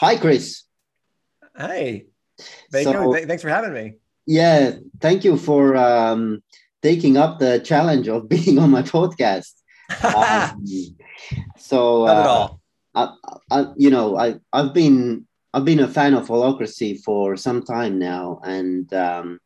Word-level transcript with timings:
Hi, 0.00 0.16
Chris. 0.16 0.62
Hey. 1.56 2.06
Thank 2.70 2.84
so, 2.84 3.16
you. 3.16 3.26
Thanks 3.26 3.42
for 3.42 3.48
having 3.48 3.72
me. 3.72 3.94
Yeah, 4.26 4.76
thank 5.00 5.24
you 5.24 5.36
for 5.36 5.76
um, 5.76 6.40
taking 6.82 7.16
up 7.16 7.40
the 7.40 7.58
challenge 7.58 8.06
of 8.08 8.28
being 8.34 8.58
on 8.58 8.70
my 8.70 8.82
podcast. 8.82 9.52
Um, 10.04 10.66
so, 11.56 12.04
not 12.04 12.18
at 12.18 12.26
uh, 12.26 12.28
all. 12.28 12.60
I, 12.94 13.14
I, 13.50 13.72
you 13.76 13.88
know, 13.88 14.18
I 14.18 14.34
I've 14.52 14.74
been 14.74 15.26
I've 15.54 15.64
been 15.64 15.80
a 15.80 15.88
fan 15.88 16.12
of 16.12 16.28
Holacracy 16.28 17.00
for 17.02 17.36
some 17.36 17.62
time 17.62 17.98
now, 17.98 18.40
and 18.44 18.92
um, 18.92 19.40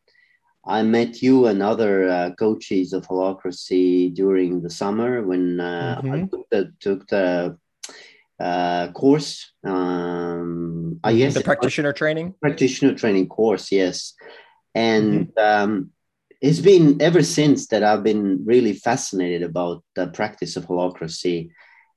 I 0.65 0.83
met 0.83 1.21
you 1.21 1.47
and 1.47 1.63
other 1.63 2.09
uh, 2.09 2.31
coaches 2.37 2.91
of 2.91 3.07
Holacracy 3.07 4.13
during 4.13 4.61
the 4.61 4.69
summer 4.69 5.23
when 5.23 5.61
uh, 5.61 6.01
mm-hmm. 6.03 6.13
I 6.13 6.19
took 6.27 6.49
the, 6.49 6.73
took 6.81 7.07
the 7.07 7.57
uh, 8.39 8.91
course. 8.91 9.51
Um, 9.63 10.99
I 11.03 11.15
guess 11.15 11.33
the 11.33 11.41
practitioner 11.41 11.93
training. 11.93 12.35
Practitioner 12.41 12.95
training 12.95 13.27
course, 13.27 13.71
yes, 13.71 14.13
and 14.75 15.27
mm-hmm. 15.27 15.39
um, 15.39 15.91
it's 16.41 16.59
been 16.59 17.01
ever 17.01 17.23
since 17.23 17.67
that 17.67 17.83
I've 17.83 18.03
been 18.03 18.43
really 18.45 18.73
fascinated 18.73 19.43
about 19.43 19.83
the 19.95 20.07
practice 20.07 20.57
of 20.57 20.65
holacracy, 20.65 21.49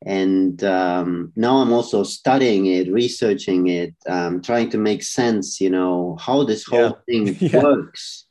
And 0.05 0.63
um, 0.63 1.33
now 1.37 1.57
I'm 1.57 1.73
also 1.73 2.05
studying 2.05 2.67
it, 2.67 2.93
researching 2.93 3.69
it, 3.69 3.95
um, 4.07 4.43
trying 4.43 4.71
to 4.71 4.79
make 4.79 5.03
sense, 5.03 5.61
you 5.61 5.71
know, 5.71 6.17
how 6.21 6.45
this 6.45 6.65
whole 6.65 6.99
yeah. 7.09 7.25
thing 7.25 7.37
yeah. 7.41 7.63
works 7.63 8.27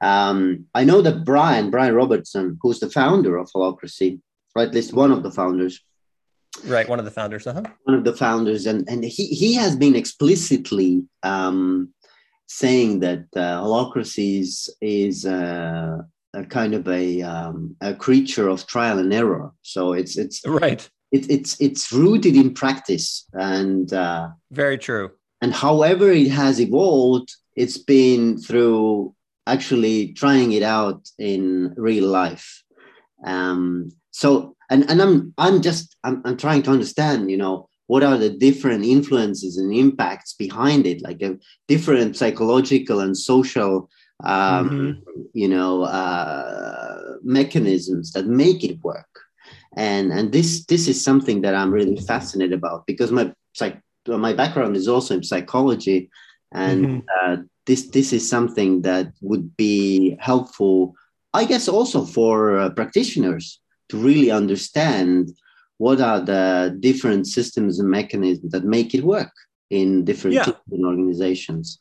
um, 0.00 0.66
I 0.74 0.84
know 0.84 1.02
that 1.02 1.24
Brian, 1.24 1.70
Brian 1.70 1.94
Robertson, 1.94 2.58
who's 2.62 2.80
the 2.80 2.90
founder 2.90 3.36
of 3.36 3.50
Holacracy, 3.50 4.20
or 4.56 4.62
at 4.62 4.74
least 4.74 4.94
one 4.94 5.12
of 5.12 5.22
the 5.22 5.30
founders. 5.30 5.80
Right, 6.64 6.88
one 6.88 6.98
of 6.98 7.04
the 7.04 7.10
founders. 7.10 7.46
Uh-huh. 7.46 7.62
One 7.84 7.96
of 7.96 8.04
the 8.04 8.16
founders, 8.16 8.66
and 8.66 8.88
and 8.88 9.04
he 9.04 9.26
he 9.26 9.54
has 9.54 9.76
been 9.76 9.94
explicitly 9.94 11.04
um, 11.22 11.90
saying 12.46 13.00
that 13.00 13.24
uh, 13.36 13.62
Holacracy 13.62 14.40
is 14.40 14.68
is 14.80 15.24
uh, 15.24 15.98
a 16.34 16.44
kind 16.44 16.74
of 16.74 16.88
a 16.88 17.22
um, 17.22 17.76
a 17.80 17.94
creature 17.94 18.48
of 18.48 18.66
trial 18.66 18.98
and 18.98 19.12
error. 19.12 19.52
So 19.62 19.92
it's 19.92 20.18
it's 20.18 20.44
right. 20.46 20.88
It, 21.12 21.30
it's 21.30 21.60
it's 21.60 21.92
rooted 21.92 22.36
in 22.36 22.54
practice 22.54 23.26
and 23.32 23.92
uh, 23.92 24.28
very 24.50 24.78
true. 24.78 25.10
And 25.42 25.54
however 25.54 26.10
it 26.10 26.30
has 26.30 26.60
evolved, 26.60 27.34
it's 27.56 27.78
been 27.78 28.38
through 28.38 29.14
actually 29.46 30.12
trying 30.12 30.52
it 30.52 30.62
out 30.62 31.08
in 31.18 31.74
real 31.76 32.06
life. 32.06 32.62
Um, 33.24 33.90
so, 34.10 34.56
and, 34.70 34.88
and 34.90 35.02
I'm, 35.02 35.34
I'm 35.36 35.60
just, 35.60 35.96
I'm, 36.04 36.22
I'm 36.24 36.36
trying 36.36 36.62
to 36.62 36.70
understand, 36.70 37.30
you 37.30 37.36
know, 37.36 37.68
what 37.86 38.04
are 38.04 38.16
the 38.16 38.30
different 38.30 38.84
influences 38.84 39.56
and 39.56 39.74
impacts 39.74 40.34
behind 40.34 40.86
it, 40.86 41.02
like 41.02 41.20
a 41.22 41.36
different 41.66 42.16
psychological 42.16 43.00
and 43.00 43.16
social, 43.16 43.90
um, 44.24 44.70
mm-hmm. 44.70 45.22
you 45.34 45.48
know, 45.48 45.82
uh, 45.82 47.00
mechanisms 47.22 48.12
that 48.12 48.26
make 48.26 48.62
it 48.62 48.82
work. 48.84 49.08
And, 49.76 50.12
and 50.12 50.32
this, 50.32 50.64
this 50.66 50.88
is 50.88 51.02
something 51.02 51.42
that 51.42 51.54
I'm 51.54 51.72
really 51.72 51.96
fascinated 51.96 52.54
about 52.54 52.86
because 52.86 53.10
my 53.10 53.32
psych, 53.54 53.80
my 54.06 54.32
background 54.32 54.76
is 54.76 54.88
also 54.88 55.14
in 55.14 55.22
psychology 55.22 56.10
and 56.52 56.86
mm-hmm. 56.86 57.32
uh, 57.32 57.36
this 57.66 57.88
this 57.88 58.12
is 58.12 58.28
something 58.28 58.82
that 58.82 59.12
would 59.20 59.56
be 59.56 60.16
helpful 60.20 60.94
i 61.34 61.44
guess 61.44 61.68
also 61.68 62.04
for 62.04 62.58
uh, 62.58 62.70
practitioners 62.70 63.60
to 63.90 63.96
really 63.96 64.30
understand 64.30 65.30
what 65.78 66.00
are 66.00 66.20
the 66.20 66.76
different 66.80 67.26
systems 67.26 67.80
and 67.80 67.88
mechanisms 67.88 68.52
that 68.52 68.64
make 68.64 68.94
it 68.94 69.04
work 69.04 69.32
in 69.70 70.04
different 70.04 70.34
yeah. 70.34 70.50
organizations 70.84 71.80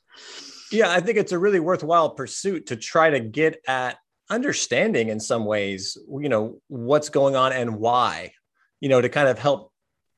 yeah 0.72 0.92
i 0.92 1.00
think 1.00 1.18
it's 1.18 1.32
a 1.32 1.40
really 1.40 1.60
worthwhile 1.60 2.12
pursuit 2.12 2.68
to 2.68 2.76
try 2.76 3.10
to 3.10 3.20
get 3.20 3.62
at 3.68 3.98
understanding 4.30 5.10
in 5.10 5.20
some 5.20 5.45
ways 5.45 5.98
you 6.22 6.30
know 6.30 6.61
what's 6.67 7.10
going 7.10 7.36
on 7.36 7.52
and 7.52 7.78
why 7.78 8.32
you 8.80 8.89
know 8.89 9.02
to 9.02 9.10
kind 9.10 9.28
of 9.28 9.39
help 9.39 9.72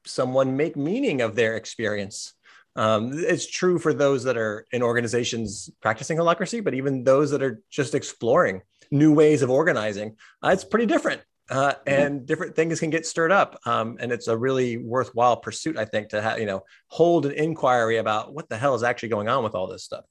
someone 0.05 0.57
make 0.57 0.75
meaning 0.75 1.21
of 1.21 1.35
their 1.35 1.55
experience 1.55 2.33
um, 2.75 3.11
it's 3.13 3.49
true 3.49 3.79
for 3.79 3.93
those 3.93 4.23
that 4.23 4.37
are 4.37 4.65
in 4.71 4.81
organizations 4.81 5.69
practicing 5.81 6.17
holacracy, 6.17 6.63
but 6.63 6.73
even 6.73 7.03
those 7.03 7.31
that 7.31 7.43
are 7.43 7.61
just 7.69 7.95
exploring 7.95 8.61
new 8.91 9.13
ways 9.13 9.41
of 9.41 9.49
organizing, 9.49 10.15
uh, 10.43 10.49
it's 10.49 10.63
pretty 10.63 10.85
different. 10.85 11.21
Uh, 11.51 11.73
and 11.85 12.25
different 12.25 12.55
things 12.55 12.79
can 12.79 12.89
get 12.89 13.05
stirred 13.05 13.31
up, 13.31 13.59
um, 13.65 13.97
and 13.99 14.09
it's 14.09 14.29
a 14.29 14.37
really 14.37 14.77
worthwhile 14.77 15.35
pursuit, 15.35 15.77
I 15.77 15.83
think, 15.83 16.07
to 16.09 16.21
have 16.21 16.39
you 16.39 16.45
know 16.45 16.63
hold 16.87 17.25
an 17.25 17.33
inquiry 17.33 17.97
about 17.97 18.33
what 18.33 18.47
the 18.47 18.57
hell 18.57 18.73
is 18.73 18.83
actually 18.83 19.09
going 19.09 19.27
on 19.27 19.43
with 19.43 19.53
all 19.53 19.67
this 19.67 19.83
stuff. 19.83 20.05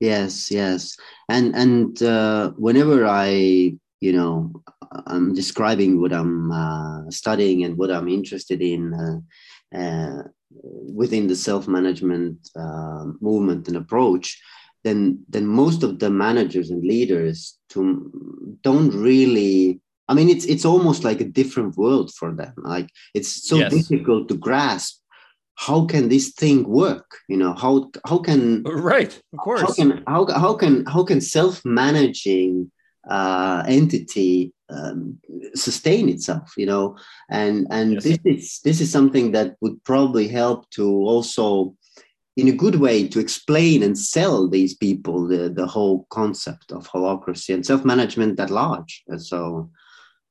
Yes, 0.00 0.50
yes, 0.50 0.96
and 1.28 1.54
and 1.54 2.02
uh, 2.02 2.50
whenever 2.56 3.06
I 3.06 3.28
you 4.00 4.12
know 4.12 4.50
I'm 5.06 5.32
describing 5.32 6.00
what 6.00 6.12
I'm 6.12 6.50
uh, 6.50 7.08
studying 7.10 7.62
and 7.62 7.76
what 7.76 7.92
I'm 7.92 8.08
interested 8.08 8.60
in, 8.60 8.92
uh, 8.92 9.78
uh, 9.78 10.22
within 10.92 11.28
the 11.28 11.36
self-management 11.36 12.48
uh, 12.56 13.04
movement 13.20 13.68
and 13.68 13.76
approach, 13.76 14.42
then 14.82 15.24
then 15.28 15.46
most 15.46 15.84
of 15.84 16.00
the 16.00 16.10
managers 16.10 16.70
and 16.70 16.82
leaders 16.82 17.58
to, 17.68 18.10
don't 18.62 18.90
really. 18.90 19.80
I 20.10 20.14
mean, 20.14 20.28
it's 20.28 20.44
it's 20.44 20.64
almost 20.64 21.04
like 21.04 21.20
a 21.20 21.32
different 21.40 21.76
world 21.76 22.12
for 22.12 22.32
them. 22.32 22.54
Like 22.56 22.88
it's 23.14 23.48
so 23.48 23.58
yes. 23.58 23.72
difficult 23.72 24.28
to 24.28 24.36
grasp. 24.36 24.96
How 25.54 25.84
can 25.84 26.08
this 26.08 26.32
thing 26.32 26.68
work? 26.68 27.18
You 27.28 27.36
know 27.36 27.54
how 27.54 27.90
how 28.04 28.18
can 28.18 28.64
right 28.64 29.12
of 29.32 29.38
course 29.38 29.60
how 29.62 29.72
can 29.72 30.02
how, 30.08 30.26
how 30.26 30.54
can 30.54 30.84
how 30.86 31.04
can 31.04 31.20
self 31.20 31.64
managing 31.64 32.72
uh, 33.08 33.62
entity 33.68 34.52
um, 34.68 35.18
sustain 35.54 36.08
itself 36.08 36.54
you 36.56 36.66
know 36.66 36.96
and 37.28 37.66
and 37.70 37.94
yes. 37.94 38.04
this 38.04 38.18
is 38.24 38.60
this 38.64 38.80
is 38.80 38.90
something 38.90 39.32
that 39.32 39.56
would 39.60 39.82
probably 39.84 40.28
help 40.28 40.68
to 40.70 40.86
also 40.88 41.74
in 42.36 42.48
a 42.48 42.52
good 42.52 42.76
way 42.76 43.08
to 43.08 43.18
explain 43.18 43.82
and 43.82 43.98
sell 43.98 44.48
these 44.48 44.74
people 44.76 45.26
the, 45.26 45.50
the 45.50 45.66
whole 45.66 46.06
concept 46.10 46.72
of 46.72 46.88
holacracy 46.88 47.52
and 47.52 47.66
self-management 47.66 48.38
at 48.38 48.50
large 48.50 49.02
and 49.08 49.22
so 49.22 49.70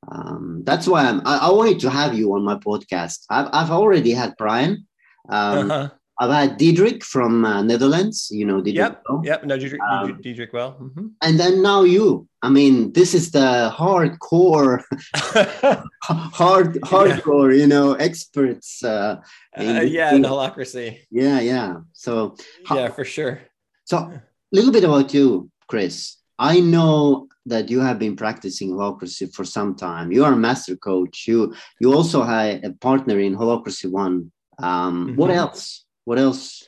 um, 0.07 0.63
that's 0.65 0.87
why 0.87 1.05
I'm, 1.05 1.21
I, 1.25 1.37
I, 1.37 1.51
wanted 1.51 1.79
to 1.81 1.89
have 1.89 2.13
you 2.13 2.33
on 2.33 2.43
my 2.43 2.55
podcast 2.55 3.25
i've, 3.29 3.49
I've 3.51 3.71
already 3.71 4.11
had 4.11 4.35
brian 4.37 4.87
um, 5.29 5.69
uh-huh. 5.69 5.89
I've 6.21 6.31
had 6.31 6.57
Diederick 6.59 7.03
from 7.03 7.45
uh, 7.45 7.61
Netherlands, 7.61 8.27
you 8.29 8.45
know, 8.45 8.59
Diederick. 8.59 8.75
Yep, 8.75 9.03
well. 9.07 9.21
yep, 9.23 9.45
no, 9.45 9.57
Diederick, 9.57 9.79
um, 9.89 10.21
Diederick 10.21 10.51
well. 10.51 10.73
Mm-hmm. 10.73 11.07
And 11.21 11.39
then 11.39 11.61
now 11.61 11.83
you. 11.83 12.27
I 12.41 12.49
mean, 12.49 12.91
this 12.91 13.13
is 13.13 13.31
the 13.31 13.73
hardcore, 13.73 14.83
hard, 16.03 16.73
hardcore, 16.83 17.55
yeah. 17.55 17.61
you 17.61 17.67
know, 17.67 17.93
experts. 17.93 18.83
Uh, 18.83 19.21
in, 19.55 19.77
uh, 19.77 19.81
yeah, 19.81 20.13
in, 20.13 20.21
the 20.21 20.27
holacracy. 20.27 20.99
Yeah, 21.09 21.39
yeah. 21.39 21.77
So 21.93 22.35
yeah, 22.69 22.89
for 22.89 23.05
sure. 23.05 23.41
So 23.85 23.97
a 23.97 24.21
little 24.51 24.73
bit 24.73 24.83
about 24.83 25.13
you, 25.13 25.49
Chris. 25.67 26.17
I 26.39 26.61
know 26.61 27.27
that 27.45 27.69
you 27.69 27.81
have 27.81 27.99
been 27.99 28.15
practicing 28.15 28.71
holacracy 28.71 29.33
for 29.33 29.43
some 29.43 29.75
time. 29.75 30.11
You 30.11 30.23
are 30.23 30.33
a 30.33 30.37
master 30.37 30.77
coach. 30.77 31.27
You 31.27 31.53
you 31.79 31.93
also 31.93 32.23
have 32.23 32.63
a 32.63 32.71
partner 32.71 33.19
in 33.19 33.35
Holacracy 33.35 33.91
One. 33.91 34.31
Um, 34.57 35.07
mm-hmm. 35.07 35.15
What 35.15 35.31
else? 35.31 35.85
What 36.05 36.17
else? 36.17 36.63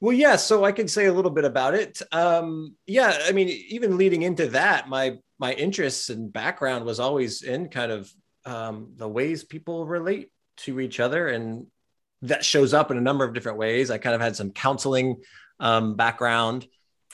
Well, 0.00 0.12
yeah. 0.12 0.36
So 0.36 0.64
I 0.64 0.72
can 0.72 0.88
say 0.88 1.06
a 1.06 1.12
little 1.12 1.30
bit 1.30 1.44
about 1.44 1.74
it. 1.74 2.02
Um, 2.12 2.76
yeah, 2.86 3.18
I 3.26 3.32
mean, 3.32 3.48
even 3.48 3.96
leading 3.96 4.22
into 4.22 4.48
that, 4.48 4.88
my 4.88 5.18
my 5.38 5.54
interests 5.54 6.10
and 6.10 6.30
background 6.30 6.84
was 6.84 7.00
always 7.00 7.42
in 7.42 7.68
kind 7.68 7.90
of 7.90 8.12
um, 8.44 8.92
the 8.96 9.08
ways 9.08 9.42
people 9.42 9.86
relate 9.86 10.30
to 10.58 10.80
each 10.80 11.00
other, 11.00 11.28
and 11.28 11.66
that 12.22 12.44
shows 12.44 12.74
up 12.74 12.90
in 12.90 12.98
a 12.98 13.02
number 13.02 13.24
of 13.24 13.32
different 13.32 13.58
ways. 13.58 13.90
I 13.90 13.96
kind 13.96 14.14
of 14.14 14.20
had 14.20 14.36
some 14.36 14.50
counseling 14.50 15.22
um, 15.58 15.96
background 15.96 16.66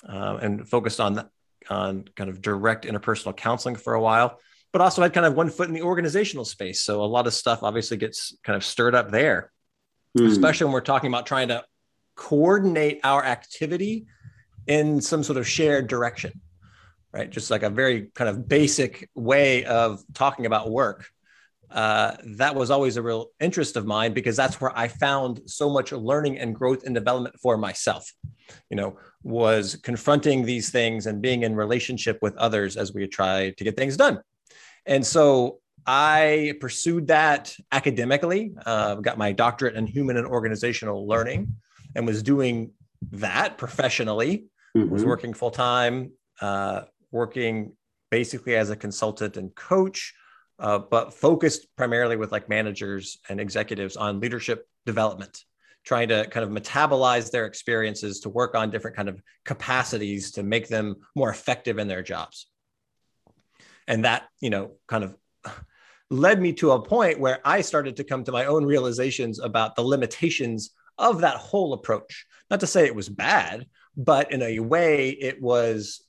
uh, 0.09 0.39
and 0.43 0.69
focused 0.69 1.01
on 1.01 1.29
on 1.71 2.05
kind 2.17 2.31
of 2.31 2.41
direct 2.41 2.85
interpersonal 2.85 3.37
counseling 3.37 3.77
for 3.77 3.95
a 3.95 4.01
while, 4.01 4.39
but 4.73 4.81
also 4.81 5.03
had 5.03 5.13
kind 5.13 5.27
of 5.27 5.35
one 5.35 5.51
foot 5.51 5.69
in 5.69 5.75
the 5.75 5.83
organizational 5.83 6.45
space. 6.45 6.83
So 6.83 7.03
a 7.03 7.07
lot 7.07 7.27
of 7.27 7.35
stuff 7.35 7.63
obviously 7.63 7.97
gets 7.97 8.37
kind 8.45 8.57
of 8.57 8.65
stirred 8.65 8.95
up 8.95 9.11
there 9.11 9.53
mm. 10.17 10.27
especially 10.27 10.65
when 10.67 10.73
we're 10.73 10.81
talking 10.81 11.09
about 11.09 11.27
trying 11.27 11.49
to 11.49 11.65
coordinate 12.15 13.01
our 13.05 13.25
activity 13.25 14.07
in 14.67 15.01
some 15.01 15.23
sort 15.23 15.39
of 15.39 15.47
shared 15.47 15.87
direction, 15.87 16.41
right? 17.13 17.31
Just 17.31 17.51
like 17.51 17.63
a 17.63 17.71
very 17.71 18.11
kind 18.15 18.29
of 18.29 18.49
basic 18.49 19.11
way 19.15 19.65
of 19.65 20.03
talking 20.15 20.47
about 20.47 20.71
work. 20.71 21.09
Uh, 21.71 22.17
that 22.25 22.55
was 22.55 22.71
always 22.71 22.97
a 22.97 23.03
real 23.03 23.29
interest 23.41 23.77
of 23.77 23.87
mine 23.87 24.13
because 24.13 24.37
that's 24.37 24.61
where 24.61 24.77
I 24.77 24.89
found 24.89 25.41
so 25.47 25.69
much 25.69 25.93
learning 25.93 26.39
and 26.39 26.55
growth 26.55 26.85
and 26.85 26.95
development 26.95 27.39
for 27.41 27.57
myself. 27.57 28.13
You 28.71 28.77
know, 28.77 28.99
was 29.23 29.77
confronting 29.83 30.45
these 30.45 30.71
things 30.71 31.07
and 31.07 31.21
being 31.21 31.43
in 31.43 31.57
relationship 31.57 32.19
with 32.23 32.37
others 32.37 32.77
as 32.77 32.95
we 32.95 33.07
try 33.07 33.51
to 33.51 33.65
get 33.65 33.77
things 33.77 33.97
done. 33.97 34.21
And 34.87 35.05
so 35.05 35.59
I 35.87 36.55
pursued 36.61 37.09
that 37.09 37.55
academically. 37.73 38.55
Uh, 38.65 38.97
got 38.97 39.19
my 39.19 39.33
doctorate 39.33 39.75
in 39.75 39.87
human 39.87 40.17
and 40.17 40.27
organizational 40.27 41.07
learning, 41.07 41.55
and 41.95 42.07
was 42.07 42.23
doing 42.23 42.73
that 43.13 43.59
professionally. 43.59 44.47
Mm-hmm. 44.77 44.91
Was 44.91 45.05
working 45.05 45.33
full 45.33 45.51
time, 45.51 46.13
uh, 46.41 46.83
working 47.11 47.73
basically 48.11 48.55
as 48.57 48.71
a 48.71 48.77
consultant 48.77 49.37
and 49.37 49.55
coach, 49.55 50.15
uh, 50.59 50.79
but 50.79 51.13
focused 51.13 51.67
primarily 51.77 52.17
with 52.17 52.33
like 52.33 52.49
managers 52.49 53.19
and 53.29 53.41
executives 53.41 53.97
on 53.97 54.21
leadership 54.21 54.69
development 54.85 55.45
trying 55.85 56.09
to 56.09 56.27
kind 56.29 56.45
of 56.45 56.51
metabolize 56.51 57.31
their 57.31 57.47
experiences 57.47 58.19
to 58.21 58.29
work 58.29 58.57
on 58.57 58.71
different 58.71 58.97
kind 58.97 59.09
of 59.09 59.23
capacities 59.45 60.33
to 60.33 60.43
make 60.43 60.67
them 60.67 60.97
more 61.15 61.31
effective 61.31 61.79
in 61.79 61.87
their 61.87 62.03
jobs. 62.03 62.49
And 63.87 64.05
that 64.05 64.25
you 64.41 64.51
know 64.51 64.73
kind 64.89 65.05
of 65.05 65.17
led 66.11 66.41
me 66.41 66.53
to 66.53 66.73
a 66.73 66.83
point 66.83 67.19
where 67.19 67.41
i 67.45 67.61
started 67.61 67.97
to 67.97 68.05
come 68.05 68.23
to 68.25 68.33
my 68.33 68.47
own 68.47 68.65
realizations 68.65 69.41
about 69.41 69.75
the 69.75 69.83
limitations 69.83 70.71
of 70.99 71.21
that 71.21 71.37
whole 71.37 71.73
approach. 71.73 72.27
Not 72.51 72.61
to 72.61 72.67
say 72.67 72.87
it 72.87 72.95
was 72.95 73.09
bad 73.09 73.67
but 73.97 74.33
in 74.33 74.43
a 74.43 74.59
way 74.59 75.11
it 75.11 75.41
was 75.41 76.03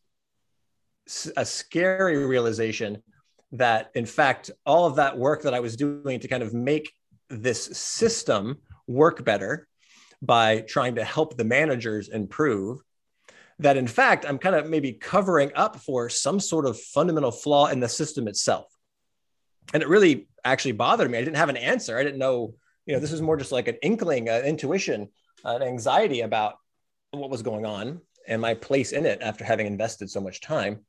a 1.37 1.45
scary 1.45 2.25
realization 2.25 3.01
that 3.51 3.91
in 3.95 4.05
fact 4.05 4.51
all 4.65 4.85
of 4.85 4.95
that 4.95 5.17
work 5.17 5.43
that 5.43 5.53
i 5.53 5.59
was 5.59 5.75
doing 5.75 6.19
to 6.19 6.27
kind 6.27 6.43
of 6.43 6.53
make 6.53 6.91
this 7.29 7.65
system 7.77 8.57
work 8.87 9.23
better 9.23 9.67
by 10.21 10.61
trying 10.61 10.95
to 10.95 11.03
help 11.03 11.37
the 11.37 11.43
managers 11.43 12.09
improve 12.09 12.79
that 13.59 13.77
in 13.77 13.87
fact 13.87 14.25
i'm 14.25 14.37
kind 14.37 14.55
of 14.55 14.69
maybe 14.69 14.93
covering 14.93 15.51
up 15.55 15.77
for 15.77 16.09
some 16.09 16.39
sort 16.39 16.65
of 16.65 16.79
fundamental 16.79 17.31
flaw 17.31 17.67
in 17.67 17.79
the 17.79 17.89
system 17.89 18.27
itself. 18.27 18.67
And 19.73 19.83
it 19.83 19.89
really 19.89 20.29
actually 20.45 20.71
bothered 20.71 21.11
me. 21.11 21.17
I 21.17 21.21
didn't 21.21 21.35
have 21.35 21.49
an 21.49 21.57
answer. 21.57 21.97
I 21.97 22.03
didn't 22.03 22.19
know 22.19 22.53
you 22.85 22.93
know 22.93 22.99
this 22.99 23.11
was 23.11 23.21
more 23.21 23.37
just 23.37 23.51
like 23.51 23.67
an 23.67 23.77
inkling 23.81 24.29
an 24.29 24.45
intuition 24.45 25.09
an 25.43 25.61
anxiety 25.61 26.21
about 26.21 26.55
what 27.11 27.29
was 27.29 27.41
going 27.41 27.65
on 27.65 28.01
and 28.27 28.41
my 28.41 28.53
place 28.53 28.91
in 28.91 29.05
it 29.05 29.21
after 29.21 29.43
having 29.43 29.67
invested 29.67 30.09
so 30.09 30.19
much 30.19 30.41
time. 30.41 30.79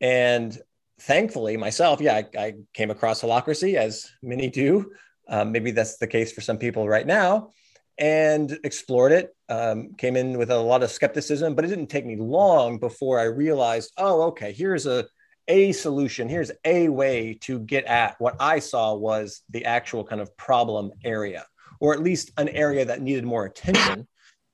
And 0.00 0.56
thankfully 1.00 1.56
myself 1.56 2.00
yeah 2.00 2.14
i, 2.14 2.38
I 2.38 2.54
came 2.74 2.90
across 2.90 3.22
holacracy 3.22 3.74
as 3.74 4.10
many 4.22 4.50
do 4.50 4.92
um, 5.28 5.52
maybe 5.52 5.70
that's 5.70 5.98
the 5.98 6.06
case 6.06 6.32
for 6.32 6.40
some 6.40 6.58
people 6.58 6.88
right 6.88 7.06
now 7.06 7.50
and 7.98 8.58
explored 8.64 9.12
it. 9.12 9.34
Um, 9.48 9.94
came 9.94 10.16
in 10.16 10.38
with 10.38 10.50
a 10.50 10.56
lot 10.56 10.82
of 10.82 10.90
skepticism, 10.90 11.54
but 11.54 11.64
it 11.64 11.68
didn't 11.68 11.88
take 11.88 12.06
me 12.06 12.16
long 12.16 12.78
before 12.78 13.18
I 13.18 13.24
realized, 13.24 13.92
oh, 13.96 14.22
okay, 14.28 14.52
here's 14.52 14.86
a 14.86 15.06
a 15.50 15.72
solution. 15.72 16.28
Here's 16.28 16.52
a 16.66 16.90
way 16.90 17.38
to 17.40 17.58
get 17.60 17.86
at 17.86 18.20
what 18.20 18.36
I 18.38 18.58
saw 18.58 18.94
was 18.94 19.40
the 19.48 19.64
actual 19.64 20.04
kind 20.04 20.20
of 20.20 20.36
problem 20.36 20.92
area, 21.04 21.46
or 21.80 21.94
at 21.94 22.02
least 22.02 22.32
an 22.36 22.50
area 22.50 22.84
that 22.84 23.00
needed 23.00 23.24
more 23.24 23.46
attention. 23.46 24.06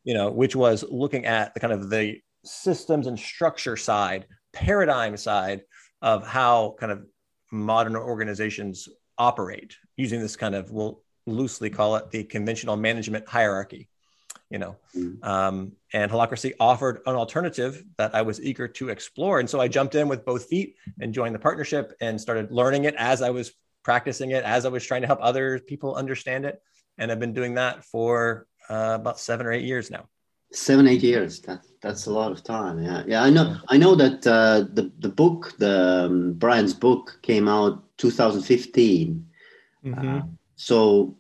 You 0.04 0.14
know, 0.14 0.30
which 0.30 0.54
was 0.54 0.84
looking 0.88 1.26
at 1.26 1.52
the 1.54 1.60
kind 1.60 1.72
of 1.72 1.90
the 1.90 2.20
systems 2.44 3.06
and 3.06 3.18
structure 3.18 3.76
side, 3.76 4.26
paradigm 4.52 5.16
side 5.16 5.62
of 6.04 6.24
how 6.24 6.76
kind 6.78 6.92
of 6.92 7.04
modern 7.50 7.96
organizations 7.96 8.88
operate 9.16 9.76
using 9.96 10.20
this 10.20 10.36
kind 10.36 10.54
of 10.54 10.70
we'll 10.70 11.02
loosely 11.26 11.70
call 11.70 11.96
it 11.96 12.10
the 12.10 12.22
conventional 12.22 12.76
management 12.76 13.26
hierarchy 13.26 13.88
you 14.50 14.58
know. 14.58 14.76
Mm. 14.94 15.24
um, 15.24 15.72
and 15.94 16.12
holacracy 16.12 16.52
offered 16.60 17.00
an 17.06 17.16
alternative 17.16 17.82
that 17.96 18.14
i 18.14 18.22
was 18.22 18.40
eager 18.40 18.68
to 18.68 18.90
explore. 18.90 19.40
And 19.40 19.48
so 19.48 19.60
i 19.60 19.66
jumped 19.66 19.94
in 19.94 20.06
with 20.06 20.24
both 20.24 20.44
feet 20.46 20.76
and 21.00 21.14
joined 21.14 21.34
the 21.34 21.38
partnership 21.38 21.94
and 22.00 22.20
started 22.20 22.52
learning 22.52 22.84
it 22.84 22.94
as 22.98 23.22
i 23.22 23.30
was 23.30 23.52
practicing 23.82 24.30
it 24.32 24.44
as 24.44 24.66
i 24.66 24.68
was 24.68 24.84
trying 24.84 25.00
to 25.00 25.06
help 25.06 25.20
other 25.22 25.58
people 25.58 25.94
understand 25.94 26.44
it. 26.44 26.60
And 26.98 27.10
i've 27.10 27.18
been 27.18 27.32
doing 27.32 27.54
that 27.54 27.84
for 27.84 28.46
uh, 28.68 28.98
about 29.00 29.18
seven 29.18 29.46
or 29.46 29.52
eight 29.52 29.64
years 29.64 29.90
now 29.90 30.08
seven 30.52 30.86
eight 30.86 31.02
years 31.02 31.40
that 31.40 31.64
that's 31.82 32.06
a 32.06 32.12
lot 32.12 32.32
of 32.32 32.42
time 32.42 32.82
yeah. 32.82 33.02
Yeah 33.06 33.22
i 33.22 33.30
know 33.30 33.56
i 33.68 33.76
know 33.76 33.94
that 33.94 34.26
uh, 34.26 34.60
the 34.72 34.90
the 35.00 35.08
book 35.08 35.54
the 35.58 36.06
um, 36.06 36.34
brian's 36.34 36.74
book 36.74 37.18
came 37.22 37.48
out 37.48 37.82
2015 37.98 39.26
mm-hmm. 39.84 40.08
uh, 40.08 40.22
so 40.56 41.16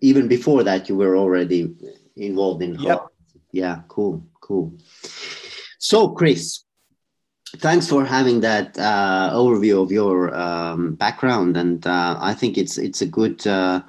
even 0.00 0.28
before 0.28 0.62
that 0.62 0.88
you 0.88 0.96
were 0.96 1.16
already 1.16 1.74
involved 2.16 2.62
in 2.62 2.78
yep. 2.80 3.06
yeah 3.52 3.80
cool 3.88 4.24
cool. 4.40 4.72
So 5.78 6.08
chris 6.08 6.64
thanks 7.56 7.86
for 7.88 8.04
having 8.04 8.40
that 8.40 8.78
uh, 8.78 9.30
overview 9.32 9.82
of 9.82 9.90
your 9.90 10.34
um, 10.34 10.94
background 10.94 11.56
and 11.56 11.86
uh, 11.86 12.16
i 12.20 12.32
think 12.32 12.56
it's 12.56 12.78
it's 12.78 13.02
a 13.02 13.06
good 13.06 13.46
uh, 13.46 13.80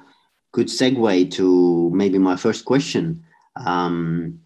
good 0.52 0.68
segue 0.68 1.30
to 1.32 1.90
maybe 1.92 2.18
my 2.18 2.36
first 2.36 2.64
question. 2.64 3.24
Um, 3.56 4.40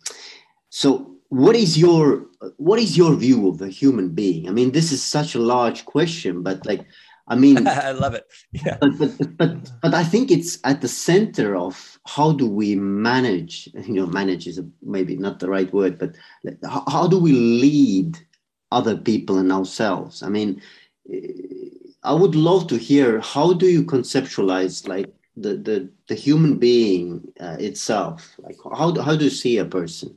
so 0.81 0.88
what 1.28 1.56
is 1.56 1.78
your 1.78 2.26
what 2.58 2.78
is 2.78 2.99
your 3.00 3.14
view 3.14 3.49
of 3.49 3.62
a 3.62 3.69
human 3.81 4.08
being 4.11 4.49
i 4.49 4.52
mean 4.52 4.70
this 4.73 4.93
is 4.93 5.02
such 5.02 5.34
a 5.34 5.46
large 5.55 5.84
question 5.84 6.43
but 6.43 6.64
like 6.67 6.84
I 7.28 7.34
mean, 7.34 7.67
I 7.90 7.90
love 7.90 8.14
it. 8.14 8.25
Yeah. 8.52 8.78
But, 8.81 8.99
but, 8.99 9.37
but, 9.37 9.73
but 9.82 9.94
I 9.94 10.05
think 10.05 10.31
it's 10.31 10.61
at 10.62 10.81
the 10.81 10.87
center 10.87 11.56
of 11.56 11.99
how 12.06 12.31
do 12.32 12.49
we 12.49 12.76
manage, 12.76 13.69
you 13.75 13.94
know, 13.94 14.06
manage 14.06 14.46
is 14.46 14.61
maybe 14.81 15.17
not 15.17 15.40
the 15.40 15.49
right 15.49 15.73
word, 15.73 15.99
but 15.99 16.14
how, 16.62 16.84
how 16.87 17.08
do 17.08 17.19
we 17.19 17.32
lead 17.32 18.17
other 18.70 18.96
people 18.96 19.38
and 19.38 19.50
ourselves? 19.50 20.23
I 20.23 20.28
mean, 20.28 20.62
I 22.05 22.12
would 22.12 22.37
love 22.37 22.69
to 22.69 22.76
hear 22.76 23.20
how 23.20 23.52
do 23.52 23.67
you 23.67 23.82
conceptualize 23.82 24.87
like 24.87 25.12
the, 25.37 25.56
the, 25.56 25.90
the 26.06 26.14
human 26.14 26.58
being 26.58 27.26
uh, 27.40 27.56
itself? 27.58 28.37
Like 28.38 28.56
how, 28.62 28.94
how 29.02 29.17
do 29.17 29.25
you 29.25 29.31
see 29.31 29.58
a 29.58 29.64
person? 29.64 30.17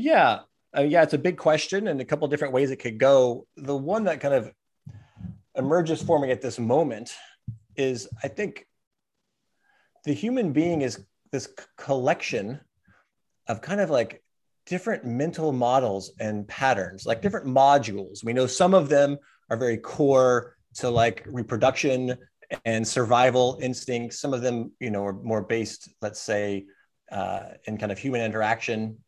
Yeah. 0.00 0.40
Uh, 0.76 0.82
yeah, 0.82 1.02
it's 1.02 1.14
a 1.14 1.18
big 1.18 1.36
question 1.36 1.88
and 1.88 2.00
a 2.00 2.04
couple 2.04 2.26
different 2.28 2.54
ways 2.54 2.70
it 2.70 2.76
could 2.76 2.98
go. 2.98 3.46
The 3.56 3.76
one 3.76 4.04
that 4.04 4.20
kind 4.20 4.34
of 4.34 4.52
emerges 5.56 6.02
for 6.02 6.18
me 6.18 6.30
at 6.30 6.40
this 6.40 6.58
moment 6.58 7.12
is 7.76 8.08
I 8.22 8.28
think 8.28 8.66
the 10.04 10.12
human 10.12 10.52
being 10.52 10.82
is 10.82 11.04
this 11.32 11.52
collection 11.76 12.60
of 13.46 13.60
kind 13.60 13.80
of 13.80 13.90
like 13.90 14.22
different 14.64 15.04
mental 15.04 15.52
models 15.52 16.12
and 16.18 16.46
patterns, 16.48 17.04
like 17.04 17.20
different 17.20 17.46
modules. 17.46 18.24
We 18.24 18.32
know 18.32 18.46
some 18.46 18.74
of 18.74 18.88
them 18.88 19.18
are 19.50 19.56
very 19.56 19.76
core 19.76 20.56
to 20.76 20.88
like 20.88 21.24
reproduction 21.26 22.16
and 22.64 22.86
survival 22.86 23.58
instincts. 23.60 24.20
Some 24.20 24.32
of 24.32 24.40
them, 24.40 24.72
you 24.80 24.90
know, 24.90 25.04
are 25.04 25.12
more 25.12 25.42
based, 25.42 25.90
let's 26.00 26.20
say, 26.20 26.66
uh, 27.12 27.50
in 27.64 27.76
kind 27.76 27.92
of 27.92 27.98
human 27.98 28.22
interaction, 28.22 28.98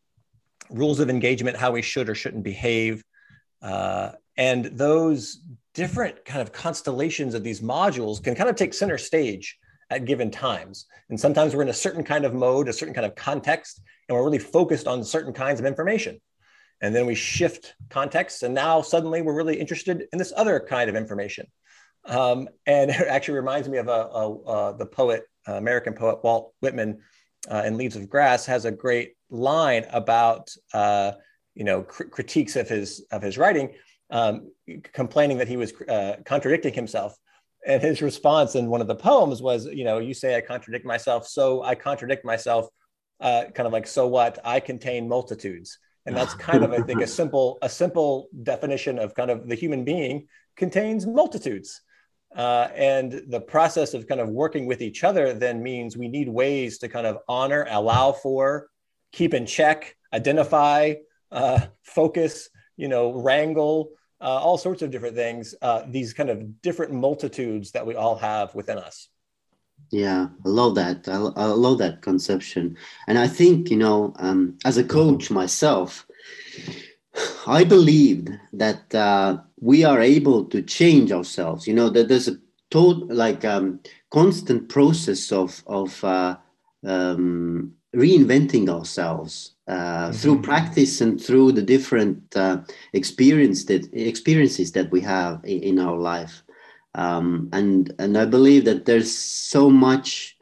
rules 0.73 0.99
of 0.99 1.09
engagement, 1.09 1.57
how 1.57 1.71
we 1.71 1.81
should 1.81 2.09
or 2.09 2.15
shouldn't 2.15 2.43
behave. 2.43 3.03
Uh, 3.61 4.11
and 4.37 4.65
those 4.65 5.41
different 5.73 6.25
kind 6.25 6.41
of 6.41 6.51
constellations 6.51 7.33
of 7.33 7.43
these 7.43 7.61
modules 7.61 8.23
can 8.23 8.35
kind 8.35 8.49
of 8.49 8.55
take 8.55 8.73
center 8.73 8.97
stage 8.97 9.57
at 9.89 10.05
given 10.05 10.31
times. 10.31 10.85
And 11.09 11.19
sometimes 11.19 11.55
we're 11.55 11.61
in 11.61 11.69
a 11.69 11.73
certain 11.73 12.03
kind 12.03 12.25
of 12.25 12.33
mode, 12.33 12.67
a 12.67 12.73
certain 12.73 12.93
kind 12.93 13.05
of 13.05 13.15
context, 13.15 13.81
and 14.07 14.17
we're 14.17 14.23
really 14.23 14.39
focused 14.39 14.87
on 14.87 15.03
certain 15.03 15.33
kinds 15.33 15.59
of 15.59 15.65
information. 15.65 16.19
And 16.81 16.93
then 16.93 17.05
we 17.05 17.15
shift 17.15 17.75
context, 17.89 18.43
and 18.43 18.53
now 18.53 18.81
suddenly 18.81 19.21
we're 19.21 19.35
really 19.35 19.59
interested 19.59 20.07
in 20.11 20.19
this 20.19 20.33
other 20.35 20.59
kind 20.59 20.89
of 20.89 20.95
information. 20.95 21.47
Um, 22.05 22.49
and 22.65 22.91
it 22.91 23.07
actually 23.07 23.35
reminds 23.35 23.69
me 23.69 23.77
of 23.77 23.87
a, 23.87 23.91
a, 23.91 24.31
a 24.31 24.77
the 24.77 24.85
poet, 24.85 25.23
uh, 25.47 25.53
American 25.53 25.93
poet 25.93 26.23
Walt 26.23 26.53
Whitman, 26.59 26.99
uh, 27.49 27.63
in 27.65 27.77
Leaves 27.77 27.95
of 27.95 28.09
Grass, 28.09 28.45
has 28.45 28.65
a 28.65 28.71
great 28.71 29.13
line 29.33 29.85
about 29.91 30.49
uh, 30.73 31.11
you 31.55 31.65
know 31.65 31.83
cr- 31.83 32.05
critiques 32.05 32.55
of 32.55 32.69
his 32.69 33.05
of 33.11 33.21
his 33.21 33.37
writing 33.37 33.73
um, 34.13 34.51
complaining 34.93 35.39
that 35.39 35.47
he 35.47 35.57
was 35.57 35.73
uh, 35.89 36.17
contradicting 36.23 36.73
himself. 36.73 37.17
And 37.65 37.81
his 37.81 38.01
response 38.01 38.55
in 38.55 38.67
one 38.67 38.79
of 38.79 38.87
the 38.87 38.95
poems 38.95 39.41
was, 39.41 39.65
you 39.65 39.83
know, 39.83 39.97
you 39.97 40.13
say 40.13 40.37
I 40.37 40.41
contradict 40.41 40.85
myself, 40.85 41.27
so 41.27 41.63
I 41.63 41.75
contradict 41.75 42.23
myself, 42.23 42.67
uh, 43.19 43.45
kind 43.55 43.65
of 43.65 43.73
like, 43.73 43.87
so 43.87 44.07
what? 44.07 44.37
I 44.45 44.59
contain 44.59 45.07
multitudes. 45.07 45.79
And 46.05 46.15
that's 46.15 46.33
kind 46.33 46.63
of, 46.63 46.73
I 46.73 46.81
think, 46.81 47.01
a 47.01 47.07
simple, 47.07 47.57
a 47.61 47.69
simple 47.69 48.27
definition 48.43 48.99
of 48.99 49.15
kind 49.15 49.31
of 49.31 49.47
the 49.47 49.55
human 49.55 49.83
being 49.83 50.27
contains 50.57 51.07
multitudes. 51.07 51.81
Uh, 52.35 52.67
and 52.75 53.23
the 53.29 53.39
process 53.39 53.93
of 53.93 54.07
kind 54.07 54.19
of 54.19 54.27
working 54.29 54.65
with 54.65 54.81
each 54.81 55.03
other 55.03 55.33
then 55.33 55.63
means 55.63 55.95
we 55.95 56.09
need 56.09 56.27
ways 56.27 56.77
to 56.79 56.89
kind 56.89 57.07
of 57.07 57.19
honor, 57.29 57.65
allow 57.69 58.11
for, 58.11 58.67
keep 59.13 59.33
in 59.33 59.45
check, 59.45 59.95
identify, 60.11 60.95
uh, 61.31 61.61
focus, 61.83 62.49
you 62.75 62.89
know, 62.89 63.13
wrangle, 63.13 63.91
uh, 64.19 64.25
all 64.25 64.57
sorts 64.57 64.81
of 64.81 64.91
different 64.91 65.15
things, 65.15 65.55
uh, 65.61 65.83
these 65.87 66.13
kind 66.13 66.29
of 66.29 66.61
different 66.61 66.91
multitudes 66.91 67.71
that 67.71 67.85
we 67.85 67.95
all 67.95 68.15
have 68.15 68.53
within 68.55 68.77
us. 68.77 69.07
Yeah, 69.91 70.27
I 70.45 70.49
love 70.49 70.75
that. 70.75 71.07
I, 71.07 71.17
I 71.35 71.45
love 71.45 71.77
that 71.79 72.01
conception. 72.01 72.77
And 73.07 73.17
I 73.17 73.27
think, 73.27 73.69
you 73.69 73.77
know, 73.77 74.13
um, 74.17 74.57
as 74.65 74.77
a 74.77 74.83
coach 74.83 75.29
myself, 75.29 76.05
I 77.45 77.63
believed 77.63 78.29
that 78.53 78.95
uh, 78.95 79.37
we 79.59 79.83
are 79.83 80.01
able 80.01 80.45
to 80.45 80.61
change 80.61 81.11
ourselves. 81.11 81.67
You 81.67 81.75
know, 81.75 81.89
that 81.89 82.07
there's 82.07 82.27
a 82.27 82.37
total, 82.71 83.07
like 83.09 83.45
um, 83.45 83.81
constant 84.09 84.69
process 84.69 85.31
of, 85.31 85.63
of 85.67 86.03
uh, 86.03 86.37
um, 86.85 87.73
reinventing 87.95 88.69
ourselves 88.69 89.51
uh, 89.67 89.73
mm-hmm. 89.73 90.11
through 90.13 90.41
practice 90.41 91.01
and 91.01 91.21
through 91.21 91.51
the 91.51 91.61
different 91.61 92.35
uh, 92.35 92.57
experience 92.93 93.65
that, 93.65 93.87
experiences 93.93 94.71
that 94.71 94.91
we 94.91 95.01
have 95.01 95.43
in, 95.45 95.63
in 95.63 95.79
our 95.79 95.97
life. 95.97 96.43
Um, 96.95 97.49
and 97.53 97.91
and 97.97 98.17
I 98.17 98.25
believe 98.25 98.65
that 98.65 98.85
there's 98.85 99.15
so 99.15 99.69
much, 99.69 100.37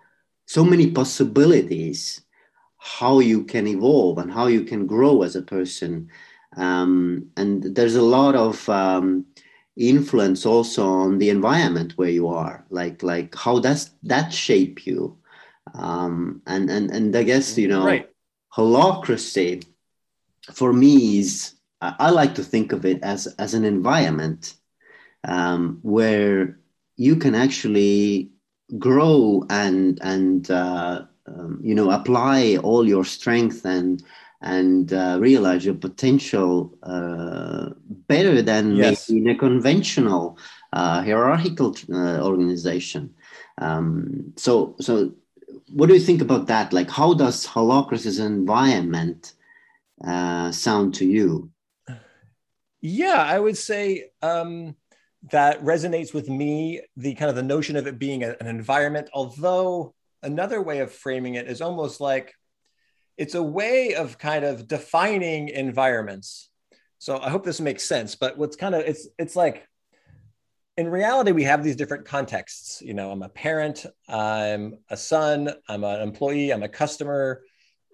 so 0.46 0.66
many 0.66 0.92
possibilities 0.92 2.22
how 2.78 3.20
you 3.20 3.44
can 3.44 3.68
evolve 3.68 4.18
and 4.18 4.32
how 4.32 4.48
you 4.48 4.64
can 4.64 4.88
grow 4.88 5.22
as 5.22 5.36
a 5.36 5.42
person. 5.42 6.10
Um, 6.58 7.28
and 7.38 7.64
there's 7.64 7.96
a 7.96 8.02
lot 8.02 8.36
of 8.36 8.68
um, 8.68 9.26
influence 9.78 10.46
also 10.46 10.86
on 10.86 11.20
the 11.20 11.30
environment 11.30 11.94
where 11.96 12.10
you 12.10 12.28
are, 12.28 12.66
like 12.70 13.04
like 13.04 13.36
how 13.36 13.60
does 13.60 13.92
that 14.04 14.34
shape 14.34 14.86
you? 14.86 15.18
Um, 15.74 16.42
and 16.46 16.70
and 16.70 16.92
and 16.92 17.16
I 17.16 17.24
guess 17.24 17.58
you 17.58 17.68
know, 17.68 17.86
right. 17.86 18.10
holacracy 18.56 19.66
for 20.54 20.74
me 20.74 21.20
is 21.20 21.56
I 21.82 22.12
like 22.12 22.36
to 22.36 22.44
think 22.44 22.74
of 22.74 22.86
it 22.86 23.02
as 23.04 23.28
as 23.40 23.54
an 23.54 23.66
environment 23.66 24.56
um, 25.24 25.80
where 25.82 26.60
you 26.96 27.16
can 27.16 27.36
actually 27.36 28.30
grow 28.78 29.46
and 29.50 30.00
and 30.02 30.50
uh, 30.52 31.04
um, 31.28 31.60
you 31.64 31.76
know 31.76 31.92
apply 31.92 32.58
all 32.58 32.88
your 32.88 33.06
strength 33.06 33.66
and 33.66 34.04
and 34.42 34.92
uh, 34.94 35.18
realize 35.20 35.64
your 35.64 35.76
potential 35.76 36.76
uh, 36.84 37.70
better 38.08 38.42
than 38.42 38.76
yes. 38.76 39.10
maybe 39.10 39.22
in 39.22 39.30
a 39.30 39.38
conventional 39.38 40.38
uh, 40.74 41.04
hierarchical 41.04 41.76
uh, 41.94 42.20
organization. 42.22 43.14
Um, 43.60 44.34
so 44.38 44.76
so 44.80 45.14
what 45.74 45.88
do 45.88 45.94
you 45.94 46.00
think 46.00 46.22
about 46.22 46.48
that? 46.48 46.74
Like, 46.74 46.90
how 46.90 47.14
does 47.14 47.46
holacracy's 47.46 48.20
environment 48.20 49.34
uh, 50.06 50.52
sound 50.52 50.94
to 50.96 51.06
you? 51.06 51.52
Yeah, 52.82 53.22
I 53.22 53.40
would 53.40 53.58
say 53.58 54.10
um, 54.22 54.76
that 55.32 55.64
resonates 55.64 56.14
with 56.14 56.30
me. 56.30 56.82
The 56.98 57.14
kind 57.16 57.30
of 57.30 57.36
the 57.36 57.44
notion 57.44 57.76
of 57.76 57.88
it 57.88 58.00
being 58.00 58.24
a, 58.24 58.36
an 58.40 58.48
environment, 58.48 59.10
although 59.14 59.94
another 60.24 60.62
way 60.62 60.80
of 60.80 60.92
framing 60.92 61.36
it 61.36 61.48
is 61.48 61.62
almost 61.62 62.02
like 62.02 62.34
it's 63.18 63.36
a 63.36 63.44
way 63.44 63.94
of 63.94 64.18
kind 64.18 64.44
of 64.44 64.68
defining 64.68 65.50
environments. 65.50 66.50
So 66.98 67.20
I 67.20 67.30
hope 67.30 67.44
this 67.44 67.60
makes 67.60 67.84
sense. 67.84 68.16
But 68.16 68.38
what's 68.38 68.56
kind 68.56 68.74
of 68.74 68.82
it's 68.82 69.08
it's 69.20 69.36
like 69.36 69.68
in 70.82 70.90
reality, 70.90 71.32
we 71.32 71.44
have 71.44 71.64
these 71.64 71.76
different 71.76 72.06
contexts. 72.06 72.82
You 72.82 72.96
know, 72.96 73.12
I'm 73.12 73.22
a 73.22 73.30
parent, 73.30 73.86
I'm 74.10 74.80
a 74.90 74.98
son, 74.98 75.54
I'm 75.70 75.84
an 75.84 76.02
employee, 76.02 76.52
I'm 76.52 76.64
a 76.64 76.70
customer, 76.70 77.44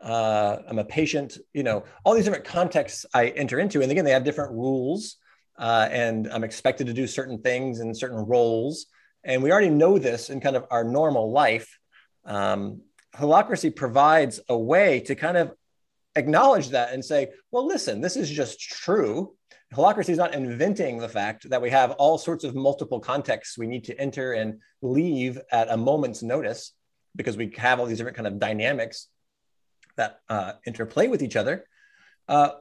uh, 0.02 0.60
I'm 0.66 0.80
a 0.80 0.86
patient. 0.86 1.38
You 1.54 1.64
know, 1.64 1.84
all 2.06 2.16
these 2.16 2.24
different 2.24 2.46
contexts 2.46 3.06
I 3.14 3.28
enter 3.28 3.60
into, 3.60 3.82
and 3.82 3.92
again, 3.92 4.06
they 4.06 4.12
have 4.12 4.24
different 4.24 4.54
rules, 4.54 5.18
uh, 5.60 5.90
and 5.92 6.30
I'm 6.32 6.46
expected 6.46 6.88
to 6.88 6.94
do 6.94 7.08
certain 7.08 7.42
things 7.42 7.82
in 7.82 7.94
certain 7.94 8.20
roles. 8.20 8.86
And 9.26 9.44
we 9.44 9.52
already 9.52 9.70
know 9.70 10.00
this 10.00 10.30
in 10.30 10.40
kind 10.40 10.56
of 10.56 10.66
our 10.72 10.86
normal 10.86 11.30
life. 11.34 11.78
Um, 12.24 12.84
holacracy 13.14 13.76
provides 13.76 14.40
a 14.48 14.58
way 14.58 15.02
to 15.02 15.16
kind 15.16 15.36
of 15.36 15.52
acknowledge 16.16 16.70
that 16.70 16.94
and 16.94 17.04
say, 17.04 17.32
well, 17.52 17.68
listen, 17.68 18.00
this 18.00 18.16
is 18.16 18.30
just 18.30 18.62
true. 18.62 19.36
Holacracy 19.74 20.10
is 20.10 20.18
not 20.18 20.34
inventing 20.34 20.98
the 20.98 21.10
fact 21.10 21.50
that 21.50 21.62
we 21.62 21.70
have 21.70 21.92
all 21.92 22.18
sorts 22.18 22.44
of 22.44 22.56
multiple 22.56 23.00
contexts 23.00 23.58
we 23.58 23.68
need 23.68 23.84
to 23.86 24.00
enter 24.00 24.34
and 24.34 24.60
leave 24.82 25.40
at 25.52 25.70
a 25.70 25.76
moment's 25.76 26.24
notice 26.24 26.72
because 27.16 27.36
we 27.36 27.52
have 27.58 27.80
all 27.80 27.86
these 27.86 27.98
different 27.98 28.16
kind 28.16 28.28
of 28.28 28.40
dynamics 28.40 29.08
that 29.98 30.20
uh, 30.30 30.54
interplay 30.66 31.08
with 31.08 31.22
each 31.22 31.36
other. 31.36 31.66
Uh, 32.30 32.52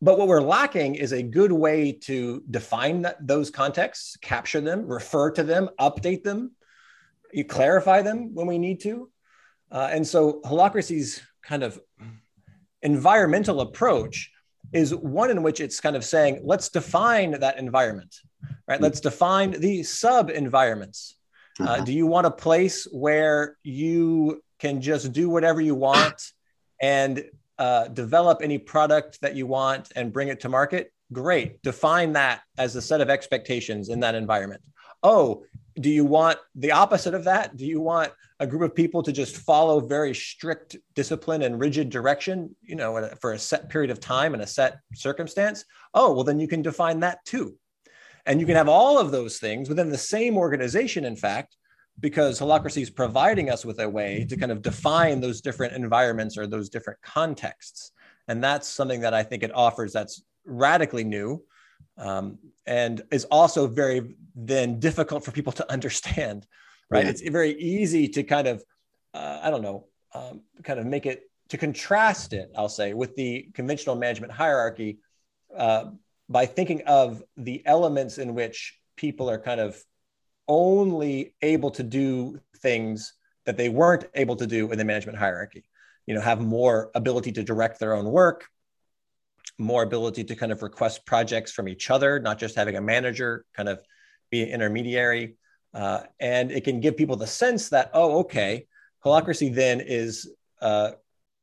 but 0.00 0.18
what 0.18 0.28
we're 0.28 0.42
lacking 0.42 0.94
is 0.94 1.12
a 1.12 1.22
good 1.22 1.52
way 1.52 1.92
to 1.92 2.42
define 2.50 3.02
that, 3.02 3.26
those 3.26 3.50
contexts, 3.50 4.16
capture 4.18 4.60
them, 4.60 4.86
refer 4.86 5.30
to 5.32 5.42
them, 5.42 5.68
update 5.80 6.22
them, 6.22 6.52
you 7.32 7.44
clarify 7.44 8.02
them 8.02 8.34
when 8.34 8.46
we 8.46 8.58
need 8.58 8.80
to. 8.80 9.10
Uh, 9.70 9.88
and 9.90 10.06
so 10.06 10.40
holacracy's 10.44 11.22
kind 11.42 11.62
of 11.62 11.78
environmental 12.82 13.60
approach 13.60 14.30
is 14.72 14.94
one 14.94 15.30
in 15.30 15.42
which 15.42 15.60
it's 15.60 15.80
kind 15.80 15.96
of 15.96 16.04
saying, 16.04 16.40
let's 16.44 16.68
define 16.68 17.32
that 17.40 17.58
environment, 17.58 18.14
right? 18.68 18.80
Let's 18.80 19.00
define 19.00 19.52
the 19.52 19.82
sub 19.82 20.30
environments. 20.30 21.16
Uh, 21.58 21.64
uh-huh. 21.64 21.84
do 21.84 21.92
you 21.92 22.06
want 22.06 22.26
a 22.26 22.30
place 22.30 22.86
where 22.92 23.56
you 23.62 24.42
can 24.58 24.80
just 24.80 25.12
do 25.12 25.30
whatever 25.30 25.60
you 25.60 25.74
want 25.74 26.32
and 26.80 27.24
uh, 27.58 27.88
develop 27.88 28.40
any 28.42 28.58
product 28.58 29.20
that 29.22 29.34
you 29.34 29.46
want 29.46 29.90
and 29.96 30.12
bring 30.12 30.28
it 30.28 30.40
to 30.40 30.48
market? 30.48 30.92
Great. 31.12 31.62
Define 31.62 32.12
that 32.12 32.42
as 32.58 32.76
a 32.76 32.82
set 32.82 33.00
of 33.00 33.08
expectations 33.08 33.88
in 33.88 34.00
that 34.00 34.14
environment. 34.14 34.62
Oh, 35.02 35.44
do 35.80 35.90
you 35.90 36.04
want 36.04 36.38
the 36.54 36.72
opposite 36.72 37.14
of 37.14 37.24
that? 37.24 37.56
Do 37.56 37.66
you 37.66 37.80
want 37.80 38.12
a 38.40 38.46
group 38.46 38.62
of 38.62 38.74
people 38.74 39.02
to 39.02 39.12
just 39.12 39.36
follow 39.36 39.80
very 39.80 40.14
strict 40.14 40.76
discipline 40.94 41.42
and 41.42 41.60
rigid 41.60 41.90
direction, 41.90 42.54
you 42.62 42.76
know, 42.76 43.10
for 43.20 43.32
a 43.32 43.38
set 43.38 43.68
period 43.68 43.90
of 43.90 44.00
time 44.00 44.34
and 44.34 44.42
a 44.42 44.46
set 44.46 44.78
circumstance? 44.94 45.64
Oh, 45.94 46.12
well, 46.12 46.24
then 46.24 46.40
you 46.40 46.48
can 46.48 46.62
define 46.62 47.00
that 47.00 47.24
too. 47.24 47.56
And 48.24 48.40
you 48.40 48.46
can 48.46 48.56
have 48.56 48.68
all 48.68 48.98
of 48.98 49.10
those 49.10 49.38
things 49.38 49.68
within 49.68 49.90
the 49.90 49.98
same 49.98 50.36
organization, 50.36 51.04
in 51.04 51.16
fact, 51.16 51.56
because 52.00 52.40
holacracy 52.40 52.82
is 52.82 52.90
providing 52.90 53.50
us 53.50 53.64
with 53.64 53.78
a 53.80 53.88
way 53.88 54.26
to 54.28 54.36
kind 54.36 54.52
of 54.52 54.62
define 54.62 55.20
those 55.20 55.40
different 55.40 55.74
environments 55.74 56.36
or 56.36 56.46
those 56.46 56.68
different 56.68 57.00
contexts. 57.02 57.92
And 58.28 58.42
that's 58.42 58.66
something 58.66 59.00
that 59.00 59.14
I 59.14 59.22
think 59.22 59.42
it 59.42 59.54
offers 59.54 59.92
that's 59.92 60.22
radically 60.44 61.04
new 61.04 61.42
um, 61.98 62.38
and 62.66 63.02
is 63.10 63.24
also 63.26 63.66
very 63.66 64.16
then 64.34 64.78
difficult 64.78 65.24
for 65.24 65.30
people 65.30 65.52
to 65.52 65.70
understand 65.70 66.46
right 66.90 67.04
yeah. 67.04 67.10
it's 67.10 67.22
very 67.22 67.52
easy 67.58 68.08
to 68.08 68.22
kind 68.22 68.46
of 68.46 68.62
uh, 69.14 69.40
i 69.42 69.50
don't 69.50 69.62
know 69.62 69.86
um, 70.14 70.42
kind 70.62 70.78
of 70.78 70.86
make 70.86 71.06
it 71.06 71.30
to 71.48 71.56
contrast 71.56 72.32
it 72.32 72.50
i'll 72.56 72.68
say 72.68 72.92
with 72.92 73.14
the 73.16 73.48
conventional 73.54 73.96
management 73.96 74.32
hierarchy 74.32 74.98
uh, 75.56 75.86
by 76.28 76.44
thinking 76.44 76.82
of 76.86 77.22
the 77.36 77.64
elements 77.66 78.18
in 78.18 78.34
which 78.34 78.78
people 78.96 79.30
are 79.30 79.38
kind 79.38 79.60
of 79.60 79.80
only 80.48 81.34
able 81.42 81.70
to 81.70 81.82
do 81.82 82.38
things 82.58 83.14
that 83.44 83.56
they 83.56 83.68
weren't 83.68 84.06
able 84.14 84.36
to 84.36 84.46
do 84.46 84.70
in 84.70 84.78
the 84.78 84.84
management 84.84 85.18
hierarchy 85.18 85.64
you 86.06 86.14
know 86.14 86.20
have 86.20 86.40
more 86.40 86.90
ability 86.94 87.32
to 87.32 87.42
direct 87.42 87.78
their 87.78 87.94
own 87.94 88.06
work 88.06 88.48
more 89.58 89.82
ability 89.82 90.24
to 90.24 90.36
kind 90.36 90.52
of 90.52 90.62
request 90.62 91.06
projects 91.06 91.52
from 91.52 91.68
each 91.68 91.90
other, 91.90 92.18
not 92.20 92.38
just 92.38 92.54
having 92.54 92.76
a 92.76 92.80
manager 92.80 93.44
kind 93.54 93.68
of 93.68 93.80
be 94.30 94.42
an 94.42 94.48
intermediary. 94.48 95.36
Uh, 95.72 96.00
and 96.20 96.50
it 96.50 96.64
can 96.64 96.80
give 96.80 96.96
people 96.96 97.16
the 97.16 97.26
sense 97.26 97.68
that, 97.70 97.90
oh, 97.92 98.20
okay, 98.20 98.66
holacracy 99.04 99.54
then 99.54 99.80
is 99.80 100.30
a 100.60 100.94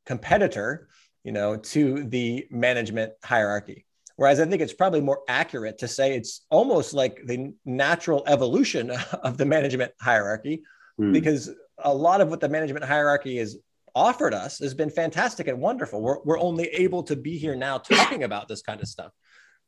competitor, 0.06 0.88
you 1.24 1.32
know, 1.32 1.56
to 1.56 2.04
the 2.04 2.46
management 2.50 3.14
hierarchy. 3.24 3.86
Whereas 4.16 4.40
I 4.40 4.46
think 4.46 4.62
it's 4.62 4.74
probably 4.74 5.02
more 5.02 5.22
accurate 5.28 5.80
to 5.80 5.88
say 5.88 6.16
it's 6.16 6.46
almost 6.50 6.94
like 6.94 7.22
the 7.26 7.54
natural 7.66 8.24
evolution 8.28 8.92
of 9.24 9.38
the 9.38 9.46
management 9.46 9.92
hierarchy, 10.00 10.64
mm. 11.00 11.12
because 11.12 11.50
a 11.80 11.94
lot 11.94 12.22
of 12.22 12.30
what 12.30 12.40
the 12.40 12.50
management 12.50 12.86
hierarchy 12.86 13.40
is 13.40 13.58
offered 13.96 14.34
us 14.34 14.60
has 14.60 14.74
been 14.74 14.90
fantastic 14.90 15.48
and 15.48 15.60
wonderful. 15.60 16.02
We're, 16.02 16.22
we're 16.24 16.40
only 16.40 16.68
able 16.68 17.04
to 17.04 17.16
be 17.16 17.38
here 17.38 17.56
now 17.56 17.78
talking 17.78 18.24
about 18.24 18.48
this 18.48 18.62
kind 18.62 18.82
of 18.82 18.88
stuff, 18.88 19.12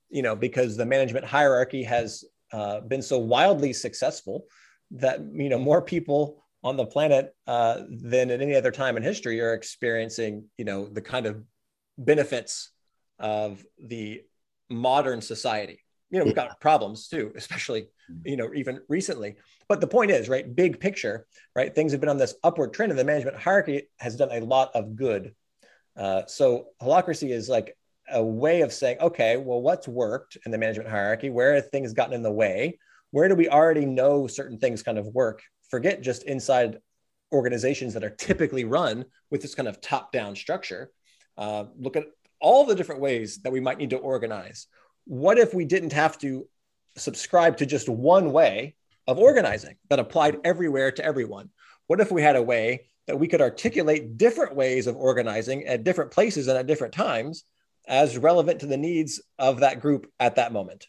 you 0.09 0.21
know, 0.21 0.35
because 0.35 0.75
the 0.75 0.85
management 0.85 1.25
hierarchy 1.25 1.83
has 1.83 2.23
uh, 2.51 2.81
been 2.81 3.01
so 3.01 3.19
wildly 3.19 3.73
successful 3.73 4.45
that, 4.91 5.19
you 5.33 5.49
know, 5.49 5.59
more 5.59 5.81
people 5.81 6.43
on 6.63 6.77
the 6.77 6.85
planet 6.85 7.35
uh, 7.45 7.81
than 7.89 8.31
at 8.31 8.41
any 8.41 8.55
other 8.55 8.71
time 8.71 8.97
in 8.97 9.03
history 9.03 9.39
are 9.41 9.53
experiencing, 9.53 10.45
you 10.57 10.65
know, 10.65 10.87
the 10.87 11.01
kind 11.01 11.27
of 11.27 11.43
benefits 11.97 12.71
of 13.19 13.63
the 13.79 14.21
modern 14.69 15.21
society. 15.21 15.84
You 16.15 16.21
know, 16.21 16.27
we've 16.27 16.33
got 16.35 16.61
problems 16.61 17.09
too, 17.09 17.33
especially, 17.35 17.89
you 18.23 18.37
know, 18.37 18.49
even 18.55 18.79
recently. 18.87 19.35
But 19.67 19.81
the 19.81 19.87
point 19.87 20.11
is, 20.11 20.29
right, 20.29 20.55
big 20.55 20.79
picture, 20.79 21.27
right, 21.53 21.75
things 21.75 21.91
have 21.91 21.99
been 21.99 22.09
on 22.09 22.17
this 22.17 22.35
upward 22.41 22.73
trend 22.73 22.93
and 22.93 22.97
the 22.97 23.03
management 23.03 23.35
hierarchy 23.35 23.89
has 23.99 24.15
done 24.15 24.29
a 24.31 24.39
lot 24.39 24.71
of 24.75 24.95
good. 24.95 25.35
Uh, 25.97 26.21
so 26.25 26.67
holacracy 26.81 27.31
is 27.31 27.49
like 27.49 27.77
a 28.09 28.23
way 28.23 28.61
of 28.61 28.71
saying, 28.71 28.97
okay, 29.01 29.35
well, 29.35 29.61
what's 29.61 29.89
worked 29.89 30.37
in 30.45 30.53
the 30.53 30.57
management 30.57 30.87
hierarchy? 30.87 31.29
Where 31.29 31.53
have 31.55 31.69
things 31.69 31.91
gotten 31.91 32.13
in 32.13 32.23
the 32.23 32.31
way? 32.31 32.79
Where 33.11 33.27
do 33.27 33.35
we 33.35 33.49
already 33.49 33.85
know 33.85 34.25
certain 34.25 34.57
things 34.57 34.83
kind 34.83 34.97
of 34.97 35.07
work? 35.07 35.41
Forget 35.69 36.01
just 36.01 36.23
inside 36.23 36.79
organizations 37.33 37.93
that 37.93 38.05
are 38.05 38.09
typically 38.09 38.63
run 38.63 39.03
with 39.31 39.41
this 39.41 39.53
kind 39.53 39.67
of 39.67 39.81
top 39.81 40.13
down 40.13 40.37
structure. 40.37 40.91
Uh, 41.37 41.65
look 41.77 41.97
at 41.97 42.05
all 42.39 42.63
the 42.63 42.75
different 42.75 43.01
ways 43.01 43.39
that 43.39 43.51
we 43.51 43.59
might 43.59 43.79
need 43.79 43.89
to 43.89 43.97
organize. 43.97 44.67
What 45.05 45.37
if 45.37 45.53
we 45.53 45.65
didn't 45.65 45.93
have 45.93 46.17
to 46.19 46.47
subscribe 46.97 47.57
to 47.57 47.65
just 47.65 47.89
one 47.89 48.31
way 48.31 48.75
of 49.07 49.19
organizing 49.19 49.75
that 49.89 49.99
applied 49.99 50.37
everywhere 50.43 50.91
to 50.91 51.05
everyone? 51.05 51.49
What 51.87 52.01
if 52.01 52.11
we 52.11 52.21
had 52.21 52.35
a 52.35 52.41
way 52.41 52.89
that 53.07 53.19
we 53.19 53.27
could 53.27 53.41
articulate 53.41 54.17
different 54.17 54.55
ways 54.55 54.87
of 54.87 54.95
organizing 54.95 55.65
at 55.67 55.83
different 55.83 56.11
places 56.11 56.47
and 56.47 56.57
at 56.57 56.67
different 56.67 56.93
times 56.93 57.43
as 57.87 58.17
relevant 58.17 58.61
to 58.61 58.65
the 58.65 58.77
needs 58.77 59.21
of 59.37 59.59
that 59.59 59.79
group 59.79 60.11
at 60.19 60.35
that 60.35 60.51
moment. 60.51 60.87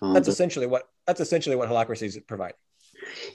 Oh, 0.00 0.12
that's 0.12 0.28
essentially 0.28 0.66
what 0.66 0.84
that's 1.06 1.20
essentially 1.20 1.56
what 1.56 1.68
holacracy 1.68 2.04
is 2.04 2.18
providing. 2.26 2.56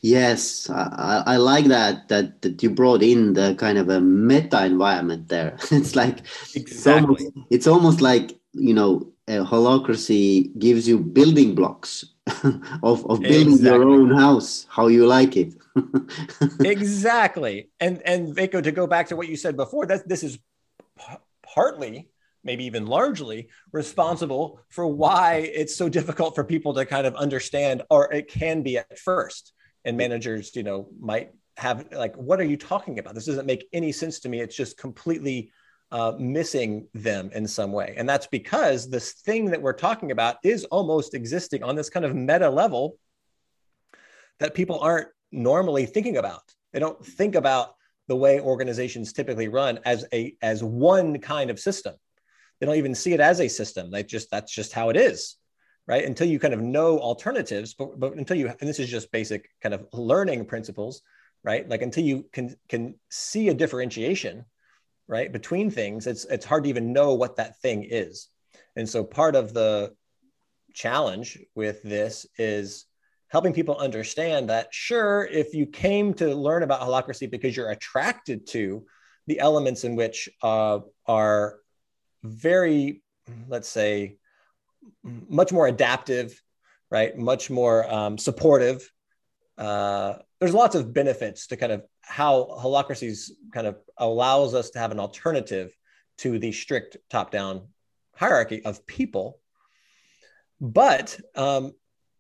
Yes, 0.01 0.69
I, 0.69 1.23
I, 1.25 1.37
like 1.37 1.65
that, 1.65 2.07
that 2.07 2.41
that 2.41 2.63
you 2.63 2.69
brought 2.69 3.03
in 3.03 3.33
the 3.33 3.53
kind 3.55 3.77
of 3.77 3.89
a 3.89 3.99
meta 3.99 4.65
environment 4.65 5.27
there. 5.27 5.57
it's 5.71 5.95
like 5.95 6.19
exactly. 6.55 6.55
it's 6.55 6.87
almost, 6.87 7.25
it's 7.49 7.67
almost 7.67 8.01
like 8.01 8.39
you 8.53 8.73
know 8.73 9.11
a 9.27 9.43
holacracy 9.43 10.57
gives 10.57 10.87
you 10.87 10.97
building 10.99 11.53
blocks 11.53 12.05
of, 12.83 13.05
of 13.09 13.19
building 13.21 13.53
exactly. 13.53 13.69
your 13.69 13.83
own 13.83 14.11
house 14.11 14.65
how 14.69 14.87
you 14.87 15.05
like 15.05 15.35
it. 15.37 15.53
Exactly. 16.59 17.69
And 17.79 18.01
and 18.03 18.35
Vico, 18.35 18.61
to 18.61 18.71
go 18.71 18.87
back 18.87 19.07
to 19.07 19.15
what 19.15 19.27
you 19.27 19.37
said 19.37 19.55
before 19.55 19.85
that 19.85 20.07
this 20.07 20.23
is 20.23 20.37
p- 20.97 21.17
partly 21.43 22.09
maybe 22.43 22.65
even 22.65 22.87
largely 22.87 23.49
responsible 23.71 24.59
for 24.69 24.87
why 24.87 25.51
it's 25.53 25.75
so 25.75 25.89
difficult 25.89 26.33
for 26.33 26.43
people 26.43 26.73
to 26.73 26.85
kind 26.85 27.05
of 27.05 27.15
understand 27.15 27.83
or 27.89 28.11
it 28.13 28.27
can 28.27 28.63
be 28.63 28.77
at 28.77 28.97
first. 28.97 29.53
And 29.85 29.97
managers 29.97 30.55
you 30.55 30.63
know 30.63 30.89
might 30.99 31.31
have 31.57 31.87
like 31.91 32.15
what 32.15 32.39
are 32.39 32.45
you 32.45 32.57
talking 32.57 32.97
about? 32.99 33.13
This 33.13 33.25
doesn't 33.25 33.45
make 33.45 33.67
any 33.73 33.91
sense 33.91 34.19
to 34.21 34.29
me. 34.29 34.39
It's 34.39 34.55
just 34.55 34.77
completely 34.77 35.51
uh, 35.91 36.13
missing 36.19 36.87
them 36.93 37.29
in 37.33 37.47
some 37.47 37.71
way. 37.71 37.93
And 37.97 38.07
that's 38.07 38.27
because 38.27 38.89
this 38.89 39.13
thing 39.13 39.45
that 39.45 39.61
we're 39.61 39.73
talking 39.73 40.11
about 40.11 40.37
is 40.43 40.65
almost 40.65 41.13
existing 41.13 41.63
on 41.63 41.75
this 41.75 41.89
kind 41.89 42.05
of 42.05 42.15
meta 42.15 42.49
level 42.49 42.97
that 44.39 44.53
people 44.53 44.79
aren't 44.79 45.07
normally 45.31 45.85
thinking 45.85 46.17
about. 46.17 46.43
They 46.73 46.79
don't 46.79 47.03
think 47.05 47.35
about 47.35 47.75
the 48.07 48.15
way 48.15 48.39
organizations 48.39 49.13
typically 49.13 49.47
run 49.47 49.79
as 49.85 50.05
a 50.13 50.35
as 50.41 50.63
one 50.63 51.19
kind 51.19 51.49
of 51.49 51.59
system. 51.59 51.95
They 52.59 52.65
don't 52.65 52.75
even 52.75 52.95
see 52.95 53.13
it 53.13 53.19
as 53.19 53.39
a 53.39 53.47
system. 53.47 53.91
They 53.91 54.03
just 54.03 54.31
that's 54.31 54.53
just 54.53 54.73
how 54.73 54.89
it 54.89 54.97
is, 54.97 55.35
right? 55.87 56.05
Until 56.05 56.27
you 56.27 56.39
kind 56.39 56.53
of 56.53 56.61
know 56.61 56.99
alternatives, 56.99 57.73
but, 57.73 57.99
but 57.99 58.15
until 58.15 58.37
you 58.37 58.47
and 58.47 58.69
this 58.69 58.79
is 58.79 58.89
just 58.89 59.11
basic 59.11 59.49
kind 59.61 59.75
of 59.75 59.87
learning 59.93 60.45
principles, 60.45 61.01
right? 61.43 61.67
Like 61.67 61.81
until 61.81 62.03
you 62.03 62.25
can 62.31 62.55
can 62.69 62.95
see 63.09 63.49
a 63.49 63.53
differentiation 63.53 64.45
right? 65.07 65.31
Between 65.31 65.69
things 65.69 66.07
it's 66.07 66.25
it's 66.25 66.45
hard 66.45 66.63
to 66.63 66.69
even 66.69 66.93
know 66.93 67.13
what 67.13 67.37
that 67.37 67.59
thing 67.61 67.85
is. 67.89 68.27
And 68.75 68.87
so 68.87 69.03
part 69.03 69.35
of 69.35 69.53
the 69.53 69.93
challenge 70.73 71.39
with 71.55 71.81
this 71.81 72.27
is 72.37 72.85
helping 73.29 73.53
people 73.53 73.77
understand 73.77 74.49
that 74.49 74.73
sure 74.73 75.25
if 75.25 75.53
you 75.53 75.65
came 75.65 76.13
to 76.13 76.33
learn 76.35 76.63
about 76.63 76.81
holacracy 76.81 77.29
because 77.29 77.55
you're 77.55 77.71
attracted 77.71 78.47
to 78.47 78.85
the 79.25 79.39
elements 79.39 79.83
in 79.83 79.95
which 79.95 80.29
uh, 80.43 80.79
are 81.05 81.59
very 82.23 83.01
let's 83.49 83.67
say 83.67 84.17
much 85.03 85.51
more 85.51 85.67
adaptive 85.67 86.41
right? 86.89 87.17
Much 87.17 87.49
more 87.49 87.91
um, 87.91 88.17
supportive 88.17 88.89
uh, 89.57 90.15
there's 90.39 90.53
lots 90.53 90.75
of 90.75 90.93
benefits 90.93 91.47
to 91.47 91.57
kind 91.57 91.71
of 91.71 91.83
how 92.01 92.45
holacracies 92.61 93.31
kind 93.53 93.67
of 93.67 93.77
allows 93.97 94.53
us 94.53 94.69
to 94.71 94.79
have 94.79 94.91
an 94.91 94.99
alternative 94.99 95.71
to 96.19 96.39
the 96.39 96.51
strict 96.51 96.97
top-down 97.09 97.67
hierarchy 98.15 98.63
of 98.65 98.85
people. 98.87 99.39
But 100.59 101.19
um, 101.35 101.73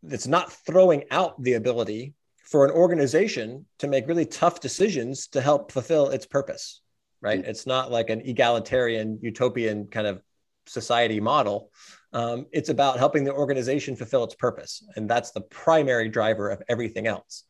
it's 0.03 0.27
not 0.27 0.51
throwing 0.51 1.05
out 1.11 1.41
the 1.41 1.53
ability 1.53 2.13
for 2.43 2.65
an 2.65 2.71
organization 2.71 3.65
to 3.79 3.87
make 3.87 4.07
really 4.07 4.25
tough 4.25 4.59
decisions 4.59 5.27
to 5.27 5.41
help 5.41 5.71
fulfill 5.71 6.09
its 6.09 6.25
purpose 6.25 6.81
right? 7.21 7.39
Mm-hmm. 7.39 7.49
it's 7.49 7.65
not 7.65 7.91
like 7.91 8.09
an 8.09 8.21
egalitarian 8.21 9.19
utopian 9.21 9.87
kind 9.87 10.07
of 10.07 10.21
society 10.65 11.19
model. 11.19 11.71
Um, 12.13 12.45
it's 12.51 12.69
about 12.69 12.99
helping 12.99 13.23
the 13.23 13.33
organization 13.33 13.95
fulfill 13.95 14.23
its 14.23 14.35
purpose. 14.35 14.83
And 14.95 15.09
that's 15.09 15.31
the 15.31 15.41
primary 15.41 16.09
driver 16.09 16.49
of 16.49 16.61
everything 16.67 17.07
else 17.07 17.43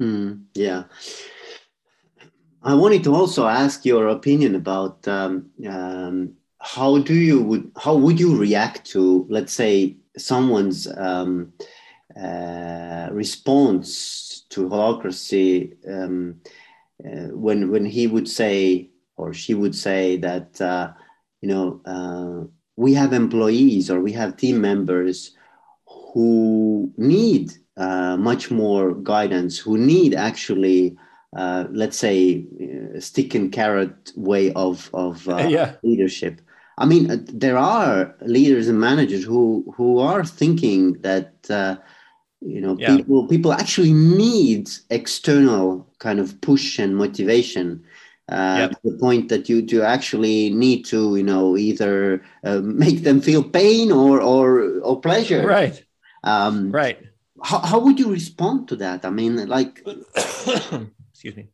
mm, 0.00 0.44
yeah. 0.54 0.84
I 2.62 2.74
wanted 2.74 3.04
to 3.04 3.14
also 3.14 3.46
ask 3.46 3.84
your 3.84 4.08
opinion 4.08 4.54
about 4.54 5.06
um, 5.06 5.50
um, 5.68 6.32
how 6.60 6.98
do 6.98 7.14
you 7.14 7.42
would 7.42 7.70
how 7.76 7.94
would 7.94 8.18
you 8.18 8.36
react 8.38 8.86
to 8.86 9.26
let's 9.28 9.52
say 9.52 9.96
someone's 10.16 10.86
um, 10.96 11.52
uh, 12.18 13.08
response 13.12 14.46
to 14.48 14.68
holacracy 14.68 15.74
um, 15.86 16.40
uh, 17.04 17.28
when 17.36 17.70
when 17.70 17.84
he 17.84 18.06
would 18.06 18.28
say 18.28 18.88
or 19.16 19.34
she 19.34 19.52
would 19.52 19.74
say 19.74 20.16
that 20.16 20.58
uh, 20.62 20.90
you 21.42 21.48
know 21.48 21.80
uh, 21.84 22.46
we 22.76 22.94
have 22.94 23.12
employees 23.12 23.90
or 23.90 24.00
we 24.00 24.12
have 24.12 24.38
team 24.38 24.58
members 24.58 25.36
who 25.86 26.90
need 26.96 27.52
uh, 27.76 28.16
much 28.16 28.50
more 28.50 28.94
guidance 28.94 29.58
who 29.58 29.76
need 29.76 30.14
actually 30.14 30.96
uh, 31.36 31.64
let's 31.70 31.98
say 31.98 32.46
uh, 32.62 33.00
stick 33.00 33.34
and 33.34 33.52
carrot 33.52 34.12
way 34.14 34.52
of 34.52 34.88
of 34.94 35.28
uh, 35.28 35.36
yeah. 35.48 35.74
leadership. 35.82 36.40
I 36.78 36.86
mean, 36.86 37.10
uh, 37.10 37.16
there 37.26 37.58
are 37.58 38.14
leaders 38.22 38.68
and 38.68 38.78
managers 38.78 39.24
who 39.24 39.64
who 39.76 39.98
are 39.98 40.24
thinking 40.24 40.92
that 41.02 41.34
uh, 41.50 41.76
you 42.40 42.60
know 42.60 42.76
yeah. 42.78 42.96
people 42.96 43.26
people 43.26 43.52
actually 43.52 43.92
need 43.92 44.70
external 44.90 45.88
kind 45.98 46.20
of 46.20 46.40
push 46.40 46.78
and 46.78 46.96
motivation. 46.96 47.84
Uh, 48.30 48.56
yep. 48.60 48.70
to 48.70 48.90
the 48.90 48.98
point 48.98 49.28
that 49.28 49.50
you 49.50 49.60
do 49.60 49.82
actually 49.82 50.48
need 50.48 50.82
to 50.82 51.14
you 51.14 51.22
know 51.22 51.58
either 51.58 52.24
make 52.62 53.02
them 53.02 53.20
feel 53.20 53.42
pain 53.44 53.92
or 53.92 54.18
or 54.18 54.78
or 54.80 54.98
pleasure 54.98 55.46
right 55.46 55.84
um, 56.22 56.72
right 56.72 56.98
how, 57.42 57.58
how 57.60 57.78
would 57.78 57.98
you 57.98 58.10
respond 58.10 58.68
to 58.68 58.76
that 58.76 59.04
i 59.04 59.10
mean 59.10 59.46
like 59.48 59.84
excuse 61.14 61.36
me. 61.36 61.48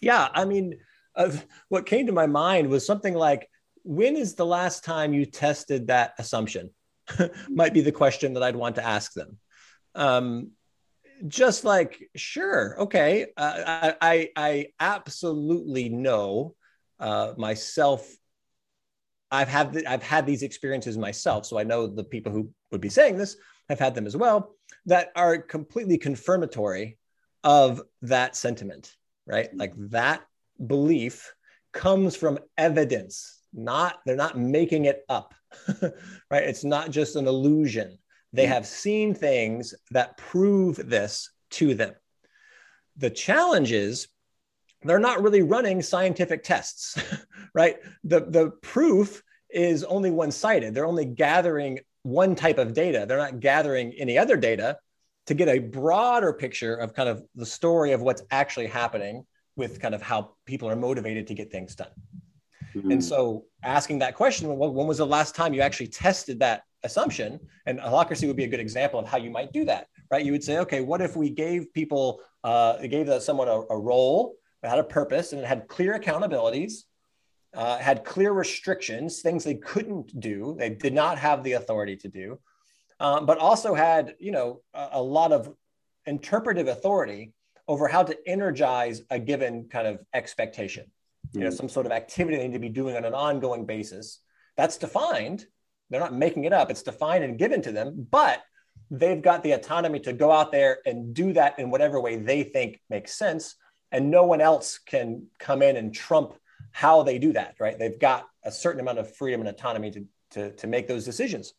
Yeah, 0.00 0.28
I 0.34 0.44
mean, 0.44 0.78
uh, 1.14 1.32
what 1.68 1.86
came 1.86 2.06
to 2.06 2.12
my 2.12 2.26
mind 2.26 2.68
was 2.68 2.84
something 2.84 3.14
like, 3.14 3.48
when 3.84 4.16
is 4.16 4.34
the 4.34 4.44
last 4.44 4.84
time 4.84 5.14
you 5.14 5.24
tested 5.24 5.86
that 5.86 6.14
assumption? 6.18 6.70
Might 7.48 7.72
be 7.72 7.80
the 7.80 7.92
question 7.92 8.34
that 8.34 8.42
I'd 8.42 8.56
want 8.56 8.74
to 8.74 8.84
ask 8.84 9.14
them. 9.14 9.38
Um, 9.94 10.50
just 11.26 11.64
like, 11.64 12.02
sure, 12.16 12.76
okay, 12.80 13.26
uh, 13.36 13.92
I, 14.00 14.28
I 14.36 14.66
absolutely 14.78 15.88
know 15.88 16.54
uh, 16.98 17.34
myself. 17.36 18.10
I've 19.30 19.48
had 19.48 19.72
the, 19.72 19.86
I've 19.86 20.02
had 20.02 20.26
these 20.26 20.42
experiences 20.42 20.98
myself, 20.98 21.46
so 21.46 21.58
I 21.58 21.64
know 21.64 21.86
the 21.86 22.04
people 22.04 22.32
who 22.32 22.50
would 22.72 22.80
be 22.80 22.88
saying 22.88 23.16
this 23.16 23.36
have 23.68 23.78
had 23.78 23.94
them 23.94 24.06
as 24.06 24.16
well 24.16 24.54
that 24.86 25.10
are 25.16 25.38
completely 25.38 25.98
confirmatory 25.98 26.98
of 27.44 27.82
that 28.02 28.36
sentiment, 28.36 28.96
right? 29.26 29.48
Mm-hmm. 29.48 29.58
Like 29.58 29.72
that 29.90 30.22
belief 30.64 31.34
comes 31.72 32.16
from 32.16 32.38
evidence, 32.58 33.40
not, 33.52 34.00
they're 34.04 34.16
not 34.16 34.38
making 34.38 34.86
it 34.86 35.02
up, 35.08 35.34
right? 36.30 36.44
It's 36.44 36.64
not 36.64 36.90
just 36.90 37.16
an 37.16 37.26
illusion. 37.26 37.98
They 38.32 38.44
mm-hmm. 38.44 38.52
have 38.52 38.66
seen 38.66 39.14
things 39.14 39.74
that 39.90 40.16
prove 40.16 40.76
this 40.76 41.30
to 41.50 41.74
them. 41.74 41.94
The 42.96 43.10
challenge 43.10 43.72
is 43.72 44.08
they're 44.82 44.98
not 44.98 45.22
really 45.22 45.42
running 45.42 45.82
scientific 45.82 46.42
tests, 46.42 47.00
right? 47.54 47.76
The, 48.04 48.20
the 48.20 48.50
proof 48.62 49.22
is 49.50 49.84
only 49.84 50.10
one 50.10 50.30
sided. 50.30 50.74
They're 50.74 50.86
only 50.86 51.04
gathering 51.04 51.80
one 52.02 52.34
type 52.34 52.58
of 52.58 52.72
data. 52.72 53.04
They're 53.06 53.18
not 53.18 53.40
gathering 53.40 53.92
any 53.98 54.16
other 54.18 54.36
data 54.36 54.78
to 55.26 55.34
get 55.34 55.48
a 55.48 55.58
broader 55.58 56.32
picture 56.32 56.74
of 56.76 56.94
kind 56.94 57.08
of 57.08 57.22
the 57.34 57.46
story 57.46 57.92
of 57.92 58.02
what's 58.02 58.22
actually 58.30 58.66
happening 58.66 59.24
with 59.56 59.80
kind 59.80 59.94
of 59.94 60.02
how 60.02 60.32
people 60.46 60.68
are 60.68 60.76
motivated 60.76 61.26
to 61.26 61.34
get 61.34 61.50
things 61.50 61.74
done. 61.74 61.90
Mm-hmm. 62.74 62.92
And 62.92 63.04
so 63.04 63.44
asking 63.62 63.98
that 63.98 64.14
question, 64.14 64.48
when, 64.48 64.74
when 64.74 64.86
was 64.86 64.98
the 64.98 65.06
last 65.06 65.34
time 65.34 65.52
you 65.52 65.60
actually 65.60 65.88
tested 65.88 66.38
that 66.40 66.62
assumption? 66.82 67.38
And 67.66 67.78
holacracy 67.78 68.26
would 68.26 68.36
be 68.36 68.44
a 68.44 68.48
good 68.48 68.60
example 68.60 68.98
of 68.98 69.06
how 69.06 69.18
you 69.18 69.30
might 69.30 69.52
do 69.52 69.64
that, 69.66 69.88
right? 70.10 70.24
You 70.24 70.32
would 70.32 70.44
say, 70.44 70.58
okay, 70.58 70.80
what 70.80 71.00
if 71.00 71.16
we 71.16 71.30
gave 71.30 71.72
people, 71.74 72.20
uh, 72.44 72.78
gave 72.78 73.10
someone 73.22 73.48
a, 73.48 73.60
a 73.70 73.78
role, 73.78 74.36
had 74.62 74.78
a 74.78 74.84
purpose, 74.84 75.32
and 75.32 75.40
it 75.40 75.46
had 75.46 75.68
clear 75.68 75.98
accountabilities, 75.98 76.84
uh, 77.54 77.78
had 77.78 78.04
clear 78.04 78.32
restrictions, 78.32 79.20
things 79.20 79.44
they 79.44 79.56
couldn't 79.56 80.18
do, 80.20 80.54
they 80.58 80.70
did 80.70 80.94
not 80.94 81.18
have 81.18 81.42
the 81.42 81.52
authority 81.52 81.96
to 81.96 82.08
do, 82.08 82.38
um, 83.00 83.26
but 83.26 83.38
also 83.38 83.74
had 83.74 84.14
you 84.18 84.32
know 84.32 84.60
a, 84.74 84.88
a, 84.92 85.02
lot 85.02 85.32
of 85.32 85.52
interpretive 86.06 86.68
authority 86.68 87.32
over 87.66 87.88
how 87.88 88.02
to 88.02 88.16
energize 88.26 89.02
a 89.10 89.18
given 89.18 89.68
kind 89.68 89.86
of 89.86 90.00
expectation. 90.14 90.84
Mm-hmm. 90.84 91.38
You 91.38 91.44
know, 91.44 91.50
hmm. 91.50 91.56
some 91.56 91.68
sort 91.68 91.86
of 91.86 91.92
activity 91.92 92.36
they 92.36 92.46
need 92.48 92.54
to 92.54 92.60
be 92.60 92.68
doing 92.68 92.96
on 92.96 93.04
an 93.04 93.14
ongoing 93.14 93.66
basis. 93.66 94.20
That's 94.56 94.76
defined. 94.76 95.46
They're 95.88 96.00
not 96.00 96.14
making 96.14 96.44
it 96.44 96.52
up. 96.52 96.70
It's 96.70 96.82
defined 96.82 97.24
and 97.24 97.38
given 97.38 97.62
to 97.62 97.72
them, 97.72 98.06
but 98.10 98.42
they've 98.90 99.22
got 99.22 99.42
the 99.42 99.52
autonomy 99.52 100.00
to 100.00 100.12
go 100.12 100.30
out 100.30 100.52
there 100.52 100.78
and 100.84 101.14
do 101.14 101.32
that 101.32 101.58
in 101.58 101.70
whatever 101.70 102.00
way 102.00 102.16
they 102.16 102.42
think 102.42 102.80
makes 102.90 103.14
sense 103.14 103.56
and 103.92 104.10
no 104.10 104.24
one 104.24 104.40
else 104.40 104.78
can 104.78 105.26
come 105.38 105.62
in 105.62 105.76
and 105.76 105.94
trump 105.94 106.34
how 106.72 107.02
they 107.02 107.18
do 107.18 107.32
that, 107.32 107.56
right? 107.58 107.78
They've 107.78 107.98
got 107.98 108.26
a 108.44 108.50
certain 108.50 108.80
amount 108.80 108.98
of 108.98 109.14
freedom 109.16 109.40
and 109.40 109.48
autonomy 109.48 109.90
to, 109.92 110.04
to, 110.32 110.52
to 110.52 110.66
make 110.66 110.86
those 110.86 111.04
decisions. 111.04 111.52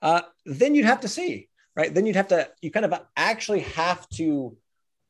Uh, 0.00 0.22
then 0.44 0.74
you'd 0.74 0.86
have 0.86 1.00
to 1.00 1.08
see, 1.08 1.48
right? 1.76 1.92
Then 1.92 2.06
you'd 2.06 2.16
have 2.16 2.28
to, 2.28 2.48
you 2.60 2.70
kind 2.70 2.86
of 2.86 2.94
actually 3.16 3.60
have 3.60 4.08
to 4.10 4.56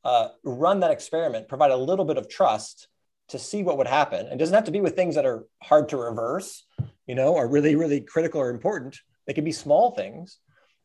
uh, 0.05 0.29
run 0.45 0.81
that 0.81 0.91
experiment, 0.91 1.49
provide 1.49 1.71
a 1.71 1.77
little 1.77 2.05
bit 2.05 2.19
of 2.19 2.29
trust 2.29 2.89
to 3.29 3.39
see 3.39 3.63
what 3.63 3.79
would 3.79 3.87
happen. 3.87 4.27
And 4.27 4.39
doesn't 4.39 4.55
have 4.55 4.65
to 4.65 4.73
be 4.73 4.81
with 4.81 4.97
things 4.97 5.15
that 5.15 5.25
are 5.25 5.47
hard 5.63 5.89
to 5.91 5.97
reverse, 5.97 6.65
you 7.07 7.15
know, 7.15 7.35
or 7.35 7.49
really, 7.49 7.77
really 7.77 8.01
critical 8.01 8.41
or 8.41 8.51
important. 8.51 9.01
They 9.27 9.33
can 9.33 9.45
be 9.45 9.53
small 9.53 9.93
things, 9.93 10.39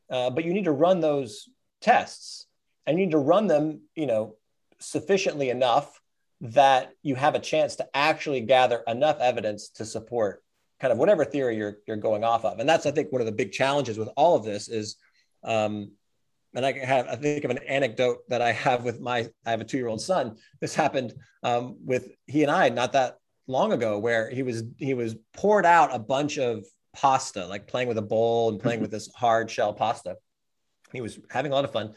uh, 0.09 0.29
but 0.29 0.45
you 0.45 0.53
need 0.53 0.65
to 0.65 0.71
run 0.71 1.01
those 1.01 1.49
tests 1.81 2.45
and 2.85 2.97
you 2.97 3.05
need 3.05 3.11
to 3.11 3.17
run 3.17 3.47
them, 3.47 3.81
you 3.95 4.05
know, 4.05 4.35
sufficiently 4.79 5.49
enough 5.49 5.99
that 6.41 6.91
you 7.01 7.15
have 7.15 7.35
a 7.35 7.39
chance 7.39 7.75
to 7.77 7.87
actually 7.93 8.41
gather 8.41 8.83
enough 8.87 9.19
evidence 9.19 9.69
to 9.69 9.85
support 9.85 10.43
kind 10.79 10.91
of 10.91 10.99
whatever 10.99 11.25
theory 11.25 11.57
you're, 11.57 11.77
you're 11.87 11.97
going 11.97 12.23
off 12.23 12.45
of. 12.45 12.59
And 12.59 12.69
that's, 12.69 12.85
I 12.85 12.91
think, 12.91 13.11
one 13.11 13.21
of 13.21 13.25
the 13.25 13.31
big 13.31 13.51
challenges 13.51 13.97
with 13.97 14.09
all 14.15 14.35
of 14.35 14.43
this 14.43 14.69
is, 14.69 14.97
um, 15.43 15.91
and 16.53 16.65
I 16.65 16.71
have, 16.73 17.07
I 17.07 17.15
think 17.15 17.43
of 17.43 17.51
an 17.51 17.59
anecdote 17.67 18.19
that 18.29 18.41
I 18.41 18.51
have 18.51 18.83
with 18.83 18.99
my, 18.99 19.29
I 19.45 19.51
have 19.51 19.61
a 19.61 19.63
two-year-old 19.63 20.01
son. 20.01 20.37
This 20.61 20.75
happened 20.75 21.13
um, 21.43 21.77
with 21.83 22.09
he 22.27 22.43
and 22.43 22.51
I 22.51 22.69
not 22.69 22.93
that 22.93 23.17
long 23.47 23.73
ago, 23.73 23.97
where 23.97 24.29
he 24.29 24.43
was, 24.43 24.63
he 24.77 24.93
was 24.93 25.15
poured 25.33 25.65
out 25.65 25.93
a 25.93 25.99
bunch 25.99 26.37
of 26.37 26.65
pasta, 26.93 27.47
like 27.47 27.67
playing 27.67 27.87
with 27.87 27.97
a 27.97 28.03
bowl 28.03 28.49
and 28.49 28.59
playing 28.59 28.81
with 28.81 28.91
this 28.97 29.09
hard 29.15 29.49
shell 29.49 29.73
pasta. 29.73 30.17
He 30.93 31.01
was 31.01 31.19
having 31.29 31.51
a 31.51 31.55
lot 31.55 31.65
of 31.65 31.71
fun. 31.71 31.93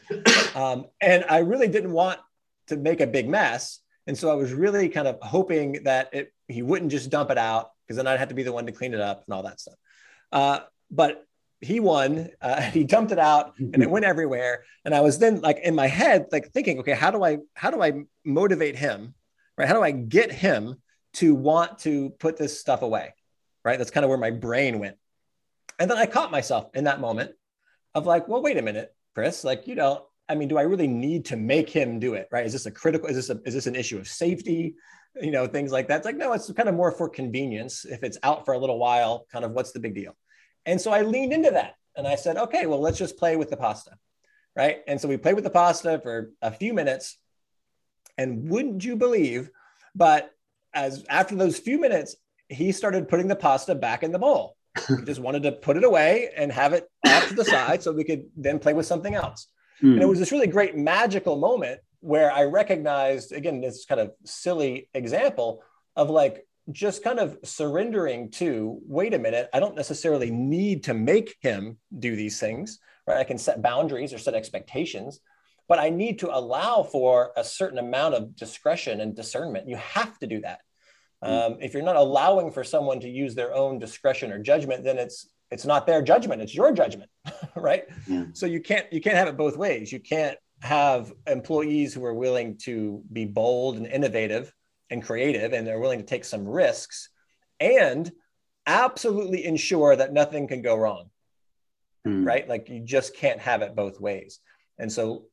Um, 0.53 0.85
and 0.99 1.23
I 1.29 1.39
really 1.39 1.67
didn't 1.67 1.91
want 1.91 2.19
to 2.67 2.77
make 2.77 2.99
a 2.99 3.07
big 3.07 3.29
mess. 3.29 3.79
And 4.07 4.17
so 4.17 4.31
I 4.31 4.35
was 4.35 4.53
really 4.53 4.89
kind 4.89 5.07
of 5.07 5.19
hoping 5.21 5.83
that 5.83 6.13
it, 6.13 6.33
he 6.47 6.61
wouldn't 6.61 6.91
just 6.91 7.09
dump 7.09 7.29
it 7.29 7.37
out 7.37 7.71
because 7.85 7.97
then 7.97 8.07
I'd 8.07 8.19
have 8.19 8.29
to 8.29 8.35
be 8.35 8.43
the 8.43 8.51
one 8.51 8.65
to 8.65 8.71
clean 8.71 8.93
it 8.93 9.01
up 9.01 9.23
and 9.25 9.33
all 9.33 9.43
that 9.43 9.59
stuff. 9.59 9.75
Uh, 10.31 10.59
but 10.89 11.25
he 11.61 11.79
won. 11.79 12.29
Uh, 12.41 12.61
he 12.61 12.83
dumped 12.83 13.11
it 13.11 13.19
out 13.19 13.53
and 13.57 13.81
it 13.81 13.89
went 13.95 14.05
everywhere. 14.05 14.65
And 14.83 14.93
I 14.93 15.01
was 15.01 15.19
then 15.19 15.41
like 15.41 15.59
in 15.59 15.75
my 15.75 15.87
head, 15.87 16.27
like 16.31 16.51
thinking, 16.51 16.79
okay, 16.79 16.93
how 16.93 17.11
do 17.11 17.23
I 17.23 17.37
how 17.53 17.71
do 17.71 17.81
I 17.81 18.03
motivate 18.25 18.75
him? 18.75 19.13
Right? 19.57 19.67
How 19.67 19.75
do 19.75 19.83
I 19.83 19.91
get 19.91 20.31
him 20.31 20.81
to 21.13 21.35
want 21.35 21.79
to 21.79 22.09
put 22.11 22.37
this 22.37 22.59
stuff 22.59 22.81
away? 22.81 23.13
Right? 23.63 23.77
That's 23.77 23.91
kind 23.91 24.03
of 24.03 24.09
where 24.09 24.17
my 24.17 24.31
brain 24.31 24.79
went. 24.79 24.97
And 25.77 25.89
then 25.89 25.97
I 25.97 26.05
caught 26.05 26.31
myself 26.31 26.69
in 26.73 26.85
that 26.85 26.99
moment 26.99 27.31
of 27.93 28.05
like, 28.05 28.27
well, 28.27 28.41
wait 28.41 28.57
a 28.57 28.61
minute, 28.61 28.93
Chris. 29.13 29.43
Like, 29.43 29.67
you 29.67 29.75
know, 29.75 30.07
I 30.31 30.35
mean, 30.35 30.47
do 30.47 30.57
I 30.57 30.61
really 30.61 30.87
need 30.87 31.25
to 31.25 31.35
make 31.35 31.69
him 31.69 31.99
do 31.99 32.13
it? 32.13 32.29
Right? 32.31 32.45
Is 32.45 32.53
this 32.53 32.65
a 32.65 32.71
critical? 32.71 33.09
Is 33.09 33.17
this 33.17 33.29
a 33.29 33.41
is 33.45 33.53
this 33.53 33.67
an 33.67 33.75
issue 33.75 33.97
of 33.97 34.07
safety? 34.07 34.75
You 35.21 35.31
know, 35.31 35.45
things 35.45 35.73
like 35.73 35.89
that. 35.89 35.97
It's 35.97 36.05
like, 36.05 36.15
no, 36.15 36.31
it's 36.31 36.49
kind 36.53 36.69
of 36.69 36.75
more 36.75 36.93
for 36.93 37.09
convenience. 37.09 37.83
If 37.83 38.01
it's 38.01 38.17
out 38.23 38.45
for 38.45 38.53
a 38.53 38.57
little 38.57 38.79
while, 38.79 39.25
kind 39.29 39.43
of 39.43 39.51
what's 39.51 39.73
the 39.73 39.81
big 39.81 39.93
deal? 39.93 40.15
And 40.65 40.79
so 40.79 40.91
I 40.91 41.01
leaned 41.01 41.33
into 41.33 41.51
that 41.51 41.75
and 41.97 42.07
I 42.07 42.15
said, 42.15 42.37
okay, 42.37 42.65
well, 42.65 42.79
let's 42.79 42.97
just 42.97 43.17
play 43.17 43.35
with 43.35 43.49
the 43.49 43.57
pasta. 43.57 43.91
Right. 44.55 44.79
And 44.87 45.01
so 45.01 45.09
we 45.09 45.17
played 45.17 45.35
with 45.35 45.43
the 45.43 45.49
pasta 45.49 45.99
for 46.01 46.31
a 46.41 46.51
few 46.51 46.73
minutes. 46.73 47.17
And 48.17 48.49
wouldn't 48.49 48.85
you 48.85 48.95
believe, 48.95 49.49
but 49.93 50.31
as 50.73 51.03
after 51.09 51.35
those 51.35 51.57
few 51.57 51.77
minutes, 51.77 52.15
he 52.47 52.71
started 52.71 53.09
putting 53.09 53.27
the 53.27 53.35
pasta 53.35 53.75
back 53.75 54.01
in 54.01 54.13
the 54.13 54.19
bowl. 54.19 54.55
he 54.87 55.03
just 55.03 55.19
wanted 55.19 55.43
to 55.43 55.51
put 55.51 55.75
it 55.75 55.83
away 55.83 56.29
and 56.37 56.53
have 56.53 56.71
it 56.71 56.89
off 57.05 57.27
to 57.27 57.33
the 57.33 57.43
side 57.43 57.83
so 57.83 57.91
we 57.91 58.05
could 58.05 58.23
then 58.37 58.59
play 58.59 58.73
with 58.73 58.85
something 58.85 59.13
else. 59.13 59.47
Mm. 59.83 59.93
And 59.93 60.01
it 60.01 60.07
was 60.07 60.19
this 60.19 60.31
really 60.31 60.47
great 60.47 60.75
magical 60.75 61.37
moment 61.37 61.81
where 61.99 62.31
I 62.31 62.43
recognized, 62.43 63.31
again, 63.31 63.61
this 63.61 63.85
kind 63.85 64.01
of 64.01 64.11
silly 64.25 64.89
example 64.93 65.63
of 65.95 66.09
like 66.09 66.45
just 66.71 67.03
kind 67.03 67.19
of 67.19 67.37
surrendering 67.43 68.29
to 68.31 68.79
wait 68.87 69.13
a 69.13 69.19
minute, 69.19 69.49
I 69.53 69.59
don't 69.59 69.75
necessarily 69.75 70.31
need 70.31 70.83
to 70.85 70.93
make 70.93 71.35
him 71.41 71.77
do 71.97 72.15
these 72.15 72.39
things, 72.39 72.79
right? 73.07 73.17
I 73.17 73.23
can 73.23 73.37
set 73.37 73.61
boundaries 73.61 74.13
or 74.13 74.17
set 74.17 74.33
expectations, 74.33 75.19
but 75.67 75.79
I 75.79 75.89
need 75.89 76.19
to 76.19 76.35
allow 76.35 76.83
for 76.83 77.31
a 77.35 77.43
certain 77.43 77.77
amount 77.77 78.15
of 78.15 78.35
discretion 78.35 79.01
and 79.01 79.15
discernment. 79.15 79.67
You 79.67 79.77
have 79.77 80.17
to 80.19 80.27
do 80.27 80.41
that. 80.41 80.61
Hmm. 81.23 81.31
Um, 81.31 81.57
if 81.61 81.73
you're 81.73 81.83
not 81.83 81.95
allowing 81.95 82.51
for 82.51 82.63
someone 82.63 82.99
to 83.01 83.09
use 83.09 83.35
their 83.35 83.53
own 83.53 83.79
discretion 83.79 84.31
or 84.31 84.39
judgment, 84.39 84.83
then 84.83 84.97
it's 84.97 85.29
it's 85.51 85.65
not 85.65 85.85
their 85.85 86.01
judgment; 86.01 86.41
it's 86.41 86.55
your 86.55 86.71
judgment, 86.71 87.09
right? 87.55 87.85
Yeah. 88.07 88.25
So 88.33 88.45
you 88.45 88.61
can't 88.61 88.91
you 88.91 89.01
can't 89.01 89.17
have 89.17 89.27
it 89.27 89.37
both 89.37 89.57
ways. 89.57 89.91
You 89.91 89.99
can't 89.99 90.37
have 90.61 91.11
employees 91.27 91.93
who 91.93 92.05
are 92.05 92.13
willing 92.13 92.55
to 92.55 93.03
be 93.11 93.25
bold 93.25 93.77
and 93.77 93.87
innovative 93.87 94.53
and 94.91 95.03
creative 95.03 95.53
and 95.53 95.65
they're 95.65 95.79
willing 95.79 95.99
to 95.99 96.05
take 96.05 96.23
some 96.23 96.47
risks 96.47 97.09
and 97.59 98.11
absolutely 98.67 99.45
ensure 99.45 99.95
that 99.95 100.13
nothing 100.13 100.47
can 100.47 100.61
go 100.61 100.75
wrong 100.75 101.09
mm. 102.05 102.25
right 102.25 102.47
like 102.47 102.69
you 102.69 102.79
just 102.79 103.15
can't 103.15 103.39
have 103.39 103.63
it 103.63 103.75
both 103.75 103.99
ways 103.99 104.39
and 104.77 104.91
so 104.91 105.23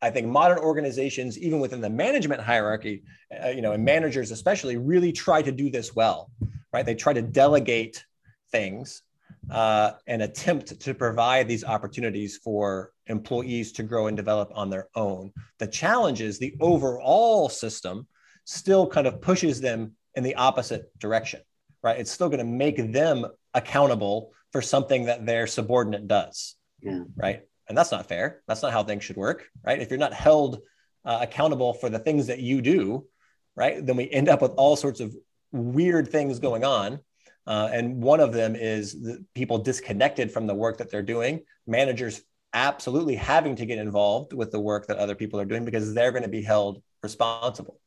i 0.00 0.10
think 0.10 0.28
modern 0.28 0.58
organizations 0.58 1.36
even 1.38 1.58
within 1.58 1.80
the 1.80 1.90
management 1.90 2.40
hierarchy 2.40 3.02
uh, 3.44 3.48
you 3.48 3.62
know 3.62 3.72
and 3.72 3.84
managers 3.84 4.30
especially 4.30 4.76
really 4.76 5.10
try 5.10 5.42
to 5.42 5.50
do 5.50 5.70
this 5.70 5.96
well 5.96 6.30
right 6.72 6.86
they 6.86 6.94
try 6.94 7.12
to 7.12 7.22
delegate 7.22 8.04
things 8.52 9.02
uh, 9.50 9.92
and 10.06 10.22
attempt 10.22 10.80
to 10.80 10.94
provide 10.94 11.48
these 11.48 11.64
opportunities 11.64 12.38
for 12.38 12.92
employees 13.06 13.72
to 13.72 13.82
grow 13.82 14.08
and 14.08 14.16
develop 14.16 14.50
on 14.54 14.70
their 14.70 14.88
own. 14.94 15.32
The 15.58 15.66
challenge 15.66 16.20
is 16.20 16.38
the 16.38 16.56
overall 16.60 17.48
system 17.48 18.06
still 18.44 18.86
kind 18.86 19.06
of 19.06 19.20
pushes 19.20 19.60
them 19.60 19.92
in 20.14 20.22
the 20.22 20.34
opposite 20.34 20.96
direction, 20.98 21.40
right? 21.82 21.98
It's 21.98 22.10
still 22.10 22.28
going 22.28 22.38
to 22.38 22.44
make 22.44 22.92
them 22.92 23.26
accountable 23.54 24.32
for 24.52 24.62
something 24.62 25.04
that 25.04 25.26
their 25.26 25.46
subordinate 25.46 26.08
does, 26.08 26.56
yeah. 26.80 27.02
right? 27.16 27.42
And 27.68 27.76
that's 27.76 27.90
not 27.92 28.06
fair. 28.06 28.42
That's 28.46 28.62
not 28.62 28.72
how 28.72 28.84
things 28.84 29.04
should 29.04 29.16
work, 29.16 29.48
right? 29.64 29.80
If 29.80 29.90
you're 29.90 29.98
not 29.98 30.12
held 30.12 30.60
uh, 31.04 31.18
accountable 31.20 31.74
for 31.74 31.90
the 31.90 31.98
things 31.98 32.28
that 32.28 32.38
you 32.38 32.62
do, 32.62 33.06
right, 33.54 33.84
then 33.84 33.96
we 33.96 34.10
end 34.10 34.28
up 34.28 34.42
with 34.42 34.52
all 34.56 34.76
sorts 34.76 35.00
of 35.00 35.14
weird 35.52 36.08
things 36.08 36.38
going 36.38 36.64
on. 36.64 37.00
Uh, 37.46 37.68
and 37.72 38.02
one 38.02 38.20
of 38.20 38.32
them 38.32 38.56
is 38.56 38.92
the 39.00 39.24
people 39.34 39.58
disconnected 39.58 40.32
from 40.32 40.46
the 40.46 40.54
work 40.54 40.78
that 40.78 40.90
they're 40.90 41.02
doing, 41.02 41.40
managers 41.66 42.22
absolutely 42.52 43.14
having 43.14 43.54
to 43.56 43.66
get 43.66 43.78
involved 43.78 44.32
with 44.32 44.50
the 44.50 44.58
work 44.58 44.86
that 44.86 44.96
other 44.98 45.14
people 45.14 45.38
are 45.38 45.44
doing 45.44 45.64
because 45.64 45.94
they're 45.94 46.10
going 46.10 46.22
to 46.22 46.28
be 46.28 46.42
held 46.42 46.82
responsible. 47.02 47.80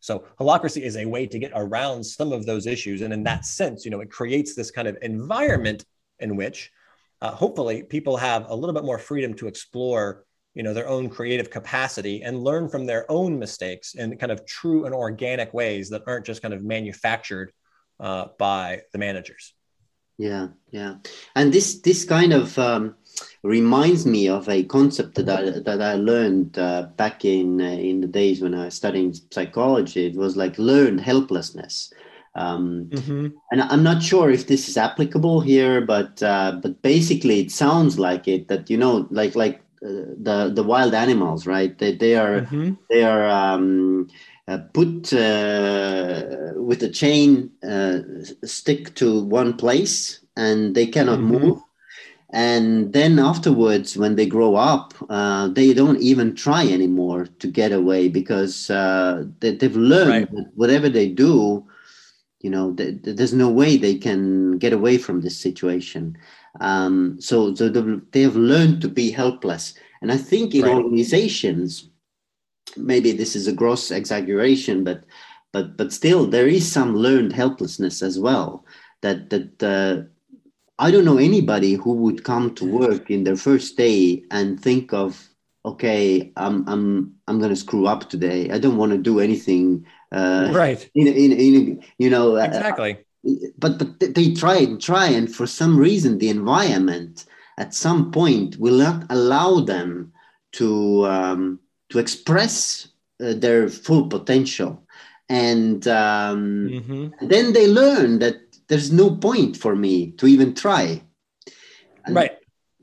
So 0.00 0.24
holacracy 0.40 0.82
is 0.82 0.96
a 0.96 1.06
way 1.06 1.26
to 1.26 1.38
get 1.38 1.52
around 1.54 2.04
some 2.04 2.32
of 2.32 2.44
those 2.44 2.66
issues. 2.66 3.02
And 3.02 3.12
in 3.12 3.22
that 3.24 3.46
sense, 3.46 3.84
you 3.84 3.90
know, 3.90 4.00
it 4.00 4.10
creates 4.10 4.54
this 4.54 4.70
kind 4.70 4.88
of 4.88 4.98
environment 5.02 5.84
in 6.18 6.36
which 6.36 6.70
uh, 7.22 7.30
hopefully 7.30 7.82
people 7.82 8.16
have 8.16 8.46
a 8.48 8.54
little 8.54 8.74
bit 8.74 8.84
more 8.84 8.98
freedom 8.98 9.34
to 9.34 9.46
explore 9.46 10.24
you 10.54 10.62
know 10.62 10.72
their 10.72 10.88
own 10.88 11.08
creative 11.08 11.50
capacity 11.50 12.22
and 12.22 12.44
learn 12.44 12.68
from 12.68 12.86
their 12.86 13.10
own 13.10 13.38
mistakes 13.38 13.94
in 13.94 14.16
kind 14.16 14.30
of 14.30 14.46
true 14.46 14.86
and 14.86 14.94
organic 14.94 15.52
ways 15.52 15.90
that 15.90 16.02
aren't 16.06 16.24
just 16.24 16.42
kind 16.42 16.54
of 16.54 16.62
manufactured 16.62 17.52
uh, 18.00 18.26
by 18.38 18.82
the 18.92 18.98
managers 18.98 19.54
yeah 20.18 20.48
yeah 20.70 20.94
and 21.34 21.52
this 21.52 21.80
this 21.80 22.04
kind 22.04 22.32
of 22.32 22.58
um, 22.58 22.94
reminds 23.42 24.06
me 24.06 24.28
of 24.28 24.48
a 24.48 24.64
concept 24.64 25.14
that 25.16 25.28
I, 25.28 25.58
that 25.60 25.82
I 25.82 25.94
learned 25.94 26.58
uh, 26.58 26.88
back 26.96 27.24
in 27.24 27.60
uh, 27.60 27.64
in 27.64 28.00
the 28.00 28.06
days 28.06 28.40
when 28.40 28.54
I 28.54 28.66
was 28.66 28.74
studying 28.74 29.14
psychology. 29.30 30.06
It 30.06 30.16
was 30.16 30.36
like 30.36 30.58
learned 30.58 31.00
helplessness. 31.00 31.92
Um, 32.34 32.86
mm-hmm. 32.90 33.28
And 33.52 33.62
I'm 33.62 33.84
not 33.84 34.02
sure 34.02 34.30
if 34.30 34.46
this 34.48 34.68
is 34.68 34.76
applicable 34.76 35.40
here, 35.40 35.80
but 35.80 36.22
uh, 36.22 36.58
but 36.62 36.82
basically 36.82 37.40
it 37.40 37.52
sounds 37.52 37.98
like 37.98 38.26
it. 38.26 38.48
That 38.48 38.70
you 38.70 38.78
know, 38.78 39.06
like 39.10 39.36
like 39.36 39.60
uh, 39.84 40.16
the 40.22 40.50
the 40.52 40.64
wild 40.64 40.94
animals, 40.94 41.46
right? 41.46 41.78
They 41.78 41.94
they 41.94 42.16
are 42.16 42.40
mm-hmm. 42.40 42.74
they 42.90 43.04
are. 43.04 43.28
Um, 43.28 44.08
put 44.46 45.12
uh, 45.12 46.52
with 46.56 46.82
a 46.82 46.90
chain 46.90 47.50
uh, 47.66 48.00
stick 48.44 48.94
to 48.94 49.24
one 49.24 49.56
place 49.56 50.20
and 50.36 50.74
they 50.74 50.86
cannot 50.86 51.18
mm-hmm. 51.18 51.38
move 51.38 51.62
and 52.30 52.92
then 52.92 53.18
afterwards 53.18 53.96
when 53.96 54.16
they 54.16 54.26
grow 54.26 54.56
up 54.56 54.92
uh, 55.08 55.48
they 55.48 55.72
don't 55.72 56.00
even 56.00 56.34
try 56.34 56.66
anymore 56.66 57.26
to 57.38 57.46
get 57.46 57.72
away 57.72 58.08
because 58.08 58.70
uh, 58.70 59.24
they, 59.40 59.56
have 59.60 59.76
learned 59.76 60.10
right. 60.10 60.30
that 60.32 60.50
whatever 60.54 60.88
they 60.88 61.08
do 61.08 61.64
you 62.40 62.50
know 62.50 62.74
th- 62.74 62.96
there's 63.02 63.32
no 63.32 63.48
way 63.48 63.76
they 63.76 63.94
can 63.94 64.58
get 64.58 64.72
away 64.72 64.98
from 64.98 65.20
this 65.20 65.38
situation 65.38 66.16
um, 66.60 67.16
so, 67.20 67.54
so 67.54 67.68
they 68.12 68.20
have 68.20 68.36
learned 68.36 68.82
to 68.82 68.88
be 68.88 69.10
helpless 69.10 69.74
and 70.02 70.12
i 70.12 70.16
think 70.16 70.54
in 70.54 70.64
right. 70.64 70.74
organizations 70.74 71.88
maybe 72.76 73.12
this 73.12 73.36
is 73.36 73.46
a 73.46 73.52
gross 73.52 73.90
exaggeration 73.90 74.84
but 74.84 75.04
but 75.52 75.76
but 75.76 75.92
still 75.92 76.26
there 76.26 76.48
is 76.48 76.70
some 76.70 76.96
learned 76.96 77.32
helplessness 77.32 78.02
as 78.02 78.18
well 78.18 78.64
that 79.02 79.30
that 79.30 79.62
uh, 79.62 80.02
I 80.78 80.90
don't 80.90 81.04
know 81.04 81.18
anybody 81.18 81.74
who 81.74 81.92
would 81.94 82.24
come 82.24 82.54
to 82.56 82.64
work 82.64 83.10
in 83.10 83.24
their 83.24 83.36
first 83.36 83.76
day 83.76 84.24
and 84.30 84.60
think 84.60 84.92
of 84.92 85.28
okay, 85.64 86.32
I'm 86.36 86.66
I'm 86.68 87.14
I'm 87.26 87.40
gonna 87.40 87.56
screw 87.56 87.86
up 87.86 88.10
today. 88.10 88.50
I 88.50 88.58
don't 88.58 88.76
want 88.76 88.92
to 88.92 88.98
do 88.98 89.20
anything. 89.20 89.86
Uh, 90.12 90.50
right. 90.52 90.88
In, 90.94 91.06
in, 91.06 91.32
in 91.32 91.84
you 91.98 92.10
know 92.10 92.36
uh, 92.36 92.44
exactly. 92.44 92.98
Uh, 93.26 93.48
but 93.58 93.78
but 93.78 94.14
they 94.14 94.34
try 94.34 94.56
and 94.56 94.80
try, 94.80 95.06
and 95.06 95.34
for 95.34 95.46
some 95.46 95.78
reason, 95.78 96.18
the 96.18 96.28
environment 96.28 97.24
at 97.56 97.74
some 97.74 98.10
point 98.10 98.58
will 98.58 98.76
not 98.76 99.06
allow 99.10 99.60
them 99.60 100.12
to 100.52 101.06
um, 101.06 101.60
to 101.94 101.98
express 101.98 102.88
uh, 103.22 103.32
their 103.34 103.70
full 103.70 104.08
potential, 104.08 104.82
and 105.30 105.86
um, 105.88 106.68
mm-hmm. 106.68 107.26
then 107.26 107.54
they 107.54 107.66
learn 107.66 108.18
that 108.18 108.36
there's 108.68 108.92
no 108.92 109.14
point 109.14 109.56
for 109.56 109.74
me 109.74 110.10
to 110.18 110.26
even 110.26 110.54
try. 110.54 111.00
And, 112.04 112.14
right 112.14 112.32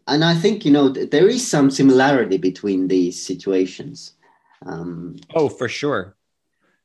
and 0.08 0.24
I 0.24 0.36
think 0.36 0.66
you 0.66 0.72
know 0.72 0.90
there 0.90 1.28
is 1.28 1.48
some 1.48 1.72
similarity 1.72 2.38
between 2.38 2.88
these 2.88 3.24
situations. 3.24 4.14
Um, 4.66 5.18
oh, 5.34 5.50
for 5.50 5.68
sure. 5.70 6.16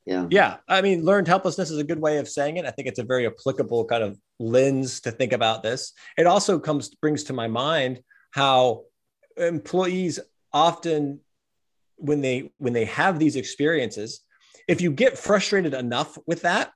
Yeah. 0.06 0.26
Yeah. 0.30 0.56
I 0.68 0.82
mean, 0.82 1.04
learned 1.04 1.26
helplessness 1.26 1.70
is 1.70 1.78
a 1.78 1.84
good 1.84 2.00
way 2.00 2.18
of 2.18 2.28
saying 2.28 2.58
it. 2.58 2.64
I 2.64 2.70
think 2.70 2.86
it's 2.86 3.00
a 3.00 3.04
very 3.04 3.26
applicable 3.26 3.84
kind 3.86 4.04
of 4.04 4.18
lens 4.38 5.00
to 5.00 5.10
think 5.10 5.32
about 5.32 5.64
this. 5.64 5.92
It 6.16 6.26
also 6.26 6.60
comes 6.60 6.94
brings 6.94 7.24
to 7.24 7.32
my 7.32 7.48
mind 7.48 8.00
how 8.30 8.84
employees 9.36 10.20
often 10.52 11.20
when 11.96 12.20
they 12.20 12.52
when 12.58 12.72
they 12.72 12.84
have 12.86 13.18
these 13.18 13.36
experiences, 13.36 14.20
if 14.68 14.80
you 14.80 14.90
get 14.90 15.18
frustrated 15.18 15.74
enough 15.74 16.18
with 16.26 16.42
that, 16.42 16.72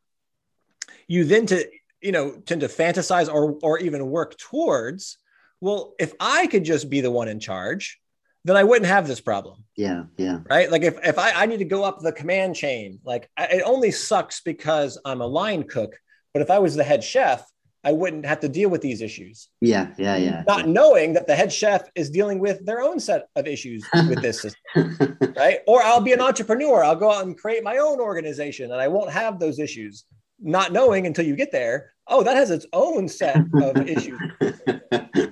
you 1.07 1.25
then 1.25 1.47
to 1.47 1.69
you 2.01 2.13
know 2.13 2.33
tend 2.47 2.63
to 2.63 2.69
fantasize 2.69 3.33
or 3.33 3.59
or 3.63 3.79
even 3.79 4.07
work 4.11 4.37
towards 4.39 5.19
well, 5.61 5.95
if 5.99 6.15
I 6.19 6.47
could 6.47 6.65
just 6.65 6.89
be 6.89 7.01
the 7.01 7.11
one 7.11 7.29
in 7.29 7.39
charge, 7.39 8.01
then 8.45 8.57
I 8.57 8.65
wouldn't 8.65 8.87
have 8.87 9.07
this 9.07 9.21
problem. 9.21 9.65
Yeah, 9.77 10.05
yeah. 10.17 10.41
Right. 10.49 10.71
Like 10.71 10.83
if, 10.83 10.97
if 11.05 11.19
I, 11.19 11.33
I 11.33 11.47
need 11.47 11.59
to 11.59 11.65
go 11.67 11.85
up 11.85 12.01
the 12.01 12.13
command 12.13 12.57
chain, 12.57 13.01
like 13.05 13.29
I, 13.37 13.45
it 13.47 13.63
only 13.65 13.91
sucks 13.91 14.41
because 14.41 14.99
I'm 15.05 15.21
a 15.21 15.27
line 15.27 15.65
cook. 15.65 15.99
But 16.33 16.43
if 16.43 16.51
I 16.51 16.59
was 16.59 16.75
the 16.75 16.85
head 16.85 17.05
chef, 17.05 17.45
I 17.83 17.93
wouldn't 17.93 18.27
have 18.27 18.41
to 18.41 18.49
deal 18.49 18.69
with 18.69 18.83
these 18.83 19.01
issues. 19.01 19.49
Yeah, 19.61 19.89
yeah, 19.97 20.17
yeah. 20.17 20.45
Not 20.47 20.67
yeah. 20.67 20.73
knowing 20.73 21.15
that 21.15 21.27
the 21.27 21.35
head 21.35 21.53
chef 21.53 21.89
is 21.95 22.11
dealing 22.11 22.39
with 22.39 22.65
their 22.67 22.83
own 22.83 23.01
set 23.01 23.29
of 23.37 23.47
issues 23.47 23.87
with 24.09 24.21
this 24.21 24.43
system. 24.43 25.17
right. 25.37 25.61
Or 25.67 25.83
I'll 25.83 26.03
be 26.03 26.13
an 26.13 26.21
entrepreneur. 26.21 26.85
I'll 26.85 26.97
go 26.97 27.11
out 27.11 27.25
and 27.25 27.39
create 27.39 27.65
my 27.65 27.79
own 27.79 27.99
organization 27.99 28.71
and 28.71 28.81
I 28.81 28.89
won't 28.89 29.11
have 29.11 29.39
those 29.39 29.59
issues. 29.59 30.05
Not 30.43 30.73
knowing 30.73 31.07
until 31.07 31.25
you 31.25 31.37
get 31.37 31.53
there, 31.53 31.93
oh, 32.07 32.23
that 32.23 32.37
has 32.37 32.51
its 32.51 32.67
own 32.73 33.09
set 33.09 33.37
of 33.55 33.77
issues. 33.89 34.21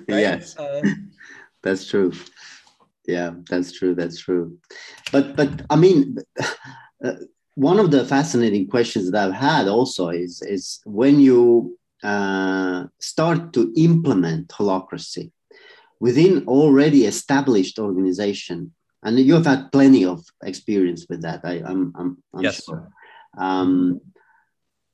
Right? 0.07 0.21
Yes, 0.21 0.57
uh, 0.57 0.81
that's 1.61 1.87
true. 1.87 2.11
Yeah, 3.05 3.31
that's 3.47 3.71
true. 3.71 3.93
That's 3.93 4.19
true. 4.19 4.57
But 5.11 5.35
but 5.35 5.61
I 5.69 5.75
mean, 5.75 6.17
uh, 7.03 7.13
one 7.53 7.79
of 7.79 7.91
the 7.91 8.05
fascinating 8.05 8.67
questions 8.67 9.11
that 9.11 9.27
I've 9.27 9.35
had 9.35 9.67
also 9.67 10.09
is 10.09 10.41
is 10.41 10.79
when 10.85 11.19
you 11.19 11.77
uh, 12.03 12.85
start 12.99 13.53
to 13.53 13.73
implement 13.75 14.47
holacracy 14.49 15.31
within 15.99 16.45
already 16.47 17.05
established 17.05 17.77
organization, 17.77 18.73
and 19.03 19.19
you 19.19 19.33
have 19.33 19.45
had 19.45 19.71
plenty 19.71 20.05
of 20.05 20.23
experience 20.43 21.05
with 21.09 21.21
that. 21.21 21.41
I, 21.43 21.57
am 21.57 21.65
I'm, 21.65 21.93
I'm, 21.95 22.23
I'm 22.33 22.43
yes. 22.43 22.63
sure. 22.63 22.89
Um, 23.37 24.01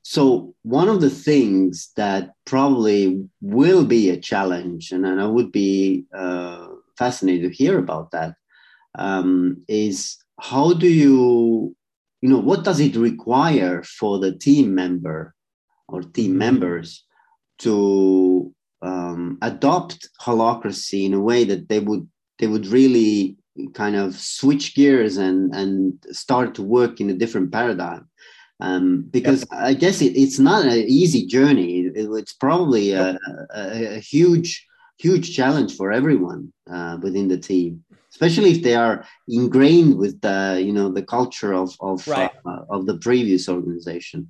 so 0.01 0.53
one 0.61 0.87
of 0.87 1.01
the 1.01 1.09
things 1.09 1.91
that 1.95 2.33
probably 2.45 3.27
will 3.41 3.85
be 3.85 4.09
a 4.09 4.19
challenge, 4.19 4.91
and, 4.91 5.05
and 5.05 5.19
I 5.19 5.25
would 5.25 5.51
be 5.51 6.05
uh, 6.13 6.67
fascinated 6.97 7.51
to 7.51 7.57
hear 7.57 7.79
about 7.79 8.11
that, 8.11 8.35
um, 8.97 9.63
is 9.67 10.17
how 10.39 10.73
do 10.73 10.87
you, 10.87 11.75
you 12.21 12.29
know, 12.29 12.39
what 12.39 12.63
does 12.63 12.79
it 12.79 12.95
require 12.95 13.81
for 13.83 14.19
the 14.19 14.31
team 14.31 14.75
member 14.75 15.33
or 15.87 16.01
team 16.01 16.37
members 16.37 17.03
to 17.59 18.53
um, 18.81 19.37
adopt 19.41 20.09
holacracy 20.21 21.05
in 21.05 21.13
a 21.13 21.19
way 21.19 21.43
that 21.43 21.69
they 21.69 21.79
would 21.79 22.07
they 22.39 22.47
would 22.47 22.67
really 22.67 23.37
kind 23.73 23.95
of 23.95 24.15
switch 24.15 24.75
gears 24.75 25.17
and 25.17 25.55
and 25.55 25.93
start 26.11 26.55
to 26.55 26.61
work 26.61 26.99
in 26.99 27.09
a 27.09 27.13
different 27.13 27.51
paradigm 27.51 28.07
um, 28.59 29.05
because 29.11 29.45
yep. 29.51 29.61
I 29.61 29.73
guess 29.73 30.01
it, 30.01 30.15
it's 30.15 30.39
not 30.39 30.65
an 30.65 30.85
easy 30.87 31.25
journey. 31.25 31.81
It, 31.81 31.93
it's 31.95 32.33
probably 32.33 32.93
a, 32.93 33.17
a, 33.53 33.95
a, 33.95 33.99
huge, 33.99 34.65
huge 34.97 35.35
challenge 35.35 35.75
for 35.75 35.91
everyone 35.91 36.53
uh, 36.71 36.97
within 37.01 37.27
the 37.27 37.37
team, 37.37 37.83
especially 38.11 38.51
if 38.51 38.63
they 38.63 38.75
are 38.75 39.05
ingrained 39.27 39.97
with 39.97 40.21
the 40.21 40.61
you 40.65 40.71
know 40.71 40.89
the 40.89 41.03
culture 41.03 41.53
of 41.53 41.75
of 41.81 42.07
right. 42.07 42.31
uh, 42.45 42.61
of 42.69 42.85
the 42.85 42.97
previous 42.97 43.49
organization. 43.49 44.29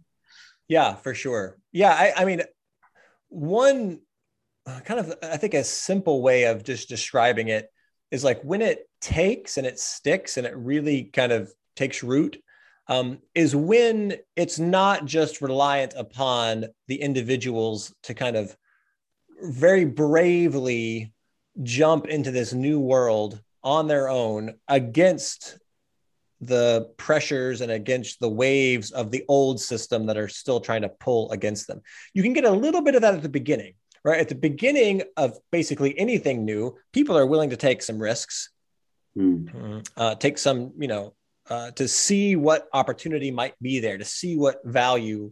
Yeah, 0.68 0.96
for 0.96 1.14
sure. 1.14 1.58
Yeah, 1.72 1.92
I, 1.92 2.14
I 2.18 2.26
mean, 2.26 2.42
one 3.30 4.00
uh, 4.66 4.80
kind 4.82 5.00
of 5.00 5.14
I 5.22 5.38
think 5.38 5.54
a 5.54 5.64
simple 5.64 6.22
way 6.22 6.46
of 6.46 6.64
just 6.64 6.90
describing 6.90 7.50
it 7.50 7.70
is 8.12 8.24
like 8.24 8.42
when 8.42 8.62
it 8.62 8.88
takes 9.02 9.58
and 9.58 9.68
it 9.68 9.80
sticks 9.80 10.38
and 10.38 10.48
it 10.48 10.56
really 10.56 11.04
kind 11.04 11.32
of 11.32 11.52
takes 11.76 12.04
root 12.04 12.42
um, 12.88 13.20
is 13.34 13.56
when 13.56 14.16
it's 14.36 14.60
not 14.60 15.06
just 15.06 15.42
reliant 15.42 15.94
upon 15.96 16.66
the 16.88 17.02
individuals 17.02 17.94
to 18.04 18.14
kind 18.14 18.36
of 18.36 18.56
very 19.42 19.86
bravely 19.86 21.14
jump 21.64 22.08
into 22.08 22.32
this 22.32 22.54
new 22.54 22.80
world 22.80 23.42
on 23.64 23.88
their 23.88 24.08
own 24.10 24.54
against 24.68 25.58
the 26.46 26.90
pressures 26.98 27.62
and 27.62 27.72
against 27.72 28.20
the 28.20 28.30
waves 28.30 28.92
of 28.92 29.12
the 29.12 29.24
old 29.28 29.60
system 29.60 30.06
that 30.06 30.18
are 30.18 30.28
still 30.28 30.60
trying 30.60 30.82
to 30.82 30.90
pull 30.90 31.32
against 31.32 31.68
them. 31.68 31.82
You 32.14 32.24
can 32.24 32.34
get 32.34 32.46
a 32.46 32.52
little 32.52 32.82
bit 32.82 32.96
of 32.96 33.02
that 33.02 33.16
at 33.16 33.22
the 33.22 33.30
beginning, 33.30 33.74
right? 34.04 34.20
At 34.20 34.30
the 34.30 34.36
beginning 34.36 35.04
of 35.18 35.38
basically 35.52 35.98
anything 35.98 36.46
new, 36.46 36.76
people 36.94 37.18
are 37.18 37.26
willing 37.26 37.50
to 37.52 37.58
take 37.58 37.82
some 37.82 38.00
risks, 38.00 38.50
mm. 39.18 39.88
uh, 39.98 40.16
take 40.16 40.38
some, 40.38 40.74
you 40.78 40.88
know, 40.88 41.14
uh, 41.50 41.72
to 41.72 41.88
see 41.88 42.36
what 42.36 42.68
opportunity 42.74 43.32
might 43.32 43.54
be 43.62 43.80
there, 43.80 43.98
to 43.98 44.06
see 44.06 44.36
what 44.36 44.66
value 44.66 45.32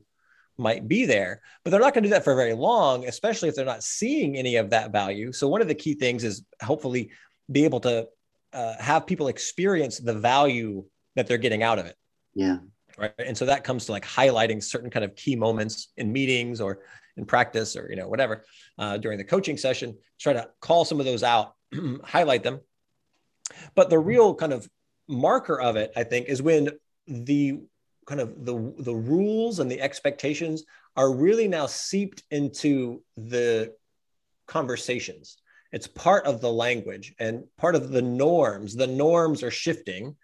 might 0.57 0.87
be 0.87 1.05
there. 1.05 1.41
But 1.63 1.71
they're 1.71 1.79
not 1.79 1.93
going 1.93 2.03
to 2.03 2.09
do 2.09 2.13
that 2.13 2.23
for 2.23 2.35
very 2.35 2.53
long, 2.53 3.07
especially 3.07 3.49
if 3.49 3.55
they're 3.55 3.65
not 3.65 3.83
seeing 3.83 4.37
any 4.37 4.57
of 4.57 4.69
that 4.69 4.91
value. 4.91 5.31
So, 5.31 5.47
one 5.47 5.61
of 5.61 5.67
the 5.67 5.75
key 5.75 5.95
things 5.95 6.23
is 6.23 6.43
hopefully 6.61 7.11
be 7.51 7.65
able 7.65 7.79
to 7.81 8.07
uh, 8.53 8.75
have 8.79 9.07
people 9.07 9.27
experience 9.27 9.97
the 9.97 10.13
value 10.13 10.85
that 11.15 11.27
they're 11.27 11.37
getting 11.37 11.63
out 11.63 11.79
of 11.79 11.85
it. 11.85 11.95
Yeah. 12.33 12.57
Right. 12.97 13.13
And 13.17 13.37
so 13.37 13.45
that 13.45 13.63
comes 13.63 13.85
to 13.85 13.91
like 13.91 14.05
highlighting 14.05 14.61
certain 14.61 14.89
kind 14.89 15.03
of 15.03 15.15
key 15.15 15.35
moments 15.35 15.89
in 15.97 16.11
meetings 16.11 16.61
or 16.61 16.79
in 17.17 17.25
practice 17.25 17.75
or, 17.75 17.87
you 17.89 17.95
know, 17.95 18.07
whatever 18.07 18.43
uh, 18.77 18.97
during 18.97 19.17
the 19.17 19.23
coaching 19.23 19.57
session, 19.57 19.97
try 20.19 20.33
to 20.33 20.47
call 20.59 20.85
some 20.85 20.99
of 20.99 21.05
those 21.05 21.23
out, 21.23 21.53
highlight 22.03 22.43
them. 22.43 22.59
But 23.75 23.89
the 23.89 23.99
real 23.99 24.35
kind 24.35 24.53
of 24.53 24.69
marker 25.07 25.59
of 25.59 25.75
it, 25.75 25.91
I 25.95 26.03
think, 26.03 26.27
is 26.27 26.41
when 26.41 26.69
the 27.07 27.59
kind 28.05 28.21
of 28.21 28.45
the 28.45 28.73
the 28.79 28.93
rules 28.93 29.59
and 29.59 29.71
the 29.71 29.81
expectations 29.81 30.63
are 30.95 31.13
really 31.13 31.47
now 31.47 31.65
seeped 31.65 32.23
into 32.31 33.01
the 33.17 33.73
conversations. 34.47 35.37
It's 35.71 35.87
part 35.87 36.25
of 36.25 36.39
the 36.39 36.51
language 36.51 37.15
and 37.19 37.43
part 37.57 37.75
of 37.75 37.89
the 37.89 38.01
norms. 38.01 38.75
The 38.75 38.87
norms 38.87 39.41
are 39.41 39.51
shifting 39.51 40.15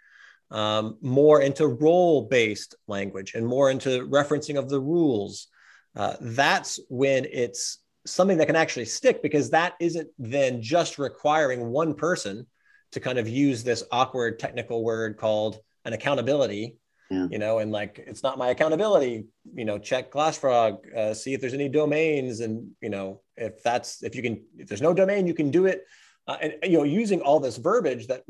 um, 0.51 0.97
more 1.01 1.41
into 1.41 1.67
role 1.67 2.23
based 2.23 2.75
language 2.88 3.35
and 3.35 3.45
more 3.45 3.69
into 3.69 4.07
referencing 4.07 4.57
of 4.57 4.69
the 4.69 4.79
rules. 4.79 5.47
Uh, 5.95 6.15
that's 6.21 6.79
when 6.89 7.25
it's 7.31 7.79
something 8.05 8.38
that 8.38 8.47
can 8.47 8.55
actually 8.55 8.85
stick 8.85 9.21
because 9.21 9.49
that 9.49 9.73
isn't 9.79 10.09
then 10.17 10.62
just 10.62 10.97
requiring 10.97 11.67
one 11.67 11.93
person 11.93 12.47
to 12.91 12.99
kind 12.99 13.19
of 13.19 13.27
use 13.27 13.63
this 13.63 13.83
awkward 13.91 14.39
technical 14.39 14.83
word 14.83 15.17
called 15.17 15.59
an 15.85 15.93
accountability 15.93 16.77
yeah. 17.09 17.27
you 17.29 17.39
know 17.39 17.59
and 17.59 17.71
like 17.71 18.03
it's 18.05 18.23
not 18.23 18.38
my 18.38 18.49
accountability 18.49 19.25
you 19.53 19.65
know 19.65 19.77
check 19.77 20.12
glassfrog 20.12 20.79
uh, 20.95 21.13
see 21.13 21.33
if 21.33 21.41
there's 21.41 21.53
any 21.53 21.69
domains 21.69 22.39
and 22.39 22.69
you 22.81 22.89
know 22.89 23.21
if 23.35 23.62
that's 23.63 24.03
if 24.03 24.15
you 24.15 24.21
can 24.21 24.43
if 24.57 24.67
there's 24.67 24.81
no 24.81 24.93
domain 24.93 25.27
you 25.27 25.33
can 25.33 25.51
do 25.51 25.65
it 25.65 25.85
uh, 26.27 26.38
and 26.41 26.53
you 26.63 26.77
know 26.77 26.83
using 26.83 27.21
all 27.21 27.39
this 27.39 27.57
verbiage 27.57 28.07
that 28.07 28.23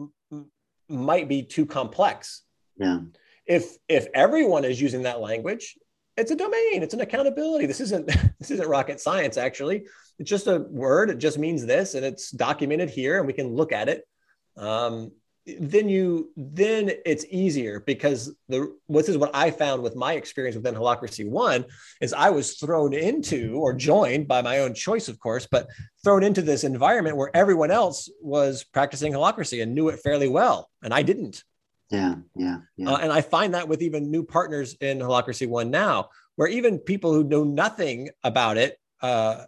might 0.90 1.28
be 1.28 1.44
too 1.44 1.66
complex. 1.66 2.42
Yeah. 2.78 3.00
If 3.46 3.78
if 3.88 4.08
everyone 4.14 4.66
is 4.66 4.82
using 4.82 5.04
that 5.04 5.22
language 5.22 5.78
it's 6.18 6.32
a 6.32 6.36
domain 6.36 6.84
it's 6.84 6.94
an 6.94 7.02
accountability. 7.02 7.66
This 7.66 7.80
isn't 7.82 8.08
this 8.40 8.52
isn't 8.52 8.68
rocket 8.68 9.00
science 9.00 9.38
actually. 9.38 9.86
It's 10.18 10.30
just 10.30 10.48
a 10.48 10.60
word 10.60 11.10
it 11.10 11.18
just 11.18 11.38
means 11.38 11.66
this 11.66 11.96
and 11.96 12.06
it's 12.06 12.32
documented 12.32 12.90
here 12.90 13.18
and 13.18 13.28
we 13.28 13.34
can 13.34 13.56
look 13.56 13.72
at 13.72 13.90
it. 13.90 14.04
Um, 14.58 15.12
then 15.60 15.90
you 15.90 16.32
then 16.36 16.92
it's 17.06 17.26
easier 17.30 17.80
because 17.80 18.36
the 18.48 18.76
this 18.88 19.10
is 19.10 19.18
what 19.18 19.32
I 19.34 19.52
found 19.52 19.82
with 19.82 19.96
my 19.96 20.14
experience 20.14 20.56
within 20.56 20.76
Holacracy 20.76 21.30
One 21.30 21.66
is 22.02 22.14
I 22.14 22.30
was 22.30 22.56
thrown 22.56 22.94
into 22.94 23.56
or 23.56 23.74
joined 23.74 24.28
by 24.28 24.42
my 24.42 24.60
own 24.60 24.74
choice, 24.74 25.08
of 25.08 25.20
course, 25.20 25.48
but 25.50 25.68
thrown 26.04 26.24
into 26.24 26.42
this 26.42 26.64
environment 26.64 27.18
where 27.18 27.36
everyone 27.36 27.72
else 27.72 28.10
was 28.22 28.64
practicing 28.64 29.14
Holacracy 29.14 29.64
and 29.64 29.74
knew 29.74 29.90
it 29.90 30.00
fairly 30.00 30.28
well, 30.28 30.70
and 30.84 30.94
I 30.94 31.02
didn't. 31.02 31.44
Yeah, 31.90 32.16
yeah, 32.36 32.58
yeah. 32.78 32.92
Uh, 32.92 32.98
and 32.98 33.12
I 33.12 33.22
find 33.22 33.54
that 33.54 33.68
with 33.68 33.82
even 33.82 34.12
new 34.12 34.24
partners 34.24 34.76
in 34.82 35.00
Holacracy 35.00 35.48
One 35.48 35.72
now, 35.72 36.10
where 36.36 36.48
even 36.48 36.80
people 36.80 37.14
who 37.14 37.24
know 37.24 37.44
nothing 37.44 38.10
about 38.24 38.58
it 38.58 38.80
uh, 39.02 39.46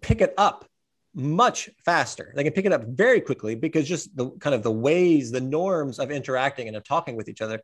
pick 0.00 0.20
it 0.20 0.34
up 0.36 0.68
much 1.16 1.70
faster. 1.84 2.32
They 2.36 2.44
can 2.44 2.52
pick 2.52 2.66
it 2.66 2.72
up 2.72 2.84
very 2.84 3.22
quickly 3.22 3.54
because 3.54 3.88
just 3.88 4.14
the 4.14 4.30
kind 4.32 4.54
of 4.54 4.62
the 4.62 4.70
ways, 4.70 5.30
the 5.30 5.40
norms 5.40 5.98
of 5.98 6.10
interacting 6.10 6.68
and 6.68 6.76
of 6.76 6.84
talking 6.84 7.16
with 7.16 7.28
each 7.28 7.40
other 7.40 7.62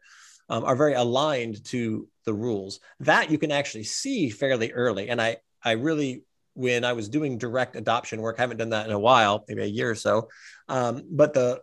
um, 0.48 0.64
are 0.64 0.74
very 0.74 0.94
aligned 0.94 1.62
to 1.66 2.08
the 2.24 2.32
rules. 2.32 2.80
That 3.00 3.30
you 3.30 3.38
can 3.38 3.52
actually 3.52 3.84
see 3.84 4.30
fairly 4.30 4.72
early. 4.72 5.10
And 5.10 5.20
I, 5.20 5.36
I 5.62 5.72
really, 5.72 6.22
when 6.54 6.82
I 6.84 6.94
was 6.94 7.10
doing 7.10 7.36
direct 7.36 7.76
adoption 7.76 8.22
work, 8.22 8.36
I 8.38 8.42
haven't 8.42 8.56
done 8.56 8.70
that 8.70 8.86
in 8.86 8.92
a 8.92 8.98
while, 8.98 9.44
maybe 9.46 9.62
a 9.62 9.66
year 9.66 9.90
or 9.90 9.94
so. 9.94 10.28
Um, 10.68 11.02
but 11.10 11.34
the 11.34 11.60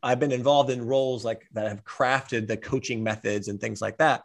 I've 0.00 0.20
been 0.20 0.32
involved 0.32 0.70
in 0.70 0.86
roles 0.86 1.24
like 1.24 1.48
that 1.54 1.66
have 1.68 1.84
crafted 1.84 2.46
the 2.46 2.56
coaching 2.56 3.02
methods 3.02 3.48
and 3.48 3.60
things 3.60 3.82
like 3.82 3.98
that. 3.98 4.22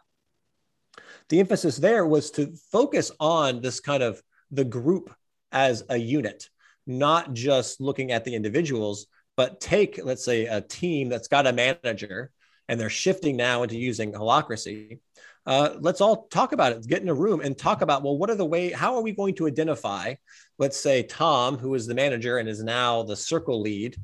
The 1.28 1.40
emphasis 1.40 1.76
there 1.76 2.06
was 2.06 2.30
to 2.32 2.54
focus 2.70 3.10
on 3.18 3.60
this 3.60 3.80
kind 3.80 4.02
of 4.02 4.22
the 4.52 4.64
group 4.64 5.12
as 5.50 5.82
a 5.88 5.96
unit 5.96 6.48
not 6.86 7.32
just 7.32 7.80
looking 7.80 8.12
at 8.12 8.24
the 8.24 8.34
individuals, 8.34 9.06
but 9.36 9.60
take, 9.60 10.00
let's 10.02 10.24
say, 10.24 10.46
a 10.46 10.60
team 10.60 11.08
that's 11.08 11.28
got 11.28 11.46
a 11.46 11.52
manager 11.52 12.30
and 12.68 12.80
they're 12.80 12.90
shifting 12.90 13.36
now 13.36 13.62
into 13.62 13.76
using 13.76 14.12
holacracy. 14.12 14.98
Uh, 15.46 15.74
let's 15.80 16.00
all 16.00 16.26
talk 16.28 16.52
about 16.52 16.72
it. 16.72 16.86
Get 16.86 17.02
in 17.02 17.08
a 17.08 17.14
room 17.14 17.40
and 17.40 17.56
talk 17.56 17.82
about 17.82 18.02
well, 18.02 18.16
what 18.16 18.30
are 18.30 18.34
the 18.34 18.44
way? 18.44 18.70
How 18.70 18.94
are 18.96 19.02
we 19.02 19.12
going 19.12 19.34
to 19.36 19.46
identify? 19.46 20.14
Let's 20.58 20.78
say 20.78 21.02
Tom, 21.02 21.58
who 21.58 21.74
is 21.74 21.86
the 21.86 21.94
manager 21.94 22.38
and 22.38 22.48
is 22.48 22.62
now 22.62 23.02
the 23.02 23.16
circle 23.16 23.60
lead, 23.60 23.96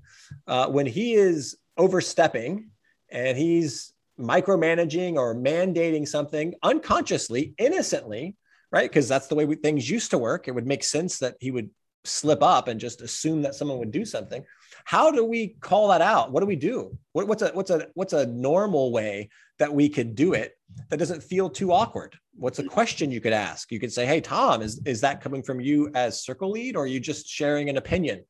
uh, 0.46 0.68
when 0.68 0.84
he 0.84 1.14
is 1.14 1.56
overstepping 1.78 2.70
and 3.10 3.38
he's 3.38 3.94
micromanaging 4.18 5.16
or 5.16 5.34
mandating 5.34 6.06
something 6.06 6.54
unconsciously, 6.62 7.54
innocently, 7.56 8.36
right? 8.70 8.90
Because 8.90 9.08
that's 9.08 9.28
the 9.28 9.34
way 9.34 9.46
we, 9.46 9.56
things 9.56 9.88
used 9.88 10.10
to 10.10 10.18
work. 10.18 10.46
It 10.46 10.52
would 10.52 10.66
make 10.66 10.84
sense 10.84 11.18
that 11.20 11.36
he 11.40 11.50
would 11.50 11.70
slip 12.04 12.42
up 12.42 12.68
and 12.68 12.80
just 12.80 13.02
assume 13.02 13.42
that 13.42 13.54
someone 13.54 13.78
would 13.78 13.90
do 13.90 14.04
something. 14.04 14.44
How 14.84 15.10
do 15.10 15.24
we 15.24 15.48
call 15.60 15.88
that 15.88 16.00
out? 16.00 16.32
What 16.32 16.40
do 16.40 16.46
we 16.46 16.56
do? 16.56 16.96
What, 17.12 17.28
what's 17.28 17.42
a 17.42 17.50
what's 17.50 17.70
a 17.70 17.88
what's 17.94 18.12
a 18.12 18.26
normal 18.26 18.92
way 18.92 19.28
that 19.58 19.72
we 19.72 19.88
could 19.88 20.14
do 20.14 20.32
it 20.32 20.56
that 20.88 20.98
doesn't 20.98 21.22
feel 21.22 21.50
too 21.50 21.72
awkward? 21.72 22.16
What's 22.34 22.58
a 22.58 22.64
question 22.64 23.10
you 23.10 23.20
could 23.20 23.32
ask? 23.32 23.70
You 23.70 23.80
could 23.80 23.92
say 23.92 24.06
hey 24.06 24.20
tom 24.20 24.62
is 24.62 24.80
is 24.86 25.00
that 25.02 25.20
coming 25.20 25.42
from 25.42 25.60
you 25.60 25.90
as 25.94 26.24
circle 26.24 26.50
lead 26.50 26.76
or 26.76 26.84
are 26.84 26.86
you 26.86 27.00
just 27.00 27.26
sharing 27.26 27.68
an 27.68 27.76
opinion? 27.76 28.24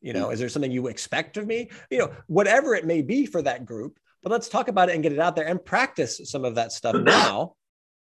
You 0.00 0.12
know 0.12 0.30
is 0.30 0.38
there 0.38 0.48
something 0.48 0.72
you 0.72 0.88
expect 0.88 1.36
of 1.36 1.46
me? 1.46 1.70
You 1.90 1.98
know 1.98 2.12
whatever 2.26 2.74
it 2.74 2.86
may 2.86 3.02
be 3.02 3.26
for 3.26 3.42
that 3.42 3.64
group 3.64 3.98
but 4.24 4.32
let's 4.32 4.48
talk 4.48 4.68
about 4.68 4.88
it 4.88 4.94
and 4.94 5.02
get 5.02 5.12
it 5.12 5.20
out 5.20 5.36
there 5.36 5.46
and 5.46 5.62
practice 5.64 6.20
some 6.24 6.44
of 6.44 6.56
that 6.56 6.72
stuff 6.72 6.96
now 6.96 7.54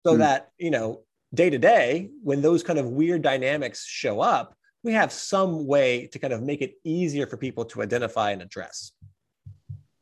so 0.05 0.13
hmm. 0.13 0.19
that 0.19 0.49
you 0.57 0.71
know 0.71 1.01
day 1.33 1.49
to 1.49 1.59
day 1.59 2.09
when 2.23 2.41
those 2.41 2.63
kind 2.63 2.79
of 2.79 2.87
weird 2.87 3.21
dynamics 3.21 3.85
show 3.85 4.21
up 4.21 4.55
we 4.85 4.93
have 4.93 5.11
some 5.11 5.65
way 5.65 6.07
to 6.11 6.19
kind 6.19 6.31
of 6.31 6.43
make 6.43 6.61
it 6.61 6.75
easier 6.83 7.25
for 7.25 7.37
people 7.37 7.65
to 7.65 7.81
identify 7.81 8.29
and 8.31 8.41
address. 8.43 8.91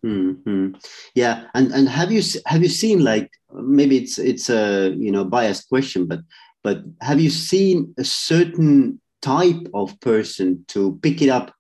Mm-hmm. 0.06 0.76
Yeah, 1.16 1.48
and 1.54 1.72
and 1.72 1.88
have 1.88 2.12
you 2.12 2.22
have 2.46 2.62
you 2.62 2.68
seen 2.68 3.04
like 3.04 3.32
maybe 3.54 3.98
it's 3.98 4.20
it's 4.20 4.50
a 4.50 4.90
you 4.90 5.12
know 5.12 5.24
biased 5.24 5.70
question, 5.70 6.06
but 6.06 6.20
but 6.62 6.84
have 7.02 7.22
you 7.22 7.30
seen 7.30 7.96
a 7.98 8.04
certain 8.04 9.00
type 9.22 9.66
of 9.74 9.98
person 10.02 10.66
to 10.68 11.00
pick 11.02 11.22
it 11.22 11.30
up 11.30 11.56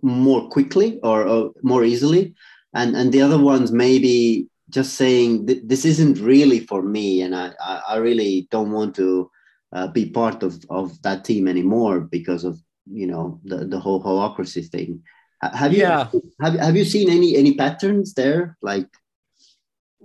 more 0.00 0.48
quickly 0.48 0.98
or, 1.02 1.28
or 1.28 1.50
more 1.62 1.84
easily, 1.84 2.34
and 2.72 2.96
and 2.96 3.12
the 3.12 3.20
other 3.20 3.38
ones 3.38 3.70
maybe 3.70 4.48
just 4.70 4.94
saying 4.94 5.44
this 5.44 5.84
isn't 5.84 6.18
really 6.18 6.60
for 6.60 6.80
me, 6.82 7.20
and 7.20 7.36
I 7.36 7.52
I 7.86 7.96
really 7.96 8.48
don't 8.50 8.72
want 8.72 8.94
to 8.94 9.30
uh, 9.74 9.88
be 9.88 10.06
part 10.06 10.42
of, 10.42 10.64
of 10.70 11.00
that 11.02 11.24
team 11.24 11.48
anymore 11.48 12.00
because 12.00 12.44
of 12.44 12.60
you 12.90 13.06
know 13.06 13.40
the, 13.44 13.64
the 13.66 13.78
whole 13.78 14.02
holacracy 14.02 14.68
thing. 14.68 15.02
Have 15.42 15.72
you 15.72 15.80
yeah. 15.80 16.08
have, 16.40 16.54
have 16.54 16.76
you 16.76 16.84
seen 16.84 17.10
any 17.10 17.36
any 17.36 17.54
patterns 17.54 18.14
there 18.14 18.56
like 18.62 18.88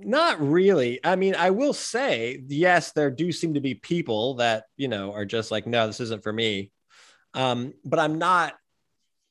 not 0.01 0.39
really. 0.41 0.99
I 1.03 1.15
mean, 1.15 1.35
I 1.35 1.49
will 1.49 1.73
say, 1.73 2.41
yes, 2.47 2.91
there 2.91 3.11
do 3.11 3.31
seem 3.31 3.55
to 3.55 3.61
be 3.61 3.75
people 3.75 4.35
that, 4.35 4.65
you 4.77 4.87
know, 4.87 5.13
are 5.13 5.25
just 5.25 5.51
like, 5.51 5.67
no, 5.67 5.87
this 5.87 5.99
isn't 5.99 6.23
for 6.23 6.31
me. 6.31 6.71
Um, 7.33 7.73
but 7.83 7.99
I'm 7.99 8.17
not 8.17 8.55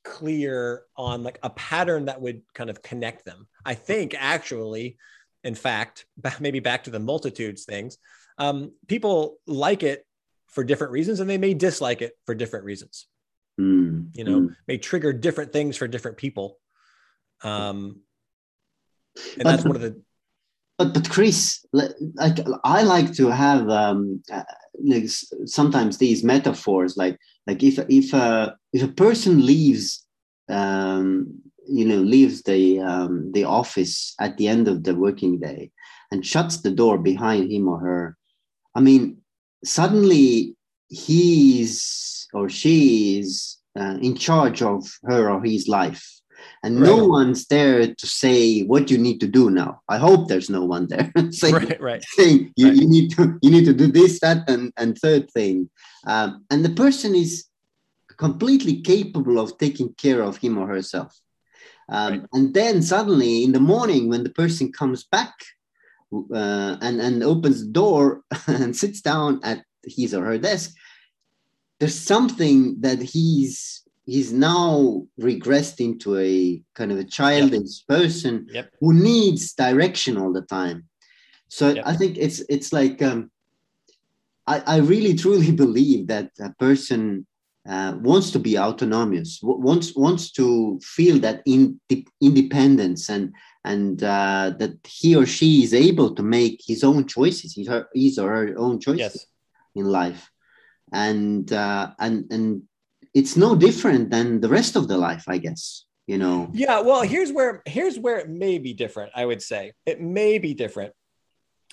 clear 0.03 0.83
on 0.95 1.23
like 1.23 1.39
a 1.43 1.49
pattern 1.49 2.05
that 2.05 2.21
would 2.21 2.41
kind 2.53 2.69
of 2.69 2.81
connect 2.81 3.25
them. 3.25 3.47
I 3.65 3.73
think 3.73 4.15
actually, 4.17 4.97
in 5.43 5.55
fact, 5.55 6.05
maybe 6.39 6.59
back 6.59 6.83
to 6.83 6.91
the 6.91 6.99
multitudes 6.99 7.65
things, 7.65 7.97
um, 8.37 8.71
people 8.87 9.37
like 9.47 9.83
it 9.83 10.05
for 10.49 10.63
different 10.63 10.91
reasons 10.91 11.19
and 11.19 11.29
they 11.29 11.37
may 11.37 11.53
dislike 11.53 12.01
it 12.01 12.13
for 12.25 12.35
different 12.35 12.65
reasons 12.65 13.07
mm. 13.59 14.07
you 14.13 14.23
know 14.23 14.41
mm. 14.41 14.55
may 14.67 14.77
trigger 14.77 15.13
different 15.13 15.53
things 15.53 15.77
for 15.77 15.87
different 15.87 16.17
people 16.17 16.57
um 17.43 18.01
and 19.35 19.43
but, 19.43 19.51
that's 19.51 19.65
one 19.65 19.75
of 19.75 19.81
the 19.81 20.01
but 20.77 20.93
but 20.93 21.09
chris 21.09 21.65
like 21.73 22.39
i 22.63 22.81
like 22.81 23.13
to 23.13 23.27
have 23.27 23.69
um 23.69 24.21
uh, 24.31 24.43
like 24.83 25.05
sometimes 25.45 25.97
these 25.97 26.23
metaphors 26.23 26.97
like 26.97 27.17
like 27.47 27.63
if 27.63 27.79
if 27.89 28.13
a 28.13 28.55
if 28.73 28.83
a 28.83 28.87
person 28.87 29.45
leaves 29.45 30.05
um 30.49 31.39
you 31.67 31.85
know 31.85 31.97
leaves 31.97 32.41
the 32.43 32.79
um 32.79 33.31
the 33.33 33.43
office 33.43 34.15
at 34.19 34.37
the 34.37 34.47
end 34.47 34.67
of 34.67 34.83
the 34.83 34.95
working 34.95 35.39
day 35.39 35.71
and 36.11 36.25
shuts 36.25 36.57
the 36.57 36.71
door 36.71 36.97
behind 36.97 37.51
him 37.51 37.67
or 37.67 37.79
her 37.79 38.17
i 38.75 38.79
mean 38.79 39.17
suddenly 39.63 40.55
he's 40.87 42.27
or 42.33 42.49
she 42.49 43.19
is 43.19 43.57
uh, 43.79 43.97
in 44.01 44.15
charge 44.15 44.61
of 44.61 44.85
her 45.03 45.29
or 45.29 45.43
his 45.43 45.67
life. 45.67 46.05
And 46.63 46.79
right. 46.79 46.87
no 46.87 47.05
one's 47.05 47.45
there 47.47 47.93
to 47.93 48.07
say 48.07 48.61
what 48.61 48.89
you 48.89 48.97
need 48.97 49.19
to 49.19 49.27
do 49.27 49.49
now. 49.49 49.81
I 49.87 49.97
hope 49.97 50.27
there's 50.27 50.49
no 50.49 50.65
one 50.65 50.87
there 50.87 51.11
saying, 51.31 51.55
right, 51.55 51.81
right. 51.81 52.03
saying 52.15 52.53
you, 52.55 52.67
you 52.69 52.87
need 52.87 53.11
to 53.11 53.37
you 53.41 53.51
need 53.51 53.65
to 53.65 53.73
do 53.73 53.87
this 53.87 54.19
that 54.21 54.49
and, 54.49 54.71
and 54.77 54.97
third 54.97 55.29
thing. 55.31 55.69
Um, 56.05 56.45
and 56.49 56.63
the 56.63 56.69
person 56.69 57.15
is 57.15 57.45
completely 58.17 58.81
capable 58.81 59.39
of 59.39 59.57
taking 59.57 59.93
care 59.93 60.21
of 60.21 60.37
him 60.37 60.57
or 60.57 60.67
herself. 60.67 61.17
Um, 61.89 62.27
and 62.33 62.53
then 62.53 62.81
suddenly 62.81 63.43
in 63.43 63.51
the 63.51 63.59
morning 63.59 64.09
when 64.09 64.23
the 64.23 64.29
person 64.29 64.71
comes 64.71 65.05
back 65.05 65.33
uh, 66.11 66.77
and 66.81 66.99
and 67.01 67.23
opens 67.23 67.65
the 67.65 67.71
door 67.71 68.21
and 68.47 68.75
sits 68.75 69.01
down 69.01 69.39
at 69.43 69.63
his 69.83 70.13
or 70.13 70.25
her 70.25 70.37
desk, 70.37 70.75
there's 71.79 71.99
something 71.99 72.79
that 72.81 73.01
he's 73.01 73.83
he's 74.05 74.33
now 74.33 75.05
regressed 75.19 75.79
into 75.79 76.17
a 76.17 76.61
kind 76.75 76.91
of 76.91 76.97
a 76.97 77.03
childish 77.03 77.83
yep. 77.87 77.99
person 77.99 78.47
yep. 78.51 78.71
who 78.79 78.93
needs 78.93 79.53
direction 79.53 80.17
all 80.17 80.33
the 80.33 80.41
time. 80.41 80.83
So 81.47 81.69
yep. 81.69 81.83
I 81.85 81.95
think 81.95 82.17
it's 82.17 82.41
it's 82.49 82.73
like 82.73 83.01
um, 83.01 83.31
I, 84.47 84.61
I 84.65 84.77
really 84.77 85.13
truly 85.15 85.51
believe 85.65 86.07
that 86.07 86.31
a 86.39 86.53
person 86.55 87.25
uh, 87.67 87.93
wants 88.01 88.31
to 88.31 88.39
be 88.39 88.57
autonomous, 88.57 89.39
wants 89.43 89.95
wants 89.95 90.31
to 90.31 90.79
feel 90.83 91.19
that 91.19 91.41
in, 91.45 91.79
independence 92.21 93.09
and 93.09 93.33
and 93.69 94.03
uh, 94.03 94.51
that 94.57 94.75
he 94.83 95.15
or 95.15 95.27
she 95.27 95.63
is 95.63 95.75
able 95.75 96.15
to 96.15 96.23
make 96.23 96.59
his 96.65 96.83
own 96.83 97.05
choices, 97.05 97.53
his, 97.53 97.67
her, 97.67 97.87
his 97.93 98.17
or 98.17 98.29
her 98.29 98.55
own 98.57 98.79
choices 98.79 98.97
yes. 98.99 99.25
in 99.75 99.85
life, 99.85 100.31
and 100.91 101.53
uh, 101.53 101.91
and 101.99 102.25
and 102.31 102.63
it's 103.13 103.37
no 103.37 103.55
different 103.55 104.09
than 104.09 104.41
the 104.41 104.49
rest 104.49 104.75
of 104.75 104.87
the 104.87 104.97
life, 104.97 105.25
I 105.27 105.37
guess. 105.37 105.85
You 106.07 106.17
know. 106.17 106.49
Yeah. 106.51 106.79
Well, 106.81 107.03
here's 107.03 107.31
where 107.31 107.61
here's 107.67 107.99
where 107.99 108.17
it 108.17 108.27
may 108.27 108.57
be 108.57 108.73
different. 108.73 109.11
I 109.15 109.23
would 109.23 109.43
say 109.43 109.73
it 109.85 110.01
may 110.01 110.39
be 110.39 110.55
different 110.55 110.93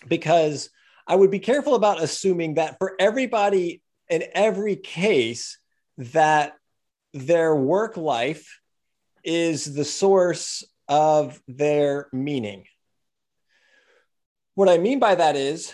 because 0.07 0.68
I 1.07 1.16
would 1.16 1.30
be 1.30 1.38
careful 1.38 1.76
about 1.76 2.03
assuming 2.03 2.55
that 2.55 2.76
for 2.78 2.94
everybody 3.01 3.80
in 4.11 4.22
every 4.34 4.76
case 4.76 5.59
that 5.97 6.53
their 7.14 7.57
work 7.57 7.97
life 7.97 8.61
is 9.24 9.72
the 9.72 9.84
source 9.84 10.62
of 10.89 11.41
their 11.49 12.09
meaning. 12.12 12.64
What 14.55 14.68
I 14.68 14.78
mean 14.78 14.99
by 14.99 15.14
that 15.14 15.37
is, 15.37 15.72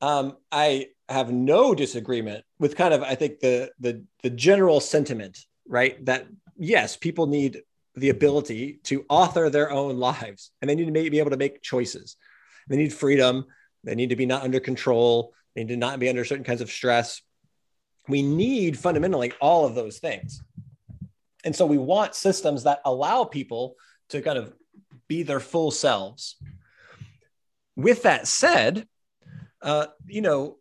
um, 0.00 0.36
I 0.50 0.88
have 1.08 1.30
no 1.30 1.74
disagreement 1.74 2.44
with 2.58 2.76
kind 2.76 2.94
of 2.94 3.02
I 3.02 3.14
think 3.14 3.40
the 3.40 3.70
the 3.78 4.04
the 4.22 4.30
general 4.30 4.80
sentiment, 4.80 5.44
right? 5.66 6.02
That 6.06 6.26
yes, 6.56 6.96
people 6.96 7.26
need 7.26 7.62
the 7.94 8.08
ability 8.08 8.80
to 8.84 9.04
author 9.08 9.50
their 9.50 9.70
own 9.70 9.98
lives 9.98 10.50
and 10.60 10.68
they 10.68 10.74
need 10.74 10.86
to 10.86 11.10
be 11.10 11.18
able 11.18 11.30
to 11.30 11.36
make 11.36 11.62
choices. 11.62 12.16
They 12.68 12.76
need 12.76 12.92
freedom. 12.92 13.46
They 13.84 13.94
need 13.94 14.10
to 14.10 14.16
be 14.16 14.26
not 14.26 14.42
under 14.42 14.60
control. 14.60 15.34
They 15.54 15.64
need 15.64 15.74
to 15.74 15.76
not 15.76 15.98
be 15.98 16.08
under 16.08 16.24
certain 16.24 16.44
kinds 16.44 16.60
of 16.60 16.70
stress. 16.70 17.20
We 18.08 18.22
need 18.22 18.78
fundamentally 18.78 19.32
all 19.40 19.66
of 19.66 19.74
those 19.74 19.98
things. 19.98 20.42
And 21.44 21.54
so 21.54 21.66
we 21.66 21.78
want 21.78 22.14
systems 22.14 22.64
that 22.64 22.80
allow 22.84 23.24
people 23.24 23.76
to 24.12 24.22
kind 24.22 24.38
of 24.38 24.52
be 25.08 25.22
their 25.22 25.40
full 25.40 25.70
selves. 25.70 26.36
With 27.76 28.04
that 28.04 28.26
said, 28.26 28.86
uh, 29.60 29.86
you 30.06 30.20
know, 30.20 30.56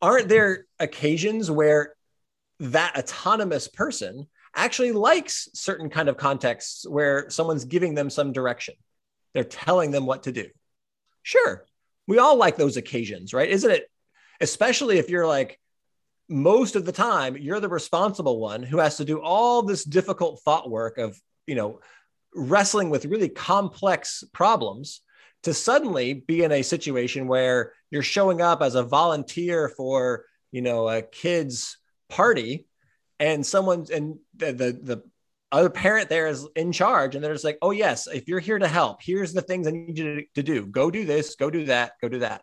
aren't 0.00 0.28
there 0.28 0.66
occasions 0.78 1.50
where 1.50 1.94
that 2.60 2.96
autonomous 2.96 3.68
person 3.68 4.26
actually 4.54 4.92
likes 4.92 5.48
certain 5.54 5.90
kind 5.90 6.08
of 6.08 6.16
contexts 6.16 6.86
where 6.88 7.28
someone's 7.30 7.64
giving 7.64 7.94
them 7.94 8.10
some 8.10 8.32
direction? 8.32 8.74
They're 9.32 9.44
telling 9.44 9.90
them 9.90 10.06
what 10.06 10.24
to 10.24 10.32
do. 10.32 10.48
Sure. 11.22 11.64
We 12.06 12.18
all 12.18 12.36
like 12.36 12.56
those 12.56 12.76
occasions 12.76 13.32
right? 13.32 13.48
Isn't 13.48 13.70
it 13.70 13.90
especially 14.40 14.98
if 14.98 15.08
you're 15.08 15.26
like 15.26 15.58
most 16.28 16.76
of 16.76 16.84
the 16.84 16.92
time 16.92 17.36
you're 17.36 17.60
the 17.60 17.68
responsible 17.68 18.38
one 18.38 18.62
who 18.62 18.78
has 18.78 18.96
to 18.96 19.04
do 19.04 19.20
all 19.20 19.62
this 19.62 19.84
difficult 19.84 20.40
thought 20.40 20.70
work 20.70 20.98
of 20.98 21.18
you 21.46 21.54
know 21.54 21.80
wrestling 22.34 22.90
with 22.90 23.06
really 23.06 23.28
complex 23.28 24.24
problems 24.32 25.00
to 25.42 25.54
suddenly 25.54 26.14
be 26.14 26.42
in 26.42 26.52
a 26.52 26.62
situation 26.62 27.28
where 27.28 27.72
you're 27.90 28.02
showing 28.02 28.40
up 28.40 28.62
as 28.62 28.74
a 28.74 28.82
volunteer 28.82 29.68
for 29.68 30.24
you 30.52 30.62
know 30.62 30.88
a 30.88 31.02
kid's 31.02 31.78
party 32.08 32.66
and 33.20 33.44
someone's 33.44 33.90
and 33.90 34.18
the, 34.36 34.46
the 34.52 34.72
the 34.82 35.02
other 35.52 35.70
parent 35.70 36.08
there 36.08 36.26
is 36.26 36.48
in 36.56 36.72
charge 36.72 37.14
and 37.14 37.22
they're 37.22 37.34
just 37.34 37.44
like 37.44 37.58
oh 37.62 37.70
yes 37.70 38.08
if 38.08 38.26
you're 38.26 38.40
here 38.40 38.58
to 38.58 38.66
help 38.66 39.00
here's 39.00 39.32
the 39.32 39.42
things 39.42 39.68
i 39.68 39.70
need 39.70 39.96
you 39.96 40.16
to, 40.16 40.24
to 40.34 40.42
do. 40.42 40.66
Go 40.66 40.90
do 40.90 41.04
this 41.04 41.36
go 41.36 41.50
do 41.50 41.66
that 41.66 41.92
go 42.00 42.08
do 42.08 42.20
that. 42.20 42.42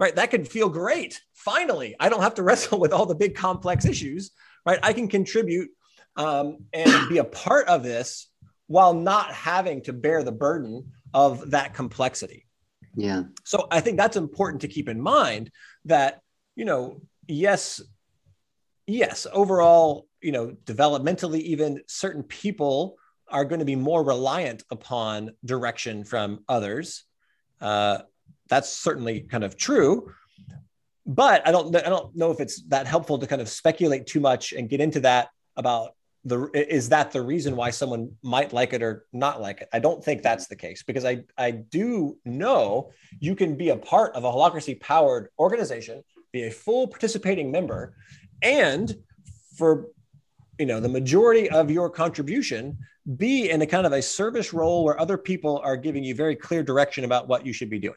Right? 0.00 0.14
That 0.14 0.30
could 0.30 0.46
feel 0.46 0.68
great 0.68 1.20
finally. 1.34 1.96
I 1.98 2.08
don't 2.08 2.22
have 2.22 2.34
to 2.34 2.42
wrestle 2.44 2.80
with 2.80 2.92
all 2.92 3.06
the 3.06 3.14
big 3.14 3.34
complex 3.34 3.84
issues 3.84 4.32
right? 4.68 4.78
I 4.82 4.92
can 4.92 5.08
contribute 5.08 5.70
um, 6.16 6.58
and 6.72 7.08
be 7.08 7.18
a 7.18 7.24
part 7.24 7.68
of 7.68 7.82
this 7.82 8.28
while 8.68 8.94
not 8.94 9.32
having 9.32 9.82
to 9.82 9.92
bear 9.92 10.22
the 10.22 10.32
burden 10.32 10.92
of 11.12 11.50
that 11.50 11.74
complexity. 11.74 12.46
Yeah. 12.94 13.24
So 13.44 13.66
i 13.70 13.80
think 13.80 13.96
that's 13.96 14.16
important 14.16 14.62
to 14.62 14.68
keep 14.68 14.88
in 14.88 15.00
mind 15.00 15.50
that 15.84 16.20
you 16.56 16.64
know 16.64 17.00
yes 17.26 17.80
yes 18.86 19.26
overall 19.32 20.06
you 20.20 20.32
know 20.32 20.56
developmentally 20.64 21.40
even 21.40 21.82
certain 21.86 22.22
people 22.22 22.96
are 23.28 23.44
going 23.44 23.58
to 23.58 23.64
be 23.64 23.76
more 23.76 24.02
reliant 24.02 24.62
upon 24.70 25.32
direction 25.44 26.02
from 26.02 26.44
others. 26.48 27.04
Uh, 27.60 27.98
that's 28.48 28.70
certainly 28.70 29.20
kind 29.20 29.44
of 29.44 29.56
true 29.56 30.10
but 31.08 31.46
i 31.46 31.50
don't 31.50 31.74
i 31.74 31.88
don't 31.88 32.14
know 32.14 32.30
if 32.30 32.38
it's 32.38 32.62
that 32.68 32.86
helpful 32.86 33.18
to 33.18 33.26
kind 33.26 33.40
of 33.40 33.48
speculate 33.48 34.06
too 34.06 34.20
much 34.20 34.52
and 34.52 34.68
get 34.68 34.80
into 34.80 35.00
that 35.00 35.30
about 35.56 35.94
the 36.24 36.50
is 36.52 36.88
that 36.88 37.12
the 37.12 37.22
reason 37.22 37.56
why 37.56 37.70
someone 37.70 38.10
might 38.22 38.52
like 38.52 38.72
it 38.72 38.82
or 38.82 39.06
not 39.12 39.40
like 39.40 39.60
it? 39.60 39.68
I 39.72 39.78
don't 39.78 40.02
think 40.04 40.22
that's 40.22 40.46
the 40.46 40.56
case 40.56 40.82
because 40.82 41.04
i 41.04 41.22
i 41.36 41.50
do 41.50 42.18
know 42.24 42.90
you 43.20 43.34
can 43.34 43.56
be 43.56 43.70
a 43.70 43.76
part 43.76 44.14
of 44.14 44.24
a 44.24 44.30
holacracy 44.30 44.80
powered 44.80 45.28
organization 45.38 46.02
be 46.32 46.44
a 46.44 46.50
full 46.50 46.88
participating 46.88 47.50
member 47.50 47.94
and 48.42 48.96
for 49.56 49.86
you 50.58 50.66
know 50.66 50.80
the 50.80 50.88
majority 50.88 51.48
of 51.50 51.70
your 51.70 51.88
contribution 51.88 52.76
be 53.16 53.50
in 53.50 53.62
a 53.62 53.66
kind 53.66 53.86
of 53.86 53.92
a 53.92 54.02
service 54.02 54.52
role 54.52 54.84
where 54.84 55.00
other 55.00 55.16
people 55.16 55.60
are 55.64 55.76
giving 55.76 56.04
you 56.04 56.14
very 56.14 56.36
clear 56.36 56.62
direction 56.62 57.04
about 57.04 57.26
what 57.26 57.46
you 57.46 57.52
should 57.52 57.70
be 57.70 57.78
doing. 57.78 57.94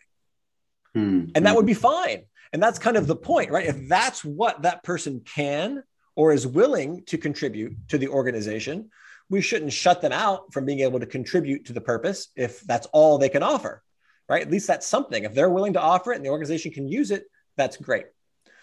Mm-hmm. 0.95 1.31
and 1.35 1.45
that 1.45 1.55
would 1.55 1.65
be 1.65 1.73
fine. 1.73 2.23
And 2.51 2.61
that's 2.61 2.77
kind 2.77 2.97
of 2.97 3.07
the 3.07 3.15
point 3.15 3.49
right? 3.49 3.65
If 3.65 3.87
that's 3.87 4.25
what 4.25 4.63
that 4.63 4.83
person 4.83 5.21
can 5.21 5.83
or 6.15 6.31
is 6.31 6.45
willing 6.45 7.03
to 7.05 7.17
contribute 7.17 7.75
to 7.89 7.97
the 7.97 8.07
organization 8.07 8.89
we 9.29 9.41
shouldn't 9.41 9.71
shut 9.71 10.01
them 10.01 10.11
out 10.11 10.51
from 10.51 10.65
being 10.65 10.81
able 10.81 10.99
to 10.99 11.05
contribute 11.05 11.65
to 11.65 11.73
the 11.73 11.81
purpose 11.81 12.29
if 12.35 12.61
that's 12.61 12.87
all 12.87 13.17
they 13.17 13.29
can 13.29 13.43
offer 13.43 13.81
right 14.29 14.41
at 14.41 14.51
least 14.51 14.67
that's 14.67 14.87
something 14.87 15.23
if 15.23 15.33
they're 15.33 15.49
willing 15.49 15.73
to 15.73 15.81
offer 15.81 16.11
it 16.11 16.17
and 16.17 16.25
the 16.25 16.29
organization 16.29 16.71
can 16.71 16.87
use 16.87 17.11
it 17.11 17.25
that's 17.57 17.77
great 17.77 18.05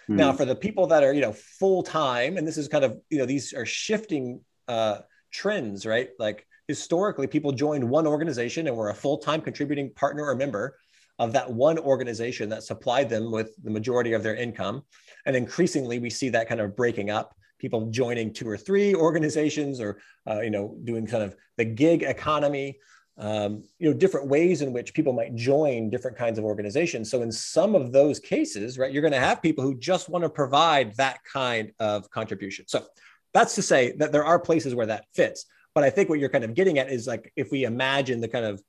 Mm. 0.08 0.16
Now, 0.16 0.32
for 0.32 0.44
the 0.44 0.56
people 0.56 0.86
that 0.88 1.04
are, 1.04 1.12
you 1.12 1.20
know, 1.20 1.32
full 1.32 1.82
time, 1.82 2.36
and 2.36 2.46
this 2.46 2.56
is 2.56 2.68
kind 2.68 2.84
of, 2.84 2.98
you 3.10 3.18
know, 3.18 3.26
these 3.26 3.52
are 3.52 3.66
shifting 3.66 4.40
uh, 4.66 4.98
trends, 5.30 5.84
right? 5.84 6.10
Like 6.18 6.46
historically, 6.66 7.26
people 7.26 7.52
joined 7.52 7.88
one 7.88 8.06
organization 8.06 8.66
and 8.66 8.76
were 8.76 8.90
a 8.90 8.94
full 8.94 9.18
time 9.18 9.40
contributing 9.40 9.92
partner 9.94 10.24
or 10.24 10.34
member 10.34 10.76
of 11.18 11.32
that 11.32 11.50
one 11.50 11.78
organization 11.78 12.48
that 12.48 12.62
supplied 12.62 13.08
them 13.08 13.30
with 13.30 13.54
the 13.62 13.70
majority 13.70 14.12
of 14.12 14.22
their 14.22 14.36
income. 14.36 14.82
And 15.26 15.34
increasingly, 15.34 15.98
we 15.98 16.10
see 16.10 16.28
that 16.30 16.48
kind 16.48 16.60
of 16.60 16.76
breaking 16.76 17.10
up 17.10 17.34
people 17.58 17.90
joining 17.90 18.32
two 18.32 18.48
or 18.48 18.56
three 18.56 18.94
organizations 18.94 19.80
or 19.80 19.98
uh, 20.28 20.40
you 20.40 20.50
know 20.50 20.76
doing 20.84 21.06
kind 21.06 21.22
of 21.22 21.36
the 21.56 21.64
gig 21.64 22.02
economy 22.02 22.78
um, 23.18 23.64
you 23.78 23.90
know 23.90 23.96
different 23.96 24.28
ways 24.28 24.62
in 24.62 24.72
which 24.72 24.94
people 24.94 25.12
might 25.12 25.34
join 25.34 25.90
different 25.90 26.16
kinds 26.16 26.38
of 26.38 26.44
organizations. 26.44 27.10
So 27.10 27.22
in 27.22 27.32
some 27.32 27.74
of 27.74 27.92
those 27.92 28.20
cases 28.20 28.78
right 28.78 28.92
you're 28.92 29.02
going 29.02 29.12
to 29.12 29.18
have 29.18 29.42
people 29.42 29.64
who 29.64 29.76
just 29.76 30.08
want 30.08 30.22
to 30.24 30.30
provide 30.30 30.96
that 30.96 31.18
kind 31.24 31.72
of 31.80 32.08
contribution. 32.10 32.66
So 32.68 32.86
that's 33.34 33.54
to 33.56 33.62
say 33.62 33.92
that 33.96 34.12
there 34.12 34.24
are 34.24 34.38
places 34.38 34.74
where 34.74 34.86
that 34.86 35.06
fits. 35.14 35.46
But 35.74 35.84
i 35.84 35.90
think 35.90 36.08
what 36.08 36.18
you're 36.18 36.28
kind 36.28 36.44
of 36.44 36.54
getting 36.54 36.78
at 36.78 36.90
is 36.90 37.06
like 37.06 37.32
if 37.36 37.50
we 37.50 37.64
imagine 37.64 38.20
the 38.20 38.28
kind 38.28 38.44
of 38.44 38.62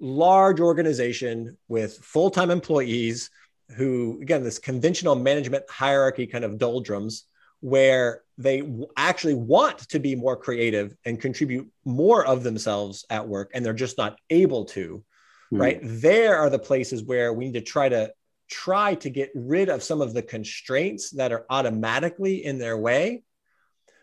large 0.00 0.60
organization 0.60 1.56
with 1.68 1.98
full-time 1.98 2.50
employees 2.50 3.30
who 3.76 4.18
again 4.22 4.42
this 4.42 4.58
conventional 4.58 5.14
management 5.14 5.64
hierarchy 5.70 6.26
kind 6.26 6.44
of 6.44 6.58
doldrums 6.58 7.24
where 7.60 8.22
they 8.38 8.62
actually 8.96 9.34
want 9.34 9.78
to 9.78 9.98
be 9.98 10.16
more 10.16 10.36
creative 10.36 10.96
and 11.04 11.20
contribute 11.20 11.70
more 11.84 12.26
of 12.26 12.42
themselves 12.42 13.04
at 13.10 13.28
work 13.28 13.50
and 13.54 13.64
they're 13.64 13.74
just 13.74 13.98
not 13.98 14.18
able 14.30 14.64
to 14.64 15.04
mm. 15.52 15.60
right 15.60 15.78
there 15.82 16.38
are 16.38 16.50
the 16.50 16.58
places 16.58 17.02
where 17.02 17.32
we 17.32 17.44
need 17.44 17.54
to 17.54 17.60
try 17.60 17.88
to 17.88 18.10
try 18.48 18.94
to 18.94 19.10
get 19.10 19.30
rid 19.34 19.68
of 19.68 19.82
some 19.82 20.00
of 20.00 20.14
the 20.14 20.22
constraints 20.22 21.10
that 21.10 21.30
are 21.30 21.44
automatically 21.50 22.44
in 22.44 22.58
their 22.58 22.78
way 22.78 23.22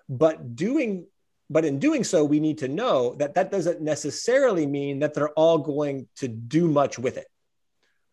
but 0.08 0.56
doing 0.56 1.08
but 1.50 1.66
in 1.66 1.80
doing 1.80 2.04
so 2.04 2.24
we 2.24 2.40
need 2.40 2.58
to 2.60 2.68
know 2.68 3.16
that 3.16 3.36
that 3.36 3.52
doesn't 3.52 3.82
necessarily 3.82 4.66
mean 4.66 5.00
that 5.00 5.14
they're 5.14 5.30
all 5.34 5.58
going 5.58 6.08
to 6.16 6.28
do 6.28 6.68
much 6.68 7.00
with 7.00 7.18
it 7.18 7.28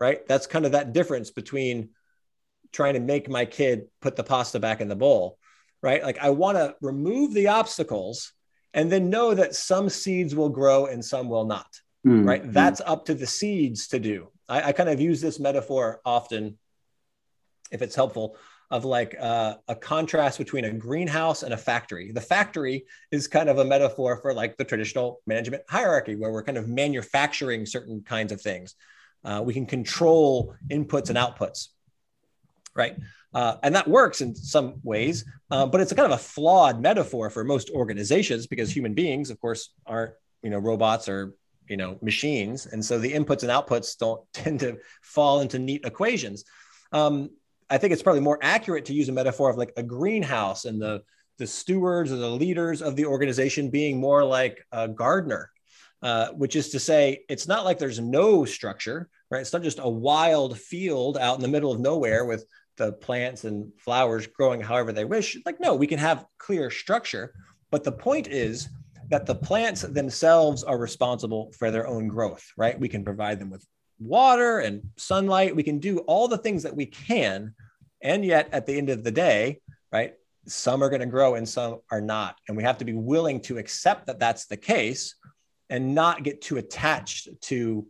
right 0.00 0.26
that's 0.28 0.46
kind 0.46 0.66
of 0.66 0.72
that 0.72 0.92
difference 0.92 1.30
between 1.30 1.88
trying 2.74 2.94
to 2.94 3.00
make 3.00 3.30
my 3.30 3.46
kid 3.46 3.86
put 4.02 4.16
the 4.16 4.24
pasta 4.24 4.58
back 4.58 4.80
in 4.80 4.88
the 4.88 4.96
bowl, 4.96 5.38
right? 5.80 6.02
Like 6.02 6.18
I 6.18 6.30
want 6.30 6.58
to 6.58 6.74
remove 6.82 7.32
the 7.32 7.48
obstacles 7.48 8.32
and 8.74 8.90
then 8.90 9.08
know 9.08 9.32
that 9.32 9.54
some 9.54 9.88
seeds 9.88 10.34
will 10.34 10.48
grow 10.50 10.86
and 10.86 11.02
some 11.02 11.28
will 11.28 11.44
not, 11.44 11.68
mm-hmm. 12.04 12.26
right? 12.26 12.52
That's 12.52 12.82
up 12.84 13.06
to 13.06 13.14
the 13.14 13.26
seeds 13.26 13.88
to 13.88 14.00
do. 14.00 14.28
I, 14.48 14.62
I, 14.62 14.72
kind 14.72 14.90
of 14.90 15.00
use 15.00 15.20
this 15.20 15.38
metaphor 15.38 16.00
often, 16.04 16.58
if 17.70 17.80
it's 17.80 17.94
helpful, 17.94 18.36
of 18.74 18.84
like 18.84 19.14
uh, 19.20 19.54
a 19.68 19.74
contrast 19.74 20.36
between 20.36 20.64
a 20.64 20.72
greenhouse 20.72 21.44
and 21.44 21.54
a 21.54 21.56
factory. 21.56 22.10
The 22.12 22.20
factory 22.20 22.86
is 23.12 23.28
kind 23.28 23.48
of 23.48 23.58
a 23.58 23.64
metaphor 23.64 24.18
for 24.20 24.34
like 24.34 24.56
the 24.56 24.64
traditional 24.64 25.20
management 25.26 25.62
hierarchy, 25.68 26.16
where 26.16 26.32
we're 26.32 26.42
kind 26.42 26.58
of 26.58 26.68
manufacturing 26.68 27.66
certain 27.66 28.02
kinds 28.02 28.32
of 28.32 28.40
things. 28.40 28.74
Uh, 29.24 29.42
we 29.44 29.54
can 29.54 29.64
control 29.64 30.54
inputs 30.70 31.08
and 31.08 31.16
outputs 31.16 31.68
right? 32.74 32.96
Uh, 33.32 33.56
and 33.62 33.74
that 33.74 33.88
works 33.88 34.20
in 34.20 34.34
some 34.34 34.74
ways, 34.82 35.24
uh, 35.50 35.66
but 35.66 35.80
it's 35.80 35.92
a 35.92 35.94
kind 35.94 36.10
of 36.12 36.18
a 36.18 36.22
flawed 36.22 36.80
metaphor 36.80 37.30
for 37.30 37.44
most 37.44 37.70
organizations 37.70 38.46
because 38.46 38.74
human 38.74 38.94
beings, 38.94 39.30
of 39.30 39.40
course, 39.40 39.70
aren't 39.86 40.12
you 40.42 40.50
know 40.50 40.58
robots 40.58 41.08
or 41.08 41.34
you 41.68 41.76
know 41.76 41.98
machines, 42.02 42.66
and 42.66 42.84
so 42.84 42.98
the 42.98 43.12
inputs 43.12 43.42
and 43.42 43.50
outputs 43.50 43.96
don't 43.96 44.20
tend 44.32 44.60
to 44.60 44.78
fall 45.02 45.40
into 45.40 45.58
neat 45.58 45.84
equations. 45.84 46.44
Um, 46.92 47.30
I 47.70 47.78
think 47.78 47.92
it's 47.92 48.02
probably 48.02 48.20
more 48.20 48.38
accurate 48.42 48.86
to 48.86 48.94
use 48.94 49.08
a 49.08 49.12
metaphor 49.12 49.50
of 49.50 49.56
like 49.56 49.72
a 49.76 49.82
greenhouse 49.82 50.64
and 50.64 50.80
the 50.80 51.02
the 51.38 51.46
stewards 51.46 52.12
or 52.12 52.16
the 52.16 52.30
leaders 52.30 52.80
of 52.80 52.96
the 52.96 53.06
organization 53.06 53.70
being 53.70 53.98
more 53.98 54.24
like 54.24 54.64
a 54.70 54.86
gardener, 54.86 55.50
uh, 56.02 56.28
which 56.28 56.54
is 56.54 56.70
to 56.70 56.78
say, 56.78 57.24
it's 57.28 57.48
not 57.48 57.64
like 57.64 57.78
there's 57.78 57.98
no 57.98 58.44
structure, 58.44 59.08
right? 59.30 59.40
It's 59.40 59.52
not 59.52 59.62
just 59.62 59.80
a 59.82 59.88
wild 59.88 60.58
field 60.58 61.18
out 61.18 61.36
in 61.36 61.42
the 61.42 61.48
middle 61.48 61.72
of 61.72 61.80
nowhere 61.80 62.24
with 62.24 62.44
the 62.76 62.92
plants 62.92 63.44
and 63.44 63.72
flowers 63.78 64.26
growing 64.26 64.60
however 64.60 64.92
they 64.92 65.04
wish. 65.04 65.36
Like, 65.44 65.60
no, 65.60 65.74
we 65.74 65.86
can 65.86 65.98
have 65.98 66.26
clear 66.38 66.70
structure. 66.70 67.34
But 67.70 67.84
the 67.84 67.92
point 67.92 68.28
is 68.28 68.68
that 69.10 69.26
the 69.26 69.34
plants 69.34 69.82
themselves 69.82 70.62
are 70.64 70.78
responsible 70.78 71.52
for 71.58 71.70
their 71.70 71.86
own 71.86 72.08
growth, 72.08 72.44
right? 72.56 72.78
We 72.78 72.88
can 72.88 73.04
provide 73.04 73.40
them 73.40 73.50
with 73.50 73.66
water 74.04 74.58
and 74.58 74.82
sunlight. 74.96 75.56
We 75.56 75.62
can 75.62 75.78
do 75.78 75.98
all 76.00 76.28
the 76.28 76.38
things 76.38 76.62
that 76.62 76.76
we 76.76 76.86
can. 76.86 77.54
And 78.02 78.24
yet, 78.24 78.48
at 78.52 78.66
the 78.66 78.76
end 78.76 78.90
of 78.90 79.02
the 79.02 79.10
day, 79.10 79.60
right, 79.92 80.14
some 80.46 80.82
are 80.82 80.90
going 80.90 81.00
to 81.00 81.06
grow 81.06 81.34
and 81.34 81.48
some 81.48 81.80
are 81.90 82.00
not. 82.00 82.36
And 82.48 82.56
we 82.56 82.62
have 82.62 82.78
to 82.78 82.84
be 82.84 82.92
willing 82.92 83.40
to 83.42 83.58
accept 83.58 84.06
that 84.06 84.18
that's 84.18 84.46
the 84.46 84.56
case 84.56 85.14
and 85.70 85.94
not 85.94 86.22
get 86.22 86.42
too 86.42 86.58
attached 86.58 87.28
to 87.42 87.86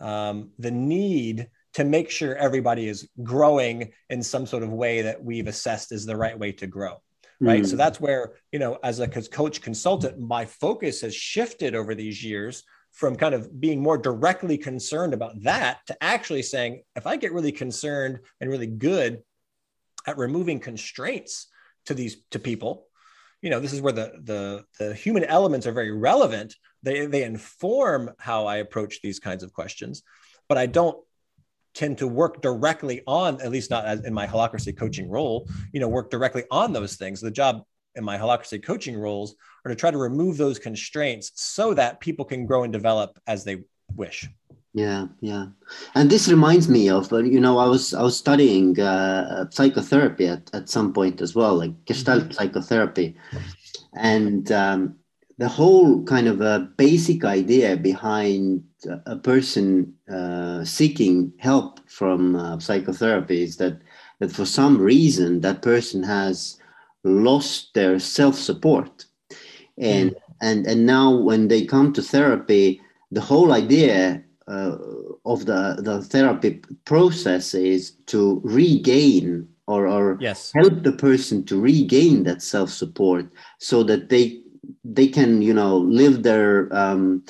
um, 0.00 0.50
the 0.58 0.70
need 0.70 1.48
to 1.74 1.84
make 1.84 2.10
sure 2.10 2.36
everybody 2.36 2.88
is 2.88 3.08
growing 3.22 3.92
in 4.10 4.22
some 4.22 4.46
sort 4.46 4.62
of 4.62 4.72
way 4.72 5.02
that 5.02 5.22
we've 5.22 5.46
assessed 5.46 5.92
is 5.92 6.04
the 6.04 6.16
right 6.16 6.38
way 6.38 6.52
to 6.52 6.66
grow 6.66 7.00
right 7.40 7.62
mm. 7.62 7.66
so 7.66 7.76
that's 7.76 8.00
where 8.00 8.34
you 8.52 8.58
know 8.58 8.78
as 8.82 9.00
a 9.00 9.08
coach 9.08 9.60
consultant 9.60 10.18
my 10.18 10.44
focus 10.44 11.00
has 11.00 11.14
shifted 11.14 11.74
over 11.74 11.94
these 11.94 12.22
years 12.22 12.64
from 12.92 13.16
kind 13.16 13.34
of 13.34 13.60
being 13.60 13.82
more 13.82 13.98
directly 13.98 14.58
concerned 14.58 15.14
about 15.14 15.42
that 15.42 15.80
to 15.86 15.96
actually 16.02 16.42
saying 16.42 16.82
if 16.96 17.06
i 17.06 17.16
get 17.16 17.32
really 17.32 17.52
concerned 17.52 18.18
and 18.40 18.50
really 18.50 18.66
good 18.66 19.22
at 20.06 20.18
removing 20.18 20.60
constraints 20.60 21.48
to 21.86 21.94
these 21.94 22.22
to 22.30 22.38
people 22.38 22.86
you 23.42 23.50
know 23.50 23.60
this 23.60 23.72
is 23.72 23.80
where 23.80 23.92
the 23.92 24.12
the 24.22 24.64
the 24.78 24.94
human 24.94 25.24
elements 25.24 25.66
are 25.66 25.72
very 25.72 25.90
relevant. 25.90 26.54
They 26.84 27.06
they 27.06 27.24
inform 27.24 28.10
how 28.18 28.46
i 28.46 28.56
approach 28.56 29.02
these 29.02 29.18
kinds 29.18 29.42
of 29.42 29.52
questions 29.52 30.02
but 30.48 30.58
i 30.58 30.66
don't 30.66 30.96
tend 31.74 31.98
to 31.98 32.06
work 32.06 32.42
directly 32.42 33.02
on 33.06 33.40
at 33.40 33.50
least 33.50 33.70
not 33.70 33.86
in 34.04 34.14
my 34.14 34.26
holacracy 34.26 34.76
coaching 34.76 35.08
role 35.08 35.48
you 35.72 35.80
know 35.80 35.88
work 35.88 36.10
directly 36.10 36.44
on 36.50 36.72
those 36.72 36.96
things. 36.96 37.20
The 37.20 37.30
job 37.30 37.64
in 37.94 38.04
my 38.04 38.18
holacracy 38.18 38.62
coaching 38.62 38.96
roles 38.96 39.34
are 39.64 39.70
to 39.70 39.76
try 39.76 39.90
to 39.90 39.98
remove 39.98 40.36
those 40.36 40.58
constraints 40.58 41.32
so 41.34 41.74
that 41.74 42.00
people 42.00 42.24
can 42.24 42.46
grow 42.46 42.64
and 42.64 42.72
develop 42.72 43.18
as 43.26 43.44
they 43.44 43.62
wish. 43.94 44.28
Yeah 44.74 45.06
yeah. 45.20 45.46
And 45.94 46.10
this 46.10 46.28
reminds 46.28 46.68
me 46.68 46.88
of 46.88 47.12
uh, 47.12 47.18
you 47.18 47.40
know 47.40 47.58
i 47.58 47.66
was 47.66 47.92
i 47.92 48.02
was 48.02 48.16
studying 48.16 48.80
uh, 48.80 49.50
psychotherapy 49.50 50.26
at, 50.26 50.48
at 50.54 50.70
some 50.70 50.92
point 50.94 51.20
as 51.20 51.34
well 51.34 51.54
like 51.56 51.84
gestalt 51.84 52.22
mm-hmm. 52.22 52.32
psychotherapy. 52.32 53.16
And 53.94 54.50
um, 54.50 54.96
the 55.38 55.48
whole 55.48 56.02
kind 56.04 56.26
of 56.26 56.40
a 56.40 56.70
basic 56.76 57.24
idea 57.24 57.76
behind 57.76 58.64
a 59.06 59.16
person 59.16 59.92
uh, 60.10 60.64
seeking 60.64 61.32
help 61.38 61.80
from 61.90 62.36
uh, 62.36 62.58
psychotherapy 62.58 63.42
is 63.42 63.56
that 63.56 63.78
that 64.20 64.30
for 64.30 64.46
some 64.46 64.78
reason 64.78 65.40
that 65.40 65.62
person 65.62 66.02
has 66.02 66.58
lost 67.04 67.74
their 67.74 67.98
self-support 67.98 69.06
and 69.78 70.10
mm. 70.10 70.16
and 70.40 70.66
and 70.66 70.86
now 70.86 71.14
when 71.14 71.48
they 71.48 71.64
come 71.64 71.92
to 71.92 72.02
therapy 72.02 72.80
the 73.10 73.20
whole 73.20 73.52
idea 73.52 74.22
uh, 74.48 74.76
of 75.24 75.46
the 75.46 75.76
the 75.78 76.02
therapy 76.02 76.60
process 76.84 77.54
is 77.54 77.92
to 78.06 78.40
regain 78.44 79.48
or 79.66 79.86
or 79.86 80.18
yes. 80.20 80.52
help 80.54 80.82
the 80.82 80.92
person 80.92 81.44
to 81.44 81.60
regain 81.60 82.24
that 82.24 82.42
self-support 82.42 83.26
so 83.58 83.82
that 83.82 84.08
they 84.08 84.40
they 84.84 85.06
can 85.06 85.42
you 85.42 85.54
know 85.54 85.78
live 85.78 86.22
their 86.22 86.72
um, 86.74 87.24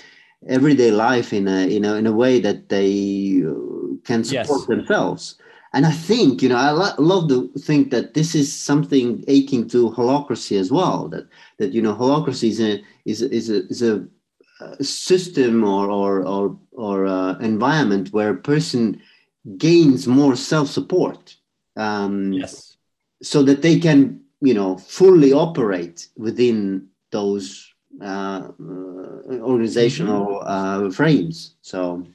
everyday 0.48 0.90
life 0.90 1.32
in 1.32 1.46
a 1.48 1.66
you 1.66 1.80
know 1.80 1.94
in 1.94 2.06
a 2.06 2.12
way 2.12 2.40
that 2.40 2.68
they 2.68 3.42
uh, 3.46 3.54
can 4.04 4.24
support 4.24 4.60
yes. 4.60 4.66
themselves 4.66 5.38
and 5.74 5.86
i 5.86 5.90
think 5.90 6.42
you 6.42 6.48
know 6.48 6.56
i 6.56 6.70
lo- 6.70 6.94
love 6.98 7.28
to 7.28 7.48
think 7.58 7.90
that 7.90 8.14
this 8.14 8.34
is 8.34 8.52
something 8.52 9.24
aching 9.28 9.68
to 9.68 9.90
holacracy 9.90 10.58
as 10.58 10.70
well 10.70 11.08
that 11.08 11.26
that 11.58 11.72
you 11.72 11.82
know 11.82 11.94
holacracy 11.94 12.48
is 12.48 12.60
a 12.60 12.82
is, 13.04 13.22
is 13.22 13.50
a, 13.50 13.66
is 13.68 13.82
a 13.82 14.04
system 14.82 15.64
or 15.64 15.90
or 15.90 16.22
or, 16.26 16.58
or 16.72 17.06
uh, 17.06 17.36
environment 17.38 18.12
where 18.12 18.30
a 18.30 18.36
person 18.36 19.00
gains 19.56 20.06
more 20.06 20.36
self-support 20.36 21.36
um, 21.76 22.32
yes 22.32 22.72
so 23.22 23.42
that 23.42 23.62
they 23.62 23.78
can 23.78 24.20
you 24.40 24.54
know 24.54 24.76
fully 24.76 25.32
operate 25.32 26.08
within 26.16 26.88
those 27.10 27.72
uh, 28.00 28.48
organizational 28.58 30.40
mm-hmm. 30.40 30.86
uh, 30.86 30.90
frames. 30.90 31.56
So, 31.62 32.06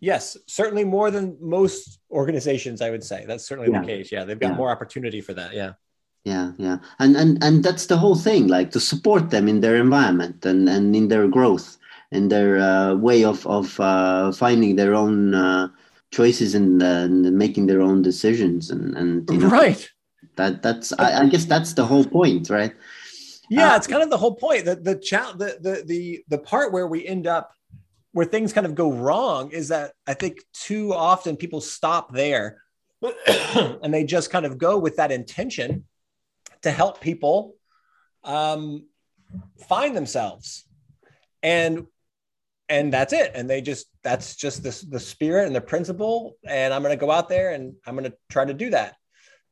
yes, 0.00 0.36
certainly 0.46 0.84
more 0.84 1.10
than 1.10 1.36
most 1.40 2.00
organizations, 2.10 2.82
I 2.82 2.90
would 2.90 3.04
say. 3.04 3.24
That's 3.26 3.44
certainly 3.44 3.70
yeah. 3.70 3.80
the 3.80 3.86
case. 3.86 4.10
Yeah, 4.10 4.24
they've 4.24 4.38
got 4.38 4.52
yeah. 4.52 4.56
more 4.56 4.70
opportunity 4.70 5.20
for 5.20 5.34
that. 5.34 5.54
Yeah. 5.54 5.72
Yeah, 6.22 6.52
yeah, 6.58 6.76
and 6.98 7.16
and 7.16 7.42
and 7.42 7.64
that's 7.64 7.86
the 7.86 7.96
whole 7.96 8.14
thing. 8.14 8.46
Like 8.46 8.72
to 8.72 8.80
support 8.80 9.30
them 9.30 9.48
in 9.48 9.60
their 9.60 9.76
environment 9.76 10.44
and 10.44 10.68
and 10.68 10.94
in 10.94 11.08
their 11.08 11.26
growth 11.26 11.78
and 12.12 12.30
their 12.30 12.58
uh, 12.58 12.94
way 12.94 13.24
of 13.24 13.46
of 13.46 13.80
uh, 13.80 14.30
finding 14.32 14.76
their 14.76 14.94
own 14.94 15.34
uh, 15.34 15.68
choices 16.10 16.54
and, 16.54 16.82
and 16.82 17.22
making 17.38 17.68
their 17.68 17.80
own 17.80 18.02
decisions 18.02 18.70
and 18.70 18.94
and 18.98 19.30
you 19.30 19.38
know, 19.38 19.48
right. 19.48 19.88
That 20.36 20.62
that's 20.62 20.92
I, 20.98 21.22
I 21.22 21.28
guess 21.28 21.46
that's 21.46 21.72
the 21.72 21.86
whole 21.86 22.04
point, 22.04 22.50
right? 22.50 22.74
Yeah, 23.48 23.72
uh, 23.72 23.76
it's 23.76 23.86
kind 23.86 24.02
of 24.02 24.10
the 24.10 24.18
whole 24.18 24.34
point. 24.34 24.66
The 24.66 24.76
the, 24.76 24.96
cha- 24.96 25.32
the 25.32 25.56
the 25.60 25.82
the 25.86 26.24
the 26.28 26.38
part 26.38 26.70
where 26.72 26.86
we 26.86 27.06
end 27.06 27.26
up 27.26 27.54
where 28.12 28.26
things 28.26 28.52
kind 28.52 28.66
of 28.66 28.74
go 28.74 28.92
wrong 28.92 29.50
is 29.50 29.68
that 29.68 29.92
I 30.06 30.14
think 30.14 30.38
too 30.52 30.92
often 30.92 31.36
people 31.36 31.60
stop 31.60 32.12
there 32.12 32.62
and 33.26 33.94
they 33.94 34.04
just 34.04 34.30
kind 34.30 34.44
of 34.44 34.58
go 34.58 34.78
with 34.78 34.96
that 34.96 35.12
intention 35.12 35.84
to 36.62 36.70
help 36.70 37.00
people 37.00 37.54
um, 38.24 38.86
find 39.68 39.96
themselves. 39.96 40.66
And 41.42 41.86
and 42.68 42.92
that's 42.92 43.12
it. 43.12 43.32
And 43.34 43.50
they 43.50 43.62
just 43.62 43.86
that's 44.04 44.36
just 44.36 44.62
the, 44.62 44.86
the 44.90 45.00
spirit 45.00 45.46
and 45.46 45.56
the 45.56 45.60
principle. 45.60 46.36
And 46.46 46.72
i'm 46.74 46.82
going 46.82 46.96
to 46.96 47.00
go 47.00 47.10
out 47.10 47.28
there 47.28 47.52
and 47.52 47.74
i'm 47.86 47.94
going 47.96 48.10
to 48.10 48.16
try 48.28 48.44
to 48.44 48.54
do 48.54 48.70
that. 48.70 48.96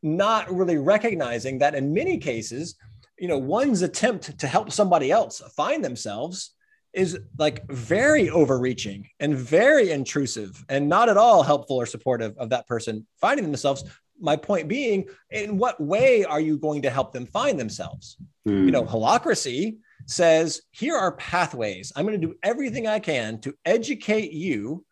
Not 0.03 0.53
really 0.53 0.79
recognizing 0.79 1.59
that 1.59 1.75
in 1.75 1.95
many 1.95 2.19
cases 2.19 2.77
you 3.19 3.29
know 3.29 3.39
one's 3.39 3.83
attempt 3.83 4.39
to 4.39 4.47
help 4.47 4.71
somebody 4.71 5.11
else 5.11 5.43
find 5.57 5.85
themselves 5.85 6.55
is 6.99 7.17
like 7.39 7.65
very 7.71 8.29
overreaching 8.29 9.09
and 9.21 9.37
very 9.37 9.91
intrusive 9.93 10.65
and 10.69 10.89
not 10.89 11.09
at 11.09 11.17
all 11.17 11.45
helpful 11.45 11.77
or 11.77 11.87
supportive 11.87 12.37
of 12.39 12.51
that 12.51 12.67
person 12.67 13.07
finding 13.21 13.45
themselves. 13.45 13.85
My 14.21 14.35
point 14.35 14.67
being 14.67 15.07
in 15.31 15.59
what 15.59 15.81
way 15.81 16.25
are 16.25 16.41
you 16.41 16.59
going 16.59 16.83
to 16.83 16.91
help 16.91 17.13
them 17.13 17.25
find 17.25 17.59
themselves? 17.59 18.17
Mm. 18.47 18.65
you 18.65 18.71
know 18.73 18.83
holacracy 18.83 19.79
says 20.07 20.63
here 20.73 20.97
are 20.97 21.13
pathways. 21.13 21.93
I'm 21.95 22.05
going 22.05 22.21
to 22.21 22.27
do 22.27 22.35
everything 22.43 22.89
i 22.89 22.99
can 22.99 23.41
to 23.43 23.55
educate 23.65 24.33
you 24.33 24.85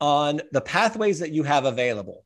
on 0.00 0.40
the 0.50 0.60
pathways 0.60 1.20
that 1.20 1.30
you 1.30 1.44
have 1.44 1.66
available. 1.66 2.24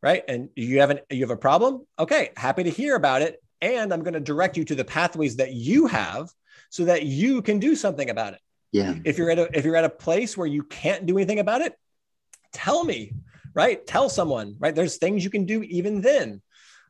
Right? 0.00 0.22
And 0.28 0.48
you 0.56 0.80
have 0.80 0.90
an 0.90 1.00
you 1.10 1.20
have 1.20 1.30
a 1.30 1.36
problem? 1.36 1.86
Okay 1.98 2.30
happy 2.36 2.64
to 2.64 2.70
hear 2.70 2.96
about 2.96 3.20
it. 3.20 3.42
And 3.60 3.92
I'm 3.92 4.02
going 4.02 4.14
to 4.14 4.20
direct 4.32 4.56
you 4.56 4.64
to 4.64 4.74
the 4.74 4.84
pathways 4.84 5.36
that 5.36 5.52
you 5.52 5.86
have 5.88 6.30
so 6.70 6.84
that 6.84 7.04
you 7.04 7.42
can 7.42 7.58
do 7.58 7.74
something 7.74 8.10
about 8.10 8.34
it. 8.34 8.40
Yeah. 8.72 8.94
If 9.04 9.18
you're 9.18 9.30
at 9.30 9.38
a 9.38 9.56
if 9.56 9.64
you're 9.64 9.76
at 9.76 9.84
a 9.84 9.90
place 9.90 10.36
where 10.36 10.46
you 10.46 10.62
can't 10.62 11.06
do 11.06 11.16
anything 11.16 11.38
about 11.38 11.62
it, 11.62 11.74
tell 12.52 12.84
me, 12.84 13.12
right? 13.54 13.86
Tell 13.86 14.08
someone, 14.08 14.56
right? 14.58 14.74
There's 14.74 14.98
things 14.98 15.24
you 15.24 15.30
can 15.30 15.46
do 15.46 15.62
even 15.62 16.00
then. 16.00 16.42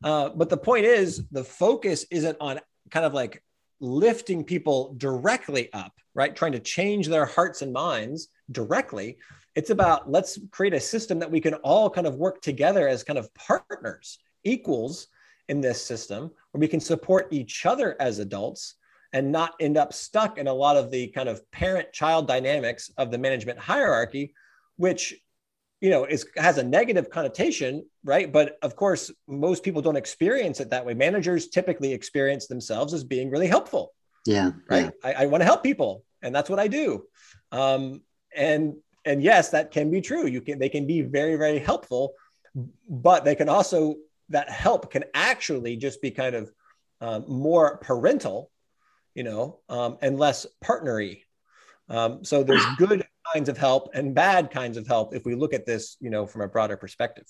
Uh, 0.03 0.31
but 0.31 0.49
the 0.49 0.57
point 0.57 0.85
is, 0.85 1.25
the 1.31 1.45
focus 1.45 2.05
isn't 2.11 2.37
on 2.41 2.61
kind 2.91 3.07
of 3.07 3.15
like 3.15 3.43
lifting 3.81 4.45
people 4.45 4.95
directly 4.97 5.73
up, 5.73 5.93
right? 6.15 6.35
Trying 6.35 6.53
to 6.53 6.61
change 6.61 7.09
their 7.09 7.27
hearts 7.27 7.63
and 7.63 7.73
minds 7.73 8.29
directly. 8.51 9.19
It's 9.55 9.71
about 9.71 10.11
let's 10.11 10.39
create 10.51 10.75
a 10.75 10.81
system 10.81 11.19
that 11.21 11.31
we 11.31 11.41
can 11.41 11.55
all 11.55 11.91
kind 11.91 12.07
of 12.07 12.17
work 12.17 12.41
together 12.43 12.89
as 12.89 13.05
kind 13.05 13.19
of 13.19 13.33
partners, 13.35 14.19
equals 14.45 15.09
in 15.49 15.61
this 15.61 15.85
system 15.85 16.31
where 16.53 16.61
we 16.61 16.69
can 16.69 16.81
support 16.81 17.29
each 17.31 17.67
other 17.67 17.97
as 18.01 18.19
adults 18.19 18.75
and 19.13 19.33
not 19.33 19.55
end 19.61 19.77
up 19.77 19.93
stuck 19.93 20.39
in 20.39 20.47
a 20.47 20.53
lot 20.53 20.77
of 20.77 20.91
the 20.91 21.09
kind 21.09 21.29
of 21.29 21.49
parent 21.51 21.93
child 21.93 22.27
dynamics 22.27 22.91
of 22.99 23.11
the 23.11 23.19
management 23.19 23.59
hierarchy 23.59 24.35
which 24.77 25.15
you 25.81 25.91
know 25.91 26.05
is 26.05 26.27
has 26.37 26.59
a 26.59 26.63
negative 26.63 27.11
connotation 27.11 27.85
right? 28.05 28.33
But 28.33 28.59
of 28.63 28.75
course 28.75 29.11
most 29.27 29.63
people 29.63 29.83
don't 29.83 29.97
experience 29.97 30.61
it 30.61 30.71
that 30.71 30.87
way. 30.87 30.95
Managers 30.95 31.49
typically 31.49 31.93
experience 31.93 32.47
themselves 32.47 32.95
as 32.95 33.05
being 33.05 33.31
really 33.31 33.49
helpful 33.49 33.93
yeah 34.27 34.53
right? 34.69 34.91
Yeah. 35.05 35.11
i, 35.11 35.25
I 35.25 35.27
want 35.27 35.43
to 35.43 35.47
help 35.47 35.63
people 35.63 36.05
and 36.23 36.35
that's 36.35 36.51
what 36.51 36.59
i 36.59 36.69
do. 36.69 37.05
Um, 37.53 38.03
and 38.35 38.75
and 39.05 39.23
yes 39.23 39.51
that 39.51 39.71
can 39.71 39.91
be 39.91 40.01
true. 40.01 40.27
You 40.27 40.41
can 40.41 40.59
they 40.59 40.69
can 40.69 40.87
be 40.87 41.03
very 41.03 41.37
very 41.37 41.59
helpful 41.59 42.15
but 42.89 43.25
they 43.25 43.35
can 43.35 43.49
also 43.49 43.97
that 44.31 44.51
help 44.51 44.91
can 44.91 45.05
actually 45.15 45.77
just 45.77 46.03
be 46.03 46.11
kind 46.11 46.35
of 46.35 46.53
um, 47.01 47.25
more 47.29 47.79
parental, 47.79 48.51
you 49.19 49.25
know, 49.25 49.59
um, 49.69 49.99
and 50.01 50.17
less 50.17 50.47
partnery. 50.65 51.23
Um, 51.89 52.25
so 52.25 52.45
there's 52.45 52.65
good 52.79 53.05
kinds 53.35 53.49
of 53.49 53.59
help 53.59 53.91
and 53.93 54.15
bad 54.15 54.49
kinds 54.53 54.77
of 54.77 54.87
help 54.87 55.13
if 55.13 55.25
we 55.27 55.35
look 55.35 55.53
at 55.53 55.67
this, 55.67 55.97
you 56.01 56.09
know, 56.09 56.25
from 56.25 56.43
a 56.43 56.49
broader 56.49 56.77
perspective. 56.77 57.27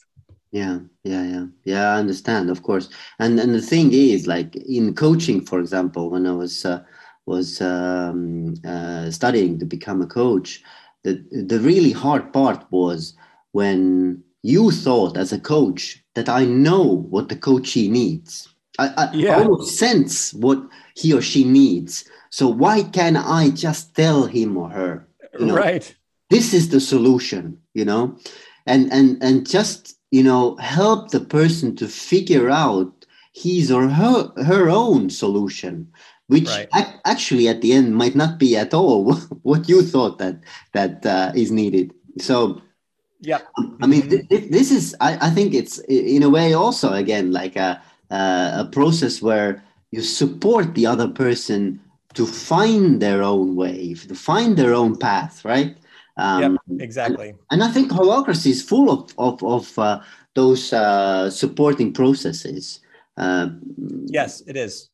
Yeah, 0.51 0.81
yeah, 1.03 1.25
yeah, 1.25 1.47
yeah. 1.65 1.95
I 1.95 1.97
understand, 1.97 2.51
of 2.51 2.63
course. 2.63 2.91
And 3.19 3.41
and 3.41 3.55
the 3.55 3.63
thing 3.73 3.95
is, 3.95 4.27
like 4.27 4.55
in 4.57 4.95
coaching, 4.95 5.41
for 5.41 5.61
example, 5.61 6.11
when 6.11 6.27
I 6.27 6.33
was 6.33 6.67
uh, 6.67 6.83
was 7.25 7.61
um, 7.63 8.55
uh, 8.67 9.11
studying 9.11 9.59
to 9.59 9.65
become 9.65 10.03
a 10.03 10.07
coach, 10.07 10.63
the 11.05 11.13
the 11.31 11.61
really 11.61 11.93
hard 11.93 12.33
part 12.35 12.67
was 12.71 13.15
when 13.53 14.23
you 14.43 14.71
thought 14.71 15.17
as 15.17 15.33
a 15.33 15.41
coach 15.41 16.05
that 16.15 16.29
I 16.29 16.45
know 16.45 16.83
what 17.15 17.29
the 17.29 17.37
coachee 17.37 17.89
needs. 17.89 18.49
I, 18.79 18.93
I 18.97 19.11
yeah. 19.13 19.37
almost 19.37 19.79
sense 19.79 20.33
what 20.35 20.63
he 20.95 21.13
or 21.13 21.21
she 21.21 21.45
needs. 21.45 22.09
So 22.31 22.49
why 22.49 22.83
can't 22.83 23.17
I 23.17 23.51
just 23.51 23.95
tell 23.95 24.27
him 24.27 24.57
or 24.57 24.69
her? 24.71 25.09
You 25.39 25.47
know, 25.47 25.57
right. 25.57 25.95
This 26.31 26.53
is 26.53 26.69
the 26.69 26.81
solution, 26.81 27.59
you 27.75 27.85
know, 27.85 28.19
and 28.67 28.93
and 28.93 29.23
and 29.23 29.49
just 29.49 29.97
you 30.11 30.23
know 30.23 30.57
help 30.57 31.11
the 31.11 31.21
person 31.21 31.75
to 31.77 31.89
figure 31.89 32.51
out 32.51 33.07
his 33.33 33.71
or 33.71 33.89
her 33.89 34.33
her 34.45 34.69
own 34.69 35.11
solution 35.11 35.91
which 36.27 36.49
right. 36.49 36.69
ac- 36.77 37.01
actually 37.05 37.49
at 37.49 37.61
the 37.63 37.73
end 37.73 37.95
might 37.95 38.15
not 38.15 38.39
be 38.39 38.57
at 38.57 38.75
all 38.75 39.15
what 39.43 39.69
you 39.69 39.83
thought 39.83 40.19
that 40.19 40.41
that 40.73 41.05
uh, 41.07 41.33
is 41.35 41.51
needed 41.51 41.93
so 42.19 42.61
yeah 43.21 43.41
i 43.83 43.87
mean 43.87 44.09
th- 44.09 44.29
th- 44.29 44.51
this 44.51 44.71
is 44.71 44.95
I, 45.01 45.29
I 45.29 45.31
think 45.31 45.55
it's 45.55 45.79
in 45.89 46.23
a 46.23 46.31
way 46.31 46.53
also 46.53 46.93
again 46.93 47.33
like 47.33 47.57
a 47.57 47.83
uh, 48.11 48.65
a 48.65 48.69
process 48.71 49.21
where 49.21 49.63
you 49.91 50.03
support 50.03 50.75
the 50.75 50.87
other 50.87 51.09
person 51.09 51.81
to 52.15 52.27
find 52.27 53.01
their 53.01 53.23
own 53.23 53.55
way 53.57 53.95
to 53.95 54.15
find 54.15 54.57
their 54.57 54.75
own 54.75 54.97
path 54.97 55.45
right? 55.45 55.77
Um, 56.17 56.59
yep, 56.69 56.81
exactly. 56.81 57.29
and, 57.29 57.39
and, 57.51 57.63
i 57.63 57.69
think 57.69 57.93
holacracy 57.93 58.51
is 58.51 58.61
full 58.63 58.91
of 58.91 59.15
of, 59.19 59.43
of 59.45 59.79
uh, 59.79 60.01
those 60.35 60.73
uh, 60.73 61.31
supporting 61.31 61.93
processes. 61.93 62.81
Uh, 63.17 63.51
yes 64.07 64.43
it 64.47 64.57
is. 64.57 64.91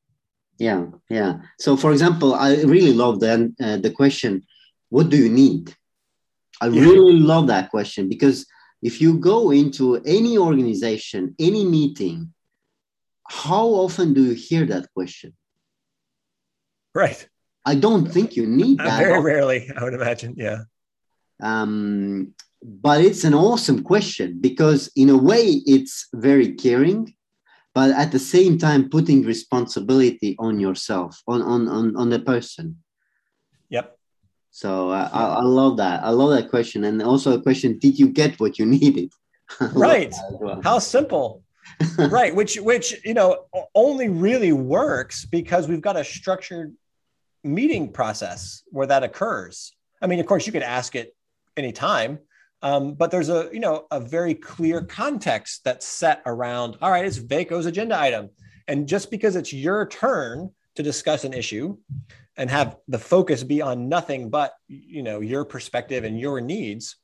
Yeah 0.58 0.86
yeah. 1.08 1.40
So 1.58 1.76
for 1.76 1.92
example 1.92 2.34
i 2.34 2.56
really 2.62 2.92
love 2.92 3.20
the 3.20 3.54
uh, 3.60 3.76
the 3.78 3.90
question 3.90 4.42
what 4.90 5.08
do 5.08 5.16
you 5.16 5.30
need? 5.30 5.74
I 6.60 6.68
yeah. 6.68 6.82
really 6.82 7.18
love 7.18 7.46
that 7.48 7.70
question 7.70 8.08
because 8.08 8.46
if 8.82 9.00
you 9.00 9.18
go 9.18 9.50
into 9.50 9.96
any 10.04 10.38
organization 10.38 11.34
any 11.38 11.64
meeting 11.64 12.32
how 13.28 13.66
often 13.66 14.14
do 14.14 14.22
you 14.22 14.34
hear 14.34 14.66
that 14.66 14.92
question? 14.94 15.34
Right. 16.94 17.28
I 17.64 17.74
don't 17.74 18.06
think 18.06 18.36
you 18.36 18.46
need 18.46 18.78
that 18.78 18.98
very 18.98 19.20
rarely 19.22 19.70
i 19.74 19.82
would 19.82 19.94
imagine 19.94 20.34
yeah. 20.36 20.64
Um, 21.42 22.34
but 22.62 23.00
it's 23.00 23.24
an 23.24 23.34
awesome 23.34 23.82
question 23.82 24.38
because 24.40 24.90
in 24.94 25.10
a 25.10 25.16
way 25.16 25.62
it's 25.66 26.08
very 26.14 26.52
caring 26.54 27.14
but 27.74 27.90
at 27.90 28.12
the 28.12 28.18
same 28.18 28.56
time 28.56 28.88
putting 28.88 29.24
responsibility 29.24 30.36
on 30.38 30.60
yourself 30.60 31.20
on 31.26 31.42
on 31.42 31.68
on, 31.68 31.96
on 31.96 32.08
the 32.08 32.20
person. 32.20 32.78
Yep. 33.68 33.98
So 34.50 34.90
uh, 34.90 35.10
I, 35.12 35.24
I 35.24 35.42
love 35.42 35.76
that. 35.78 36.04
I 36.04 36.10
love 36.10 36.30
that 36.30 36.48
question. 36.48 36.84
And 36.84 37.02
also 37.02 37.36
a 37.36 37.42
question 37.42 37.78
did 37.78 37.98
you 37.98 38.08
get 38.08 38.38
what 38.38 38.58
you 38.58 38.66
needed? 38.78 39.12
Right. 39.60 40.14
well. 40.30 40.62
how 40.62 40.78
simple 40.78 41.43
right 41.98 42.34
which 42.34 42.56
which 42.60 43.04
you 43.04 43.14
know 43.14 43.44
only 43.74 44.08
really 44.08 44.52
works 44.52 45.24
because 45.24 45.66
we've 45.68 45.80
got 45.80 45.96
a 45.96 46.04
structured 46.04 46.74
meeting 47.42 47.90
process 47.90 48.62
where 48.70 48.86
that 48.86 49.02
occurs 49.02 49.74
i 50.02 50.06
mean 50.06 50.20
of 50.20 50.26
course 50.26 50.46
you 50.46 50.52
could 50.52 50.62
ask 50.62 50.94
it 50.94 51.14
anytime 51.56 52.18
um, 52.64 52.94
but 52.94 53.10
there's 53.10 53.28
a 53.28 53.50
you 53.52 53.60
know 53.60 53.86
a 53.90 54.00
very 54.00 54.34
clear 54.34 54.80
context 54.80 55.62
that's 55.64 55.86
set 55.86 56.22
around. 56.24 56.78
All 56.80 56.90
right, 56.90 57.04
it's 57.04 57.18
Vaco's 57.18 57.66
agenda 57.66 58.00
item, 58.00 58.30
and 58.66 58.88
just 58.88 59.10
because 59.10 59.36
it's 59.36 59.52
your 59.52 59.86
turn 59.86 60.50
to 60.76 60.82
discuss 60.82 61.24
an 61.24 61.34
issue 61.34 61.76
and 62.38 62.48
have 62.48 62.78
the 62.88 62.98
focus 62.98 63.44
be 63.44 63.60
on 63.60 63.90
nothing 63.90 64.30
but 64.30 64.54
you 64.66 65.02
know 65.02 65.20
your 65.20 65.44
perspective 65.44 66.04
and 66.04 66.18
your 66.18 66.40
needs, 66.40 66.96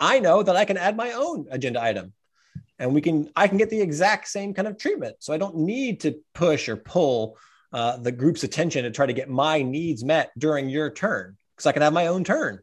I 0.00 0.20
know 0.20 0.42
that 0.42 0.56
I 0.56 0.64
can 0.64 0.78
add 0.78 0.96
my 0.96 1.12
own 1.12 1.48
agenda 1.50 1.82
item, 1.82 2.14
and 2.82 2.92
we 2.92 3.00
can 3.00 3.30
I 3.34 3.48
can 3.48 3.56
get 3.56 3.70
the 3.70 3.80
exact 3.80 4.28
same 4.28 4.52
kind 4.52 4.68
of 4.68 4.76
treatment. 4.76 5.16
So 5.20 5.32
I 5.32 5.38
don't 5.38 5.56
need 5.56 6.00
to 6.00 6.20
push 6.34 6.68
or 6.68 6.76
pull 6.76 7.38
uh, 7.72 7.96
the 7.96 8.12
group's 8.12 8.44
attention 8.44 8.84
to 8.84 8.90
try 8.90 9.06
to 9.06 9.12
get 9.14 9.30
my 9.30 9.62
needs 9.62 10.04
met 10.04 10.30
during 10.36 10.68
your 10.68 10.90
turn 10.90 11.36
because 11.56 11.66
I 11.66 11.72
can 11.72 11.82
have 11.82 11.94
my 11.94 12.08
own 12.08 12.24
turn 12.24 12.60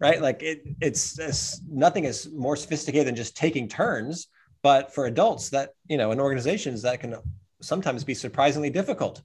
right? 0.00 0.20
Like 0.20 0.42
it, 0.42 0.62
it's, 0.80 1.18
it's 1.18 1.60
nothing 1.68 2.04
is 2.04 2.30
more 2.32 2.56
sophisticated 2.56 3.06
than 3.06 3.16
just 3.16 3.36
taking 3.36 3.68
turns. 3.68 4.28
But 4.62 4.94
for 4.94 5.06
adults, 5.06 5.50
that 5.50 5.70
you 5.88 5.98
know, 5.98 6.12
in 6.12 6.20
organizations, 6.20 6.82
that 6.82 7.00
can 7.00 7.16
sometimes 7.60 8.02
be 8.04 8.14
surprisingly 8.14 8.70
difficult. 8.70 9.22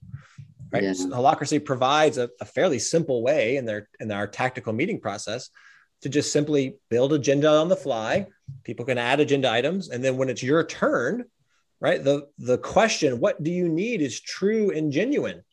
Right? 0.72 0.84
Yeah. 0.84 0.92
Holacracy 0.92 1.64
provides 1.64 2.18
a, 2.18 2.30
a 2.42 2.46
fairly 2.46 2.78
simple 2.78 3.24
way 3.24 3.58
in 3.58 3.66
their 3.66 3.90
in 4.00 4.12
our 4.12 4.28
tactical 4.28 4.74
meeting 4.74 5.00
process 5.00 5.50
to 6.02 6.10
just 6.10 6.32
simply 6.32 6.78
build 6.90 7.14
agenda 7.14 7.50
on 7.50 7.68
the 7.68 7.76
fly. 7.76 8.28
People 8.64 8.86
can 8.86 8.98
add 8.98 9.20
agenda 9.20 9.52
items, 9.52 9.90
and 9.90 10.04
then 10.04 10.18
when 10.18 10.30
it's 10.30 10.44
your 10.44 10.64
turn, 10.64 11.26
right? 11.80 12.04
The 12.04 12.28
the 12.38 12.58
question, 12.58 13.20
what 13.20 13.42
do 13.44 13.52
you 13.52 13.70
need, 13.70 14.02
is 14.02 14.20
true 14.20 14.72
and 14.72 14.92
genuine, 14.92 15.44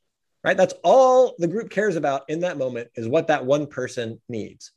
right? 0.45 0.57
That's 0.57 0.75
all 0.85 1.35
the 1.39 1.49
group 1.49 1.71
cares 1.71 1.97
about 1.97 2.29
in 2.29 2.41
that 2.41 2.59
moment 2.59 2.89
is 2.95 3.09
what 3.09 3.29
that 3.29 3.45
one 3.45 3.67
person 3.67 4.21
needs 4.29 4.73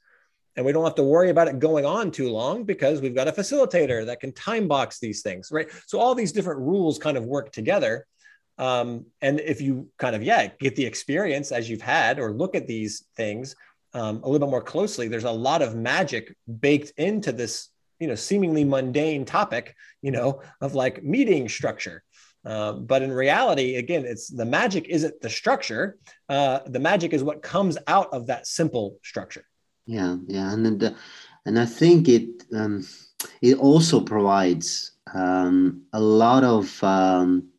and 0.59 0.65
we 0.65 0.74
don't 0.74 0.84
have 0.84 0.95
to 0.95 1.03
worry 1.03 1.30
about 1.30 1.47
it 1.47 1.57
going 1.57 1.86
on 1.86 2.11
too 2.11 2.30
long 2.30 2.65
because 2.65 2.99
we've 2.99 3.15
got 3.15 3.30
a 3.30 3.32
facilitator 3.32 4.05
that 4.05 4.20
can 4.20 4.34
time 4.34 4.67
box 4.67 4.99
these 4.99 5.22
things 5.22 5.49
right 5.51 5.70
so 5.88 5.99
all 5.99 6.13
these 6.13 6.34
different 6.34 6.59
rules 6.59 6.99
kind 6.99 7.15
of 7.15 7.24
work 7.24 7.51
together 7.51 8.05
um, 8.57 9.05
and 9.22 9.39
if 9.39 9.61
you 9.61 9.88
kind 9.97 10.17
of 10.17 10.22
yeah 10.22 10.49
get 10.59 10.76
the 10.76 10.86
experience 10.86 11.53
as 11.53 11.70
you've 11.70 11.82
had 11.82 12.20
or 12.20 12.34
look 12.34 12.55
at 12.55 12.67
these 12.67 13.05
things 13.15 13.55
um, 13.93 14.17
a 14.23 14.29
little 14.29 14.47
bit 14.47 14.51
more 14.51 14.61
closely 14.61 15.07
there's 15.07 15.23
a 15.23 15.31
lot 15.31 15.61
of 15.61 15.75
magic 15.75 16.35
baked 16.59 16.91
into 16.97 17.31
this 17.31 17.69
you 17.99 18.07
know 18.07 18.15
seemingly 18.15 18.63
mundane 18.63 19.25
topic 19.25 19.75
you 20.01 20.11
know 20.11 20.41
of 20.61 20.75
like 20.75 21.03
meeting 21.03 21.47
structure 21.49 22.03
um, 22.45 22.85
but 22.85 23.01
in 23.01 23.11
reality, 23.11 23.75
again, 23.75 24.05
it's 24.05 24.29
the 24.29 24.45
magic 24.45 24.87
isn't 24.87 25.19
the 25.21 25.29
structure. 25.29 25.97
Uh, 26.29 26.59
the 26.67 26.79
magic 26.79 27.11
is 27.11 27.21
what 27.21 27.41
comes 27.41 27.77
out 27.85 28.07
of 28.13 28.27
that 28.27 28.47
simple 28.47 28.97
structure 29.03 29.43
yeah 29.89 30.15
yeah 30.27 30.53
and 30.53 30.67
and, 30.67 30.95
and 31.45 31.59
i 31.59 31.65
think 31.65 32.07
it 32.07 32.43
um, 32.55 32.85
it 33.41 33.57
also 33.57 33.99
provides 33.99 34.91
um, 35.15 35.81
a 35.93 35.99
lot 35.99 36.43
of 36.43 36.83
um, 36.83 37.49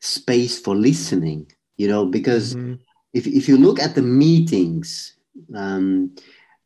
space 0.00 0.58
for 0.58 0.74
listening 0.74 1.46
you 1.76 1.86
know 1.86 2.06
because 2.06 2.54
mm-hmm. 2.54 2.74
if, 3.12 3.26
if 3.26 3.48
you 3.48 3.58
look 3.58 3.78
at 3.78 3.94
the 3.94 4.02
meetings 4.02 5.13
um, 5.54 6.14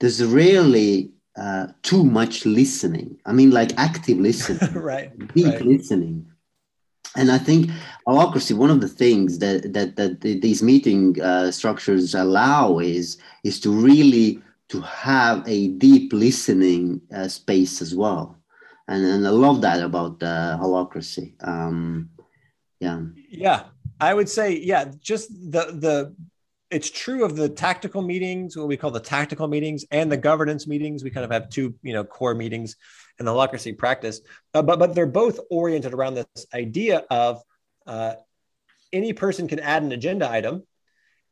there's 0.01 0.25
rarely 0.25 1.11
uh, 1.37 1.69
too 1.83 2.05
much 2.05 2.45
listening 2.47 3.17
i 3.27 3.33
mean 3.33 3.51
like 3.51 3.73
active 3.79 4.19
listening 4.19 4.75
right 4.83 5.17
deep 5.35 5.47
right. 5.47 5.65
listening 5.65 6.25
and 7.17 7.33
I 7.33 7.39
think 7.39 7.71
holacracy, 8.07 8.55
one 8.55 8.71
of 8.71 8.81
the 8.81 8.89
things 8.89 9.39
that 9.39 9.73
that 9.73 9.97
that 9.97 10.21
these 10.21 10.63
meeting 10.63 11.21
uh, 11.21 11.51
structures 11.51 12.15
allow 12.15 12.79
is 12.79 13.17
is 13.45 13.59
to 13.61 13.71
really 13.73 14.41
to 14.69 14.81
have 14.83 15.43
a 15.47 15.69
deep 15.69 16.13
listening 16.13 17.01
uh, 17.15 17.29
space 17.29 17.81
as 17.81 17.95
well. 17.95 18.37
And, 18.87 19.05
and 19.05 19.27
I 19.27 19.31
love 19.31 19.61
that 19.63 19.83
about 19.83 20.23
uh, 20.23 20.59
holacracy. 20.61 21.35
Um, 21.47 22.11
yeah. 22.81 23.01
Yeah. 23.29 23.65
I 24.01 24.15
would 24.15 24.29
say, 24.29 24.59
yeah, 24.59 24.93
just 25.01 25.31
the, 25.31 25.73
the, 25.73 26.15
it's 26.71 26.91
true 26.91 27.25
of 27.25 27.37
the 27.37 27.49
tactical 27.49 28.03
meetings, 28.03 28.57
what 28.57 28.69
we 28.69 28.77
call 28.77 28.91
the 28.91 29.01
tactical 29.01 29.49
meetings 29.49 29.85
and 29.91 30.13
the 30.13 30.17
governance 30.17 30.67
meetings. 30.67 31.03
We 31.03 31.11
kind 31.11 31.25
of 31.25 31.31
have 31.31 31.49
two, 31.49 31.75
you 31.83 31.95
know, 31.95 32.05
core 32.05 32.35
meetings 32.35 32.77
in 33.19 33.27
the 33.27 33.33
holacracy 33.33 33.77
practice, 33.77 34.21
uh, 34.55 34.63
but, 34.63 34.79
but 34.79 34.95
they're 34.95 35.07
both 35.07 35.41
oriented 35.51 35.95
around 35.95 36.15
this 36.15 36.47
idea 36.55 37.05
of 37.11 37.43
uh, 37.87 38.15
any 38.93 39.13
person 39.13 39.49
can 39.49 39.61
add 39.61 39.83
an 39.83 39.93
agenda 39.93 40.31
item. 40.31 40.63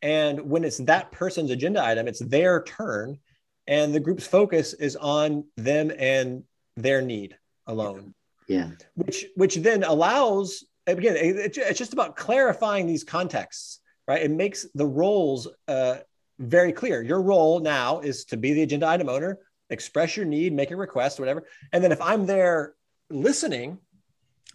And 0.02 0.40
when 0.50 0.64
it's 0.64 0.78
that 0.78 1.12
person's 1.12 1.50
agenda 1.50 1.84
item, 1.84 2.08
it's 2.08 2.20
their 2.20 2.62
turn 2.62 3.18
and 3.66 3.94
the 3.94 4.00
group's 4.00 4.26
focus 4.26 4.72
is 4.74 4.96
on 4.96 5.44
them 5.56 5.90
and 5.98 6.44
their 6.76 7.02
need 7.02 7.36
alone. 7.66 8.14
Yeah. 8.46 8.70
Which 8.94 9.26
which 9.34 9.56
then 9.56 9.82
allows 9.82 10.64
again 10.86 11.16
it's 11.18 11.78
just 11.78 11.92
about 11.92 12.14
clarifying 12.14 12.86
these 12.86 13.02
contexts 13.02 13.80
right 14.08 14.22
it 14.22 14.30
makes 14.30 14.66
the 14.74 14.86
roles 14.86 15.48
uh, 15.68 15.96
very 16.38 16.72
clear 16.72 17.02
your 17.02 17.22
role 17.22 17.60
now 17.60 18.00
is 18.00 18.24
to 18.24 18.36
be 18.36 18.52
the 18.52 18.62
agenda 18.62 18.86
item 18.86 19.08
owner 19.08 19.38
express 19.70 20.16
your 20.16 20.26
need 20.26 20.52
make 20.52 20.70
a 20.70 20.76
request 20.76 21.18
whatever 21.18 21.46
and 21.72 21.82
then 21.82 21.92
if 21.92 22.00
i'm 22.00 22.26
there 22.26 22.74
listening 23.10 23.78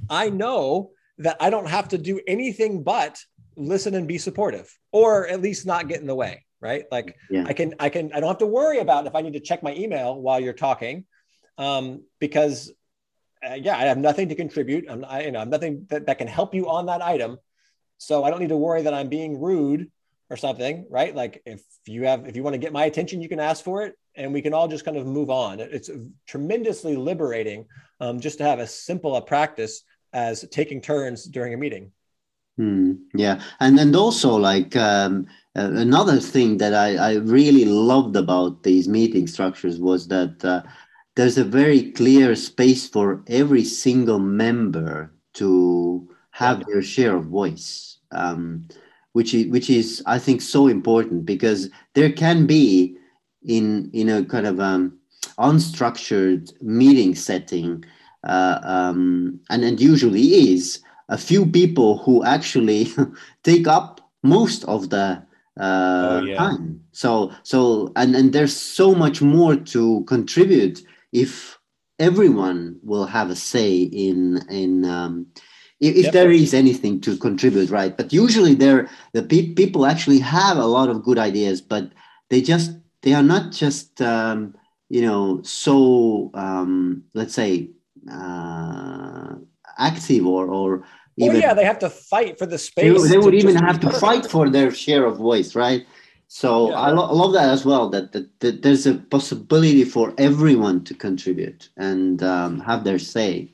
i 0.09 0.29
know 0.29 0.91
that 1.17 1.37
i 1.39 1.49
don't 1.49 1.67
have 1.67 1.89
to 1.89 1.97
do 1.97 2.19
anything 2.27 2.83
but 2.83 3.19
listen 3.57 3.95
and 3.95 4.07
be 4.07 4.17
supportive 4.17 4.71
or 4.91 5.27
at 5.27 5.41
least 5.41 5.65
not 5.65 5.87
get 5.87 5.99
in 5.99 6.07
the 6.07 6.15
way 6.15 6.45
right? 6.61 6.85
Like 6.91 7.17
yeah. 7.29 7.43
I 7.47 7.53
can, 7.53 7.73
I 7.79 7.89
can, 7.89 8.13
I 8.13 8.19
don't 8.19 8.29
have 8.29 8.37
to 8.37 8.45
worry 8.45 8.79
about 8.79 9.07
if 9.07 9.15
I 9.15 9.21
need 9.21 9.33
to 9.33 9.39
check 9.39 9.63
my 9.63 9.73
email 9.73 10.15
while 10.15 10.39
you're 10.39 10.53
talking, 10.53 11.05
um, 11.57 12.03
because 12.19 12.71
uh, 13.43 13.55
yeah, 13.55 13.75
I 13.75 13.81
have 13.81 13.97
nothing 13.97 14.29
to 14.29 14.35
contribute. 14.35 14.85
I'm, 14.87 15.03
I, 15.03 15.23
you 15.23 15.31
know, 15.31 15.39
I'm 15.39 15.49
nothing 15.49 15.87
that, 15.89 16.05
that 16.05 16.19
can 16.19 16.27
help 16.27 16.53
you 16.53 16.69
on 16.69 16.85
that 16.85 17.01
item. 17.01 17.39
So 18.01 18.23
I 18.23 18.31
don't 18.31 18.39
need 18.39 18.49
to 18.49 18.57
worry 18.57 18.81
that 18.81 18.95
I'm 18.95 19.09
being 19.09 19.39
rude 19.39 19.91
or 20.31 20.35
something, 20.35 20.87
right? 20.89 21.15
Like 21.15 21.43
if 21.45 21.61
you 21.85 22.05
have, 22.05 22.27
if 22.27 22.35
you 22.35 22.41
want 22.41 22.55
to 22.55 22.57
get 22.57 22.73
my 22.73 22.85
attention, 22.85 23.21
you 23.21 23.29
can 23.29 23.39
ask 23.39 23.63
for 23.63 23.83
it 23.83 23.95
and 24.15 24.33
we 24.33 24.41
can 24.41 24.55
all 24.55 24.67
just 24.67 24.83
kind 24.83 24.97
of 24.97 25.05
move 25.05 25.29
on. 25.29 25.59
It's 25.59 25.91
tremendously 26.25 26.95
liberating 26.95 27.67
um, 27.99 28.19
just 28.19 28.39
to 28.39 28.43
have 28.43 28.59
as 28.59 28.73
simple 28.73 29.15
a 29.15 29.21
practice 29.21 29.83
as 30.13 30.43
taking 30.49 30.81
turns 30.81 31.25
during 31.25 31.53
a 31.53 31.57
meeting. 31.57 31.91
Mm, 32.59 33.01
yeah, 33.13 33.39
and 33.59 33.79
and 33.79 33.95
also 33.95 34.35
like 34.35 34.75
um, 34.75 35.27
uh, 35.55 35.71
another 35.75 36.19
thing 36.19 36.57
that 36.57 36.73
I, 36.73 36.95
I 36.95 37.13
really 37.17 37.65
loved 37.65 38.15
about 38.15 38.63
these 38.63 38.87
meeting 38.89 39.27
structures 39.27 39.79
was 39.79 40.07
that 40.07 40.43
uh, 40.43 40.63
there's 41.15 41.37
a 41.37 41.45
very 41.45 41.91
clear 41.91 42.35
space 42.35 42.89
for 42.89 43.23
every 43.27 43.63
single 43.63 44.19
member 44.19 45.13
to 45.33 46.09
have 46.31 46.65
their 46.65 46.81
share 46.81 47.17
of 47.17 47.25
voice, 47.25 47.90
um, 48.11 48.67
which 49.13 49.33
is 49.33 49.47
which 49.47 49.69
is 49.69 50.03
I 50.05 50.19
think 50.19 50.41
so 50.41 50.67
important 50.67 51.25
because 51.25 51.69
there 51.93 52.11
can 52.11 52.45
be 52.45 52.95
in 53.43 53.89
in 53.93 54.09
a 54.09 54.23
kind 54.25 54.47
of 54.47 54.59
um, 54.59 54.97
unstructured 55.37 56.51
meeting 56.61 57.15
setting, 57.15 57.83
uh, 58.23 58.59
um, 58.63 59.39
and 59.49 59.63
and 59.63 59.79
usually 59.79 60.51
is 60.51 60.81
a 61.09 61.17
few 61.17 61.45
people 61.45 61.97
who 61.99 62.23
actually 62.23 62.87
take 63.43 63.67
up 63.67 64.01
most 64.23 64.63
of 64.65 64.89
the 64.89 65.21
uh, 65.59 66.19
oh, 66.21 66.23
yeah. 66.23 66.37
time. 66.37 66.83
So 66.91 67.31
so 67.43 67.91
and 67.95 68.15
and 68.15 68.33
there's 68.33 68.55
so 68.55 68.95
much 68.95 69.21
more 69.21 69.55
to 69.55 70.03
contribute 70.05 70.83
if 71.11 71.57
everyone 71.99 72.79
will 72.83 73.05
have 73.05 73.29
a 73.29 73.35
say 73.35 73.81
in 73.81 74.41
in 74.49 74.85
um, 74.85 75.27
if, 75.81 75.95
if 75.95 76.03
yep. 76.05 76.13
there 76.13 76.31
is 76.31 76.53
anything 76.53 77.01
to 77.01 77.17
contribute, 77.17 77.69
right? 77.69 77.97
But 77.97 78.13
usually 78.13 78.53
there 78.53 78.89
the 79.13 79.23
pe- 79.23 79.53
people 79.53 79.85
actually 79.85 80.19
have 80.19 80.57
a 80.57 80.65
lot 80.65 80.89
of 80.89 81.03
good 81.03 81.17
ideas, 81.17 81.59
but 81.59 81.91
they 82.29 82.41
just 82.41 82.71
they 83.01 83.13
are 83.13 83.23
not 83.23 83.51
just 83.51 84.01
um, 84.01 84.55
you 84.89 85.01
know 85.01 85.41
so 85.41 86.31
um, 86.35 87.03
let's 87.13 87.33
say 87.33 87.71
uh, 88.09 89.33
active 89.77 90.25
or 90.25 90.47
or 90.47 90.85
even, 91.17 91.41
yeah, 91.41 91.53
they 91.53 91.65
have 91.65 91.79
to 91.79 91.89
fight 91.89 92.39
for 92.39 92.45
the 92.45 92.57
space. 92.57 93.03
They, 93.03 93.09
they 93.09 93.17
would 93.17 93.35
even 93.35 93.55
have 93.55 93.79
to 93.81 93.91
fight 93.91 94.25
for 94.25 94.49
their 94.49 94.71
share 94.71 95.05
of 95.05 95.17
voice, 95.17 95.55
right? 95.55 95.85
So 96.27 96.69
yeah. 96.69 96.79
I, 96.79 96.91
lo- 96.91 97.09
I, 97.09 97.11
love 97.11 97.33
that 97.33 97.49
as 97.49 97.65
well. 97.65 97.89
That, 97.89 98.13
that, 98.13 98.39
that, 98.39 98.61
there's 98.61 98.87
a 98.87 98.95
possibility 98.95 99.83
for 99.83 100.13
everyone 100.17 100.85
to 100.85 100.93
contribute 100.93 101.69
and 101.75 102.23
um, 102.23 102.61
have 102.61 102.85
their 102.85 102.97
say. 102.97 103.53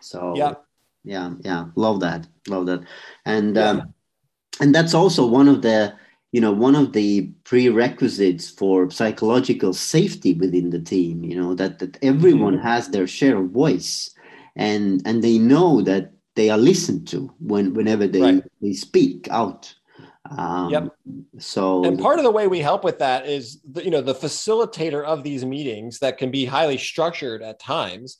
So 0.00 0.32
yeah, 0.34 0.54
yeah, 1.04 1.32
yeah, 1.40 1.66
love 1.76 2.00
that, 2.00 2.26
love 2.48 2.66
that, 2.66 2.80
and 3.24 3.56
yeah. 3.56 3.70
um, 3.70 3.94
and 4.60 4.74
that's 4.74 4.94
also 4.94 5.26
one 5.26 5.48
of 5.48 5.62
the 5.62 5.94
you 6.32 6.40
know 6.40 6.52
one 6.52 6.76
of 6.76 6.92
the 6.92 7.30
prerequisites 7.44 8.50
for 8.50 8.90
psychological 8.90 9.72
safety 9.72 10.34
within 10.34 10.70
the 10.70 10.80
team. 10.80 11.24
You 11.24 11.40
know 11.40 11.54
that 11.54 11.78
that 11.78 11.98
everyone 12.02 12.54
mm-hmm. 12.54 12.66
has 12.66 12.88
their 12.88 13.06
share 13.06 13.38
of 13.38 13.50
voice, 13.50 14.14
and 14.56 15.02
and 15.04 15.22
they 15.24 15.38
know 15.38 15.80
that 15.82 16.12
they 16.36 16.50
are 16.50 16.58
listened 16.58 17.08
to 17.08 17.32
when 17.38 17.74
whenever 17.74 18.06
they, 18.06 18.20
right. 18.20 18.44
they 18.62 18.72
speak 18.72 19.28
out. 19.30 19.74
Um, 20.36 20.70
yep. 20.70 20.96
So, 21.38 21.84
and 21.84 21.98
part 21.98 22.18
of 22.18 22.24
the 22.24 22.30
way 22.30 22.46
we 22.46 22.60
help 22.60 22.84
with 22.84 22.98
that 23.00 23.26
is, 23.26 23.60
the, 23.68 23.82
you 23.82 23.90
know, 23.90 24.00
the 24.00 24.14
facilitator 24.14 25.04
of 25.04 25.24
these 25.24 25.44
meetings 25.44 25.98
that 26.00 26.18
can 26.18 26.30
be 26.30 26.44
highly 26.44 26.78
structured 26.78 27.42
at 27.42 27.58
times 27.58 28.18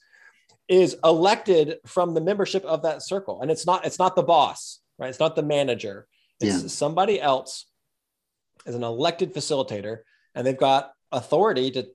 is 0.71 0.97
elected 1.03 1.79
from 1.85 2.15
the 2.15 2.21
membership 2.21 2.65
of 2.65 2.83
that 2.83 3.03
circle, 3.03 3.43
and 3.43 3.51
it's 3.51 3.67
not 3.67 3.85
it's 3.85 3.99
not 3.99 4.15
the 4.15 4.23
boss, 4.23 4.81
right? 4.99 5.09
It's 5.09 5.21
not 5.21 5.35
the 5.37 5.43
manager. 5.43 6.07
It's 6.41 6.63
yeah. 6.63 6.69
somebody 6.69 7.21
else 7.21 7.67
as 8.65 8.75
an 8.75 8.85
elected 8.85 9.35
facilitator, 9.35 9.99
and 10.35 10.47
they've 10.47 10.57
got 10.57 10.93
authority 11.13 11.73
to 11.73 11.89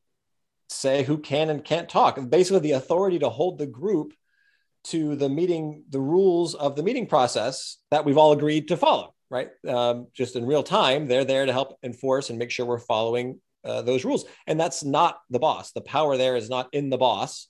say 0.68 1.04
who 1.04 1.18
can 1.18 1.50
and 1.50 1.64
can't 1.64 1.88
talk, 1.88 2.18
and 2.18 2.30
basically 2.30 2.60
the 2.60 2.74
authority 2.74 3.18
to 3.20 3.30
hold 3.30 3.58
the 3.58 3.66
group 3.66 4.14
to 4.84 5.16
the 5.16 5.30
meeting, 5.30 5.84
the 5.90 6.00
rules 6.00 6.54
of 6.54 6.76
the 6.76 6.84
meeting 6.84 7.08
process 7.08 7.78
that 7.92 8.06
we've 8.06 8.18
all 8.18 8.34
agreed 8.34 8.68
to 8.68 8.78
follow, 8.78 9.16
right? 9.30 9.50
Um, 9.68 10.08
just 10.14 10.36
in 10.36 10.46
real 10.46 10.64
time, 10.64 11.08
they're 11.08 11.26
there 11.26 11.46
to 11.46 11.54
help 11.54 11.78
enforce 11.82 12.30
and 12.30 12.38
make 12.38 12.52
sure 12.52 12.66
we're 12.66 12.78
following 12.78 13.40
uh, 13.64 13.82
those 13.82 14.06
rules. 14.06 14.26
And 14.46 14.60
that's 14.60 14.84
not 14.84 15.22
the 15.32 15.40
boss. 15.40 15.72
The 15.72 15.82
power 15.82 16.18
there 16.18 16.36
is 16.36 16.50
not 16.50 16.70
in 16.72 16.90
the 16.90 16.98
boss. 16.98 17.48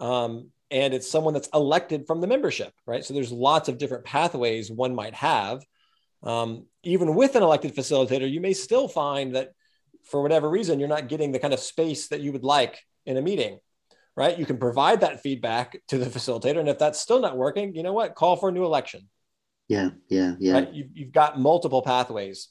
Um, 0.00 0.50
and 0.70 0.94
it's 0.94 1.10
someone 1.10 1.34
that's 1.34 1.48
elected 1.54 2.06
from 2.06 2.20
the 2.20 2.26
membership, 2.26 2.72
right? 2.86 3.04
So 3.04 3.14
there's 3.14 3.32
lots 3.32 3.68
of 3.68 3.78
different 3.78 4.04
pathways 4.04 4.70
one 4.70 4.94
might 4.94 5.14
have. 5.14 5.64
Um, 6.22 6.66
even 6.82 7.14
with 7.14 7.36
an 7.36 7.42
elected 7.42 7.74
facilitator, 7.74 8.30
you 8.30 8.40
may 8.40 8.52
still 8.52 8.88
find 8.88 9.36
that 9.36 9.52
for 10.04 10.22
whatever 10.22 10.48
reason, 10.48 10.80
you're 10.80 10.88
not 10.88 11.08
getting 11.08 11.32
the 11.32 11.38
kind 11.38 11.54
of 11.54 11.60
space 11.60 12.08
that 12.08 12.20
you 12.20 12.32
would 12.32 12.44
like 12.44 12.80
in 13.04 13.16
a 13.16 13.22
meeting 13.22 13.58
right? 14.16 14.38
You 14.38 14.46
can 14.46 14.56
provide 14.56 15.02
that 15.02 15.22
feedback 15.22 15.80
to 15.88 15.98
the 15.98 16.06
facilitator. 16.06 16.58
And 16.58 16.68
if 16.68 16.78
that's 16.78 16.98
still 16.98 17.20
not 17.20 17.36
working, 17.36 17.74
you 17.74 17.82
know 17.82 17.92
what? 17.92 18.14
Call 18.14 18.36
for 18.36 18.48
a 18.48 18.52
new 18.52 18.64
election. 18.64 19.08
Yeah, 19.68 19.90
yeah, 20.08 20.34
yeah. 20.38 20.52
Right? 20.54 20.72
You've, 20.72 20.88
you've 20.94 21.12
got 21.12 21.38
multiple 21.38 21.82
pathways. 21.82 22.48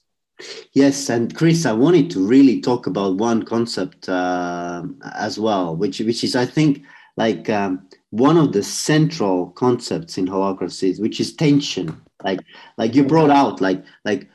Yes, 0.74 1.10
and 1.10 1.34
Chris, 1.36 1.66
I 1.66 1.72
wanted 1.72 2.12
to 2.12 2.26
really 2.26 2.60
talk 2.60 2.88
about 2.88 3.18
one 3.18 3.44
concept 3.44 4.10
uh, 4.10 4.84
as 5.14 5.40
well, 5.40 5.78
which 5.78 6.00
which 6.02 6.26
is 6.26 6.36
I 6.36 6.46
think 6.46 6.84
like 7.18 7.50
um, 7.50 7.88
one 8.10 8.38
of 8.38 8.54
the 8.54 8.64
central 8.64 9.52
concepts 9.52 10.18
in 10.18 10.28
holacracy, 10.28 11.00
which 11.00 11.20
is 11.20 11.36
tension. 11.36 12.02
Like 12.24 12.40
like 12.78 12.96
you 12.96 13.04
brought 13.04 13.30
out, 13.30 13.62
like 13.62 13.84
like 14.04 14.28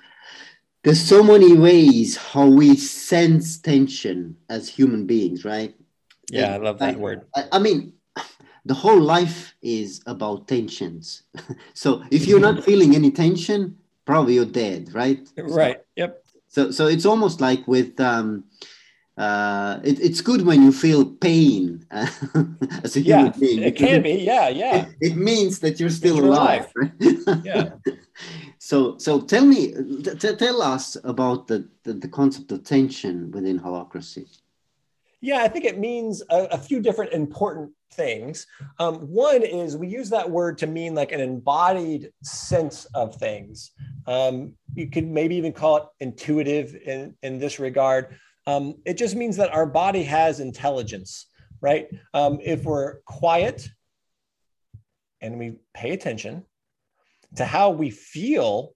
there's 0.85 1.01
so 1.01 1.23
many 1.23 1.57
ways 1.57 2.17
how 2.17 2.47
we 2.47 2.77
sense 2.77 3.59
tension 3.59 4.37
as 4.49 4.69
human 4.69 5.07
beings, 5.07 5.45
right? 5.45 5.75
Yeah, 6.31 6.55
and 6.55 6.55
I 6.55 6.57
love 6.59 6.79
that 6.79 6.95
I, 6.95 6.99
word. 6.99 7.27
I, 7.35 7.45
I 7.53 7.59
mean, 7.59 7.95
the 8.65 8.75
whole 8.75 9.01
life 9.01 9.55
is 9.63 10.03
about 10.07 10.49
tensions. 10.49 11.23
so 11.75 12.03
if 12.11 12.27
you're 12.27 12.41
not 12.41 12.65
feeling 12.69 12.95
any 12.95 13.11
tension, 13.11 13.77
probably 14.05 14.35
you're 14.35 14.45
dead, 14.45 14.95
right? 14.95 15.29
Right. 15.37 15.79
So, 15.79 15.85
yep. 15.97 16.25
So 16.49 16.71
so 16.71 16.87
it's 16.87 17.07
almost 17.07 17.41
like 17.41 17.67
with 17.67 17.99
um, 18.01 18.45
uh, 19.21 19.81
it, 19.85 20.01
it's 20.01 20.23
good 20.23 20.47
when 20.47 20.63
you 20.63 20.73
feel 20.73 21.05
pain 21.05 21.85
as 21.91 22.97
a 22.97 23.01
human 23.01 23.27
yeah, 23.27 23.33
being. 23.39 23.63
It 23.63 23.77
can 23.77 24.03
be, 24.03 24.13
yeah, 24.13 24.49
yeah. 24.49 24.77
It, 24.77 25.13
it 25.13 25.17
means 25.17 25.59
that 25.59 25.79
you're 25.79 25.91
still 25.91 26.25
alive. 26.25 26.73
Right? 26.75 26.93
yeah. 27.45 27.75
So 28.59 28.97
so 28.97 29.21
tell 29.21 29.45
me, 29.45 29.75
tell 30.05 30.63
us 30.63 30.97
about 31.05 31.49
the, 31.49 31.69
the, 31.85 31.93
the 31.93 32.09
concept 32.09 32.51
of 32.53 32.65
tension 32.65 33.31
within 33.31 33.61
holacracy. 33.61 34.27
Yeah, 35.21 35.43
I 35.43 35.49
think 35.49 35.67
it 35.67 35.79
means 35.79 36.23
a, 36.31 36.45
a 36.53 36.59
few 36.59 36.81
different 36.81 37.13
important 37.13 37.73
things. 37.93 38.47
Um, 38.79 39.01
one 39.01 39.43
is 39.43 39.77
we 39.77 39.89
use 39.89 40.09
that 40.11 40.31
word 40.31 40.57
to 40.59 40.67
mean 40.67 40.95
like 40.95 41.13
an 41.13 41.21
embodied 41.21 42.11
sense 42.23 42.87
of 42.95 43.17
things. 43.17 43.73
Um, 44.07 44.55
you 44.75 44.89
could 44.89 45.07
maybe 45.07 45.37
even 45.37 45.53
call 45.53 45.77
it 45.77 45.85
intuitive 46.01 46.75
in, 46.75 47.15
in 47.23 47.39
this 47.39 47.59
regard. 47.59 48.17
Um, 48.47 48.77
it 48.85 48.95
just 48.95 49.15
means 49.15 49.37
that 49.37 49.53
our 49.53 49.67
body 49.67 50.03
has 50.05 50.41
intelligence, 50.41 51.27
right? 51.61 51.89
Um, 52.15 52.39
if 52.43 52.65
we're 52.65 53.01
quiet 53.01 53.69
and 55.21 55.39
we 55.39 55.57
pay 55.75 55.91
attention 55.91 56.45
to 57.37 57.45
how 57.45 57.71
we 57.71 57.91
feel 57.91 58.75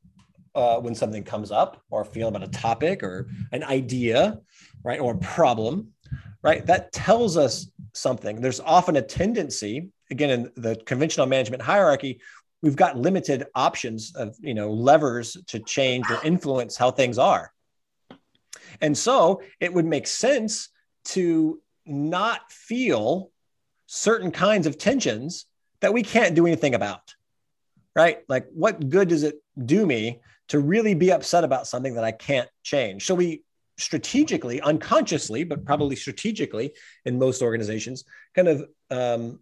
uh, 0.55 0.79
when 0.79 0.95
something 0.95 1.25
comes 1.25 1.51
up 1.51 1.83
or 1.91 2.05
feel 2.05 2.29
about 2.29 2.43
a 2.43 2.49
topic 2.49 3.03
or 3.03 3.29
an 3.53 3.65
idea, 3.65 4.39
right, 4.85 5.01
or 5.01 5.15
a 5.15 5.19
problem, 5.19 5.89
right? 6.43 6.65
That 6.67 6.93
tells 6.93 7.37
us 7.37 7.67
something. 7.95 8.41
There's 8.41 8.61
often 8.61 8.97
a 8.97 9.03
tendency, 9.03 9.89
again, 10.11 10.31
in 10.31 10.51
the 10.57 10.77
conventional 10.87 11.27
management 11.27 11.63
hierarchy, 11.63 12.21
we've 12.63 12.77
got 12.77 12.97
limited 12.97 13.47
options 13.55 14.15
of, 14.15 14.37
you 14.41 14.55
know, 14.55 14.71
levers 14.71 15.37
to 15.49 15.59
change 15.61 16.09
or 16.11 16.23
influence 16.23 16.77
how 16.77 16.91
things 16.91 17.19
are. 17.19 17.51
And 18.81 18.97
so 18.97 19.43
it 19.61 19.73
would 19.73 19.87
make 19.87 20.07
sense 20.07 20.69
to 21.07 21.61
not 21.87 22.51
feel 22.51 23.31
certain 23.87 24.31
kinds 24.31 24.67
of 24.67 24.79
tensions 24.79 25.47
that 25.81 25.93
we 25.93 26.03
can't 26.03 26.35
do 26.35 26.47
anything 26.47 26.75
about, 26.75 27.15
right? 27.95 28.19
Like, 28.29 28.47
what 28.53 28.89
good 28.89 29.09
does 29.09 29.23
it 29.23 29.37
do 29.65 29.87
me 29.87 30.21
to 30.49 30.59
really 30.59 30.95
be 30.95 31.13
upset 31.13 31.45
about 31.45 31.67
something 31.67 31.95
that 31.95 32.05
I 32.05 32.13
can't 32.13 32.49
change? 32.63 33.07
So 33.07 33.15
we 33.15 33.43
strategically, 33.77 34.61
unconsciously, 34.61 35.45
but 35.45 35.65
probably 35.65 35.97
strategically 35.97 36.73
in 37.05 37.19
most 37.19 37.43
organizations, 37.43 38.05
kind 38.35 38.49
of 38.49 38.65
um, 38.91 39.41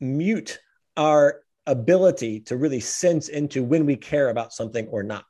mute 0.00 0.58
our 0.96 1.42
ability 1.66 2.40
to 2.40 2.56
really 2.56 2.80
sense 2.80 3.28
into 3.28 3.62
when 3.62 3.86
we 3.86 3.96
care 3.96 4.30
about 4.30 4.52
something 4.52 4.86
or 4.88 5.02
not. 5.02 5.26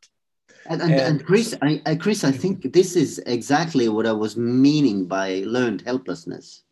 And, 0.69 0.83
and, 0.83 0.93
and, 0.95 1.25
Chris, 1.25 1.55
I, 1.63 1.83
I, 1.87 1.97
Chris, 1.97 2.25
I 2.25 2.33
think 2.33 2.73
this 2.73 2.97
is 2.97 3.19
exactly 3.27 3.89
what 3.89 4.07
I 4.07 4.13
was 4.13 4.37
meaning 4.37 5.07
by 5.07 5.43
learned 5.47 5.83
helplessness. 5.83 6.63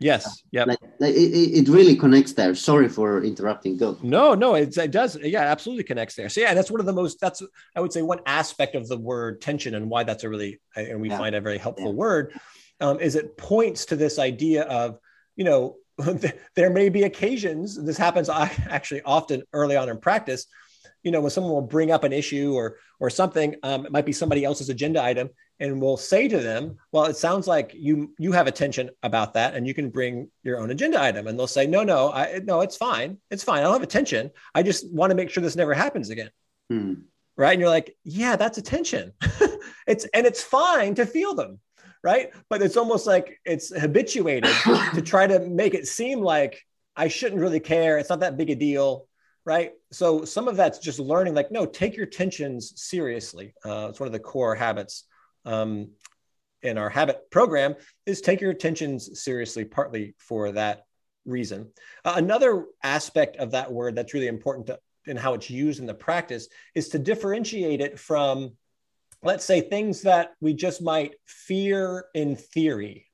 Yes. 0.00 0.44
Yeah. 0.52 0.64
Like, 0.64 0.78
like 1.00 1.14
it, 1.14 1.66
it 1.66 1.68
really 1.68 1.96
connects 1.96 2.32
there. 2.32 2.54
Sorry 2.54 2.88
for 2.88 3.24
interrupting. 3.24 3.76
Go. 3.76 3.98
No, 4.00 4.34
no, 4.34 4.54
it, 4.54 4.76
it 4.76 4.92
does. 4.92 5.16
Yeah, 5.20 5.40
absolutely 5.40 5.82
connects 5.82 6.14
there. 6.14 6.28
So 6.28 6.40
yeah, 6.40 6.54
that's 6.54 6.70
one 6.70 6.78
of 6.78 6.86
the 6.86 6.92
most. 6.92 7.18
That's 7.20 7.42
I 7.74 7.80
would 7.80 7.92
say 7.92 8.02
one 8.02 8.20
aspect 8.24 8.76
of 8.76 8.86
the 8.86 8.96
word 8.96 9.40
tension 9.40 9.74
and 9.74 9.90
why 9.90 10.04
that's 10.04 10.22
a 10.22 10.28
really 10.28 10.60
and 10.76 11.00
we 11.00 11.08
yeah. 11.08 11.18
find 11.18 11.34
a 11.34 11.40
very 11.40 11.58
helpful 11.58 11.90
yeah. 11.90 11.98
word 11.98 12.32
um, 12.80 13.00
is 13.00 13.16
it 13.16 13.36
points 13.36 13.86
to 13.86 13.96
this 13.96 14.18
idea 14.18 14.62
of 14.64 14.98
you 15.36 15.44
know 15.44 15.76
there 16.54 16.70
may 16.70 16.88
be 16.88 17.02
occasions 17.04 17.82
this 17.82 17.98
happens 17.98 18.28
actually 18.28 19.02
often 19.02 19.42
early 19.52 19.76
on 19.76 19.88
in 19.88 19.98
practice 19.98 20.46
you 21.08 21.12
know, 21.12 21.22
when 21.22 21.30
someone 21.30 21.54
will 21.54 21.62
bring 21.62 21.90
up 21.90 22.04
an 22.04 22.12
issue 22.12 22.52
or 22.52 22.76
or 23.00 23.08
something, 23.08 23.56
um, 23.62 23.86
it 23.86 23.92
might 23.92 24.04
be 24.04 24.12
somebody 24.12 24.44
else's 24.44 24.68
agenda 24.68 25.02
item, 25.02 25.30
and 25.58 25.80
we'll 25.80 25.96
say 25.96 26.28
to 26.28 26.38
them, 26.38 26.76
"Well, 26.92 27.06
it 27.06 27.16
sounds 27.16 27.46
like 27.46 27.72
you 27.74 28.14
you 28.18 28.32
have 28.32 28.46
attention 28.46 28.90
about 29.02 29.32
that, 29.32 29.54
and 29.54 29.66
you 29.66 29.72
can 29.72 29.88
bring 29.88 30.28
your 30.42 30.60
own 30.60 30.70
agenda 30.70 31.00
item." 31.00 31.26
And 31.26 31.38
they'll 31.38 31.46
say, 31.46 31.66
"No, 31.66 31.82
no, 31.82 32.12
I 32.12 32.40
no, 32.44 32.60
it's 32.60 32.76
fine, 32.76 33.16
it's 33.30 33.42
fine. 33.42 33.60
I 33.60 33.62
don't 33.62 33.72
have 33.72 33.82
attention. 33.82 34.30
I 34.54 34.62
just 34.62 34.92
want 34.92 35.10
to 35.10 35.16
make 35.16 35.30
sure 35.30 35.42
this 35.42 35.56
never 35.56 35.72
happens 35.72 36.10
again." 36.10 36.30
Hmm. 36.68 36.92
Right? 37.38 37.52
And 37.52 37.60
you're 37.60 37.70
like, 37.70 37.96
"Yeah, 38.04 38.36
that's 38.36 38.58
attention. 38.58 39.14
it's 39.86 40.04
and 40.12 40.26
it's 40.26 40.42
fine 40.42 40.94
to 40.96 41.06
feel 41.06 41.34
them." 41.34 41.58
Right? 42.04 42.34
But 42.50 42.60
it's 42.60 42.76
almost 42.76 43.06
like 43.06 43.40
it's 43.46 43.74
habituated 43.74 44.52
to 44.94 45.00
try 45.00 45.26
to 45.26 45.40
make 45.40 45.72
it 45.72 45.88
seem 45.88 46.20
like 46.20 46.62
I 46.94 47.08
shouldn't 47.08 47.40
really 47.40 47.60
care. 47.60 47.96
It's 47.96 48.10
not 48.10 48.20
that 48.20 48.36
big 48.36 48.50
a 48.50 48.54
deal 48.54 49.07
right? 49.48 49.72
So 49.92 50.26
some 50.26 50.46
of 50.46 50.56
that's 50.56 50.78
just 50.78 50.98
learning, 50.98 51.32
like, 51.32 51.50
no, 51.50 51.64
take 51.64 51.96
your 51.96 52.04
tensions 52.04 52.74
seriously. 52.76 53.54
Uh, 53.64 53.86
it's 53.88 53.98
one 53.98 54.06
of 54.06 54.12
the 54.12 54.18
core 54.18 54.54
habits 54.54 55.04
um, 55.46 55.92
in 56.60 56.76
our 56.76 56.90
habit 56.90 57.30
program 57.30 57.74
is 58.04 58.20
take 58.20 58.42
your 58.42 58.52
tensions 58.52 59.22
seriously, 59.22 59.64
partly 59.64 60.14
for 60.18 60.52
that 60.52 60.82
reason. 61.24 61.70
Uh, 62.04 62.12
another 62.16 62.66
aspect 62.82 63.38
of 63.38 63.52
that 63.52 63.72
word 63.72 63.96
that's 63.96 64.12
really 64.12 64.26
important 64.26 64.66
to, 64.66 64.78
in 65.06 65.16
how 65.16 65.32
it's 65.32 65.48
used 65.48 65.80
in 65.80 65.86
the 65.86 65.94
practice 65.94 66.48
is 66.74 66.90
to 66.90 66.98
differentiate 66.98 67.80
it 67.80 67.98
from, 67.98 68.50
let's 69.22 69.46
say, 69.46 69.62
things 69.62 70.02
that 70.02 70.32
we 70.42 70.52
just 70.52 70.82
might 70.82 71.14
fear 71.24 72.04
in 72.12 72.36
theory, 72.36 73.06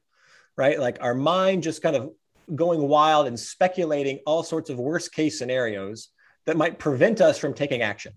right? 0.57 0.81
Like 0.81 0.99
our 1.01 1.15
mind 1.15 1.63
just 1.63 1.81
kind 1.81 1.95
of 1.95 2.11
going 2.57 2.89
wild 2.89 3.29
and 3.29 3.39
speculating 3.39 4.19
all 4.27 4.43
sorts 4.43 4.69
of 4.69 4.81
worst 4.81 5.15
case 5.15 5.39
scenarios 5.39 6.09
that 6.47 6.57
might 6.57 6.79
prevent 6.79 7.21
us 7.21 7.39
from 7.39 7.55
taking 7.55 7.83
action. 7.83 8.13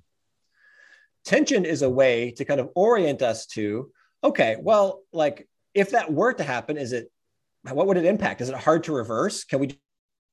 Tension 1.25 1.65
is 1.65 1.81
a 1.81 1.89
way 1.89 2.31
to 2.31 2.45
kind 2.45 2.59
of 2.59 2.69
orient 2.75 3.21
us 3.21 3.45
to, 3.47 3.91
okay, 4.23 4.55
well, 4.59 5.01
like 5.11 5.47
if 5.73 5.91
that 5.91 6.11
were 6.11 6.33
to 6.33 6.43
happen, 6.43 6.77
is 6.77 6.93
it, 6.93 7.11
what 7.63 7.87
would 7.87 7.97
it 7.97 8.05
impact? 8.05 8.41
Is 8.41 8.49
it 8.49 8.55
hard 8.55 8.83
to 8.85 8.93
reverse? 8.93 9.43
Can 9.43 9.59
we 9.59 9.77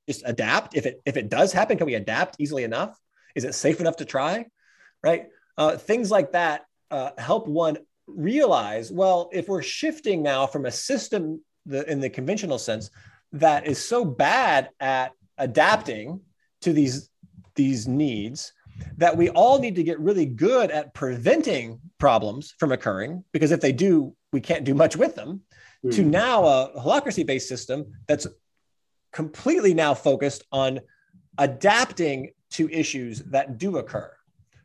just 0.08 0.22
adapt? 0.24 0.76
If 0.76 0.86
it, 0.86 1.02
if 1.04 1.16
it 1.16 1.28
does 1.28 1.52
happen, 1.52 1.78
can 1.78 1.86
we 1.86 1.94
adapt 1.94 2.36
easily 2.38 2.64
enough? 2.64 2.98
Is 3.34 3.44
it 3.44 3.54
safe 3.54 3.80
enough 3.80 3.96
to 3.96 4.04
try? 4.04 4.46
Right? 5.02 5.26
Uh, 5.58 5.76
things 5.76 6.10
like 6.10 6.32
that 6.32 6.66
uh, 6.90 7.10
help 7.18 7.48
one 7.48 7.78
realize, 8.06 8.92
well, 8.92 9.30
if 9.32 9.48
we're 9.48 9.62
shifting 9.62 10.22
now 10.22 10.46
from 10.46 10.66
a 10.66 10.70
system 10.70 11.42
the, 11.66 11.90
in 11.90 12.00
the 12.00 12.10
conventional 12.10 12.58
sense 12.58 12.90
that 13.32 13.66
is 13.66 13.84
so 13.84 14.04
bad 14.04 14.70
at 14.78 15.12
adapting 15.38 16.20
to 16.60 16.72
these 16.72 17.10
these 17.54 17.86
needs 17.86 18.52
that 18.96 19.16
we 19.16 19.30
all 19.30 19.58
need 19.58 19.76
to 19.76 19.82
get 19.82 20.00
really 20.00 20.26
good 20.26 20.70
at 20.70 20.94
preventing 20.94 21.80
problems 21.98 22.54
from 22.58 22.72
occurring 22.72 23.24
because 23.32 23.52
if 23.52 23.60
they 23.60 23.72
do 23.72 24.14
we 24.32 24.40
can't 24.40 24.64
do 24.64 24.74
much 24.74 24.96
with 24.96 25.14
them 25.14 25.40
mm. 25.84 25.94
to 25.94 26.02
hmm. 26.02 26.10
now 26.10 26.44
a 26.44 26.70
holacracy 26.78 27.24
based 27.24 27.48
system 27.48 27.86
that's 28.08 28.26
completely 29.12 29.74
now 29.74 29.94
focused 29.94 30.44
on 30.50 30.80
adapting 31.38 32.30
to 32.50 32.68
issues 32.70 33.20
that 33.20 33.58
do 33.58 33.78
occur 33.78 34.12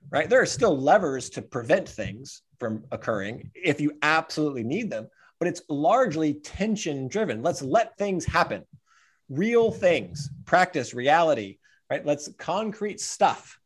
right 0.09 0.29
there 0.29 0.41
are 0.41 0.45
still 0.45 0.77
levers 0.77 1.29
to 1.29 1.41
prevent 1.41 1.87
things 1.87 2.41
from 2.59 2.83
occurring 2.91 3.51
if 3.53 3.79
you 3.79 3.91
absolutely 4.01 4.63
need 4.63 4.89
them 4.89 5.07
but 5.39 5.47
it's 5.47 5.61
largely 5.69 6.33
tension 6.33 7.07
driven 7.07 7.43
let's 7.43 7.61
let 7.61 7.95
things 7.97 8.25
happen 8.25 8.65
real 9.29 9.71
things 9.71 10.31
practice 10.45 10.93
reality 10.95 11.58
right? 11.89 12.05
Let's 12.05 12.29
concrete 12.37 12.99
stuff. 12.99 13.59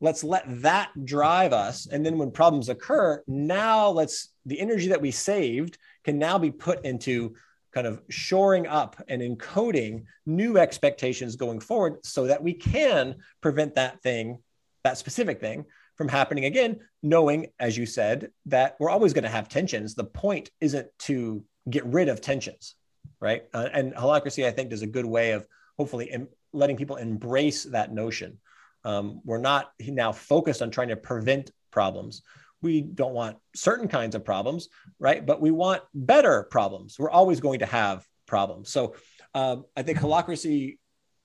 Let's 0.00 0.22
let 0.22 0.44
that 0.62 0.90
drive 1.04 1.52
us. 1.52 1.86
And 1.86 2.04
then 2.04 2.18
when 2.18 2.30
problems 2.30 2.68
occur, 2.68 3.22
now 3.26 3.88
let's, 3.88 4.28
the 4.44 4.60
energy 4.60 4.88
that 4.88 5.00
we 5.00 5.10
saved 5.10 5.78
can 6.04 6.18
now 6.18 6.38
be 6.38 6.50
put 6.50 6.84
into 6.84 7.34
kind 7.72 7.86
of 7.86 8.02
shoring 8.08 8.66
up 8.66 9.02
and 9.08 9.20
encoding 9.22 10.04
new 10.24 10.58
expectations 10.58 11.36
going 11.36 11.60
forward 11.60 11.98
so 12.04 12.26
that 12.26 12.42
we 12.42 12.52
can 12.52 13.16
prevent 13.40 13.74
that 13.74 14.02
thing, 14.02 14.38
that 14.84 14.98
specific 14.98 15.40
thing 15.40 15.64
from 15.96 16.08
happening 16.08 16.44
again, 16.44 16.80
knowing, 17.02 17.46
as 17.58 17.76
you 17.76 17.86
said, 17.86 18.30
that 18.46 18.76
we're 18.78 18.90
always 18.90 19.12
going 19.12 19.24
to 19.24 19.30
have 19.30 19.48
tensions. 19.48 19.94
The 19.94 20.04
point 20.04 20.50
isn't 20.60 20.88
to 21.00 21.42
get 21.68 21.84
rid 21.86 22.08
of 22.08 22.20
tensions, 22.20 22.74
right? 23.20 23.44
Uh, 23.52 23.68
and 23.72 23.94
holacracy, 23.94 24.46
I 24.46 24.50
think, 24.50 24.72
is 24.72 24.82
a 24.82 24.86
good 24.86 25.06
way 25.06 25.32
of 25.32 25.46
hopefully 25.78 26.10
letting 26.52 26.76
people 26.76 26.96
embrace 26.96 27.64
that 27.64 27.92
notion. 27.92 28.38
Um, 28.84 29.20
we're 29.24 29.38
not 29.38 29.72
now 29.80 30.12
focused 30.12 30.62
on 30.62 30.70
trying 30.70 30.88
to 30.88 30.96
prevent 30.96 31.50
problems. 31.70 32.22
We 32.62 32.80
don't 32.80 33.14
want 33.14 33.36
certain 33.54 33.88
kinds 33.88 34.14
of 34.14 34.24
problems, 34.24 34.68
right? 34.98 35.24
But 35.24 35.40
we 35.40 35.50
want 35.50 35.82
better 35.94 36.44
problems. 36.44 36.98
We're 36.98 37.10
always 37.10 37.40
going 37.40 37.58
to 37.60 37.66
have 37.66 38.06
problems. 38.26 38.70
So 38.70 38.94
uh, 39.34 39.56
I 39.76 39.82
think 39.82 39.98
holacracy 39.98 40.78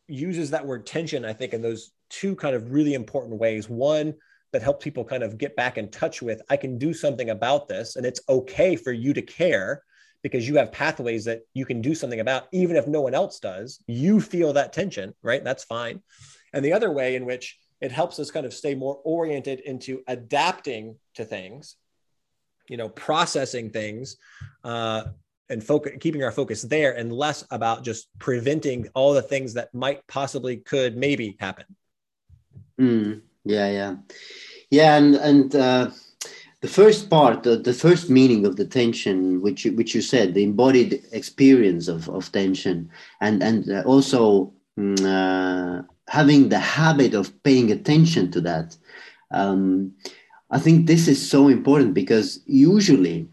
uses 0.07 0.51
that 0.51 0.65
word 0.65 0.85
tension, 0.85 1.23
I 1.23 1.33
think, 1.33 1.53
in 1.53 1.61
those 1.61 1.91
two 2.09 2.35
kind 2.35 2.55
of 2.55 2.71
really 2.71 2.93
important 2.93 3.39
ways. 3.39 3.69
One, 3.69 4.15
that 4.51 4.61
helps 4.61 4.83
people 4.83 5.05
kind 5.05 5.23
of 5.23 5.37
get 5.37 5.55
back 5.55 5.77
in 5.77 5.89
touch 5.89 6.21
with 6.21 6.41
I 6.49 6.57
can 6.57 6.77
do 6.77 6.93
something 6.93 7.29
about 7.29 7.67
this, 7.67 7.95
and 7.95 8.05
it's 8.05 8.21
okay 8.27 8.75
for 8.75 8.91
you 8.91 9.13
to 9.13 9.21
care 9.21 9.83
because 10.23 10.47
you 10.47 10.55
have 10.55 10.71
pathways 10.71 11.25
that 11.25 11.41
you 11.53 11.65
can 11.65 11.81
do 11.81 11.95
something 11.95 12.19
about, 12.19 12.47
even 12.51 12.75
if 12.75 12.87
no 12.87 13.01
one 13.01 13.13
else 13.13 13.39
does. 13.39 13.79
You 13.87 14.19
feel 14.21 14.53
that 14.53 14.73
tension, 14.73 15.13
right? 15.23 15.43
That's 15.43 15.63
fine. 15.63 16.01
And 16.53 16.63
the 16.63 16.73
other 16.73 16.91
way 16.91 17.15
in 17.15 17.25
which 17.25 17.57
it 17.79 17.91
helps 17.91 18.19
us 18.19 18.29
kind 18.29 18.45
of 18.45 18.53
stay 18.53 18.75
more 18.75 18.99
oriented 19.03 19.59
into 19.61 20.03
adapting 20.07 20.95
to 21.15 21.25
things, 21.25 21.75
you 22.69 22.77
know, 22.77 22.89
processing 22.89 23.71
things, 23.71 24.17
uh, 24.63 25.03
and 25.49 25.63
focus, 25.63 25.93
keeping 25.99 26.23
our 26.23 26.31
focus 26.31 26.61
there, 26.61 26.95
and 26.95 27.11
less 27.11 27.43
about 27.51 27.83
just 27.83 28.07
preventing 28.19 28.87
all 28.93 29.13
the 29.13 29.21
things 29.21 29.53
that 29.55 29.73
might 29.73 30.05
possibly 30.07 30.57
could 30.57 30.95
maybe 30.95 31.35
happen. 31.39 31.65
Mm, 32.79 33.21
yeah, 33.43 33.69
yeah, 33.69 33.95
yeah, 34.69 34.95
and 34.95 35.15
and 35.15 35.55
uh, 35.55 35.89
the 36.61 36.67
first 36.67 37.09
part, 37.09 37.43
the, 37.43 37.57
the 37.57 37.73
first 37.73 38.09
meaning 38.09 38.45
of 38.45 38.55
the 38.55 38.65
tension, 38.65 39.41
which 39.41 39.65
you, 39.65 39.73
which 39.73 39.95
you 39.95 40.01
said, 40.01 40.33
the 40.33 40.43
embodied 40.43 41.03
experience 41.11 41.87
of, 41.87 42.07
of 42.09 42.31
tension, 42.31 42.89
and 43.19 43.41
and 43.41 43.69
uh, 43.69 43.81
also 43.85 44.53
mm, 44.77 44.99
uh, 45.03 45.81
having 46.07 46.49
the 46.49 46.59
habit 46.59 47.15
of 47.15 47.31
paying 47.43 47.71
attention 47.71 48.31
to 48.31 48.41
that. 48.41 48.77
Um, 49.31 49.93
I 50.51 50.59
think 50.59 50.85
this 50.85 51.07
is 51.07 51.29
so 51.29 51.47
important 51.47 51.93
because 51.93 52.41
usually 52.45 53.27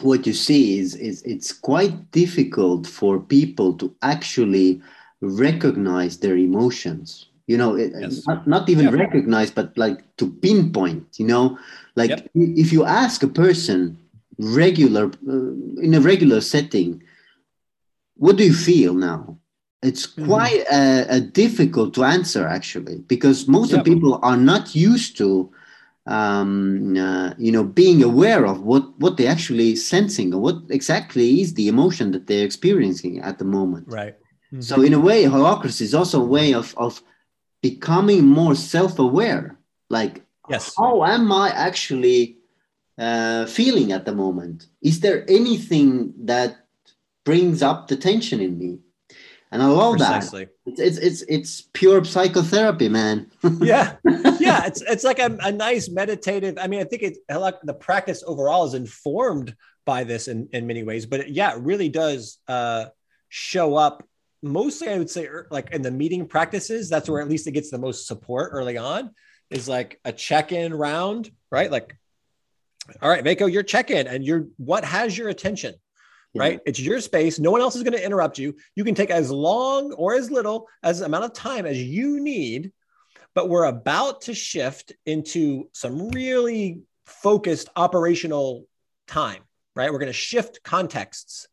what 0.00 0.26
you 0.26 0.32
see 0.32 0.78
is, 0.78 0.94
is 0.96 1.22
it's 1.22 1.52
quite 1.52 2.10
difficult 2.10 2.86
for 2.86 3.18
people 3.18 3.74
to 3.78 3.94
actually 4.02 4.82
recognize 5.20 6.18
their 6.18 6.36
emotions 6.36 7.30
you 7.46 7.56
know 7.56 7.76
yes. 7.76 8.26
not, 8.26 8.46
not, 8.46 8.68
even 8.68 8.86
yeah. 8.86 8.90
recognize 8.90 9.50
but 9.50 9.76
like 9.76 10.04
to 10.16 10.30
pinpoint 10.30 11.06
you 11.18 11.26
know 11.26 11.58
like 11.96 12.10
yep. 12.10 12.28
if 12.34 12.72
you 12.72 12.84
ask 12.84 13.22
a 13.22 13.28
person 13.28 13.98
regular 14.38 15.06
uh, 15.28 15.80
in 15.80 15.94
a 15.94 16.00
regular 16.00 16.40
setting 16.40 17.02
what 18.16 18.36
do 18.36 18.44
you 18.44 18.54
feel 18.54 18.94
now 18.94 19.38
it's 19.82 20.06
mm-hmm. 20.06 20.26
quite 20.26 20.64
mm-hmm. 20.66 21.12
a, 21.12 21.16
a 21.16 21.20
difficult 21.20 21.94
to 21.94 22.04
answer 22.04 22.46
actually 22.46 22.98
because 23.06 23.46
most 23.46 23.70
yep. 23.70 23.80
of 23.80 23.84
people 23.84 24.18
are 24.22 24.36
not 24.36 24.74
used 24.74 25.16
to 25.18 25.52
um, 26.06 26.96
uh, 26.96 27.32
you 27.38 27.52
know 27.52 27.64
being 27.64 28.02
aware 28.02 28.44
of 28.44 28.62
what 28.62 28.98
what 28.98 29.16
they're 29.16 29.30
actually 29.30 29.74
sensing 29.76 30.34
or 30.34 30.40
what 30.40 30.56
exactly 30.70 31.40
is 31.40 31.54
the 31.54 31.68
emotion 31.68 32.10
that 32.12 32.26
they're 32.26 32.44
experiencing 32.44 33.20
at 33.20 33.38
the 33.38 33.44
moment 33.44 33.86
right 33.88 34.16
mm-hmm. 34.52 34.60
so 34.60 34.82
in 34.82 34.92
a 34.92 35.00
way 35.00 35.24
holacracy 35.24 35.82
is 35.82 35.94
also 35.94 36.20
a 36.20 36.26
way 36.26 36.52
of 36.52 36.74
of 36.76 37.02
becoming 37.62 38.26
more 38.26 38.54
self-aware 38.54 39.56
like 39.88 40.23
yes. 40.48 40.74
How 40.76 41.04
am 41.04 41.32
i 41.32 41.50
actually 41.50 42.38
uh, 42.98 43.46
feeling 43.46 43.92
at 43.92 44.04
the 44.04 44.14
moment? 44.14 44.66
Is 44.82 45.00
there 45.00 45.24
anything 45.28 46.14
that 46.24 46.56
brings 47.24 47.62
up 47.62 47.88
the 47.88 47.96
tension 47.96 48.40
in 48.40 48.58
me? 48.58 48.78
And 49.50 49.62
i 49.62 49.66
love 49.66 49.98
Precisely. 49.98 50.46
that 50.46 50.54
it's, 50.66 50.80
it's 50.80 50.98
it's 50.98 51.22
it's 51.28 51.60
pure 51.72 52.04
psychotherapy 52.04 52.88
man. 52.88 53.30
Yeah. 53.60 53.96
Yeah 54.40 54.66
it's 54.66 54.82
it's 54.82 55.04
like 55.04 55.20
a, 55.20 55.36
a 55.42 55.52
nice 55.52 55.88
meditative 55.88 56.58
i 56.60 56.66
mean 56.66 56.80
i 56.80 56.84
think 56.84 57.02
it 57.02 57.18
like 57.30 57.60
the 57.62 57.74
practice 57.74 58.24
overall 58.26 58.64
is 58.64 58.74
informed 58.74 59.54
by 59.84 60.02
this 60.02 60.26
in 60.26 60.48
in 60.52 60.66
many 60.66 60.82
ways 60.82 61.06
but 61.06 61.20
it, 61.20 61.28
yeah 61.28 61.54
it 61.54 61.60
really 61.60 61.88
does 61.88 62.38
uh 62.48 62.86
show 63.28 63.76
up 63.76 64.02
mostly 64.44 64.88
I 64.88 64.98
would 64.98 65.10
say 65.10 65.26
er, 65.26 65.48
like 65.50 65.72
in 65.72 65.82
the 65.82 65.90
meeting 65.90 66.26
practices, 66.26 66.88
that's 66.88 67.08
where 67.08 67.20
at 67.20 67.28
least 67.28 67.46
it 67.46 67.52
gets 67.52 67.70
the 67.70 67.78
most 67.78 68.06
support 68.06 68.50
early 68.52 68.76
on 68.76 69.10
is 69.50 69.68
like 69.68 70.00
a 70.04 70.12
check-in 70.12 70.74
round, 70.74 71.30
right? 71.50 71.70
Like, 71.70 71.96
all 73.00 73.08
right, 73.08 73.24
Veko, 73.24 73.50
your 73.50 73.62
check-in 73.62 74.06
and 74.06 74.24
you're 74.24 74.46
what 74.56 74.84
has 74.84 75.16
your 75.16 75.28
attention, 75.28 75.74
yeah. 76.32 76.42
right? 76.42 76.60
It's 76.66 76.80
your 76.80 77.00
space. 77.00 77.38
No 77.38 77.50
one 77.50 77.60
else 77.60 77.76
is 77.76 77.82
going 77.82 77.96
to 77.96 78.04
interrupt 78.04 78.38
you. 78.38 78.56
You 78.74 78.84
can 78.84 78.94
take 78.94 79.10
as 79.10 79.30
long 79.30 79.92
or 79.92 80.14
as 80.14 80.30
little 80.30 80.68
as 80.82 81.00
amount 81.00 81.24
of 81.24 81.32
time 81.32 81.66
as 81.66 81.82
you 81.82 82.20
need, 82.20 82.72
but 83.34 83.48
we're 83.48 83.64
about 83.64 84.22
to 84.22 84.34
shift 84.34 84.92
into 85.06 85.68
some 85.72 86.08
really 86.10 86.82
focused 87.06 87.68
operational 87.76 88.66
time, 89.06 89.42
right? 89.76 89.92
We're 89.92 89.98
going 89.98 90.06
to 90.06 90.12
shift 90.12 90.62
contexts. 90.62 91.48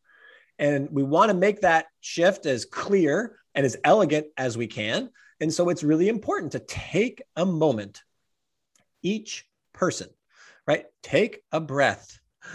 And 0.58 0.88
we 0.90 1.02
want 1.02 1.30
to 1.30 1.36
make 1.36 1.62
that 1.62 1.86
shift 2.00 2.46
as 2.46 2.64
clear 2.64 3.36
and 3.54 3.66
as 3.66 3.76
elegant 3.84 4.26
as 4.36 4.56
we 4.56 4.66
can. 4.66 5.10
And 5.42 5.52
so 5.52 5.70
it's 5.70 5.82
really 5.82 6.08
important 6.08 6.52
to 6.52 6.60
take 6.60 7.20
a 7.34 7.44
moment, 7.44 8.04
each 9.02 9.44
person, 9.72 10.08
right? 10.68 10.86
Take 11.02 11.42
a 11.50 11.60
breath. 11.60 12.20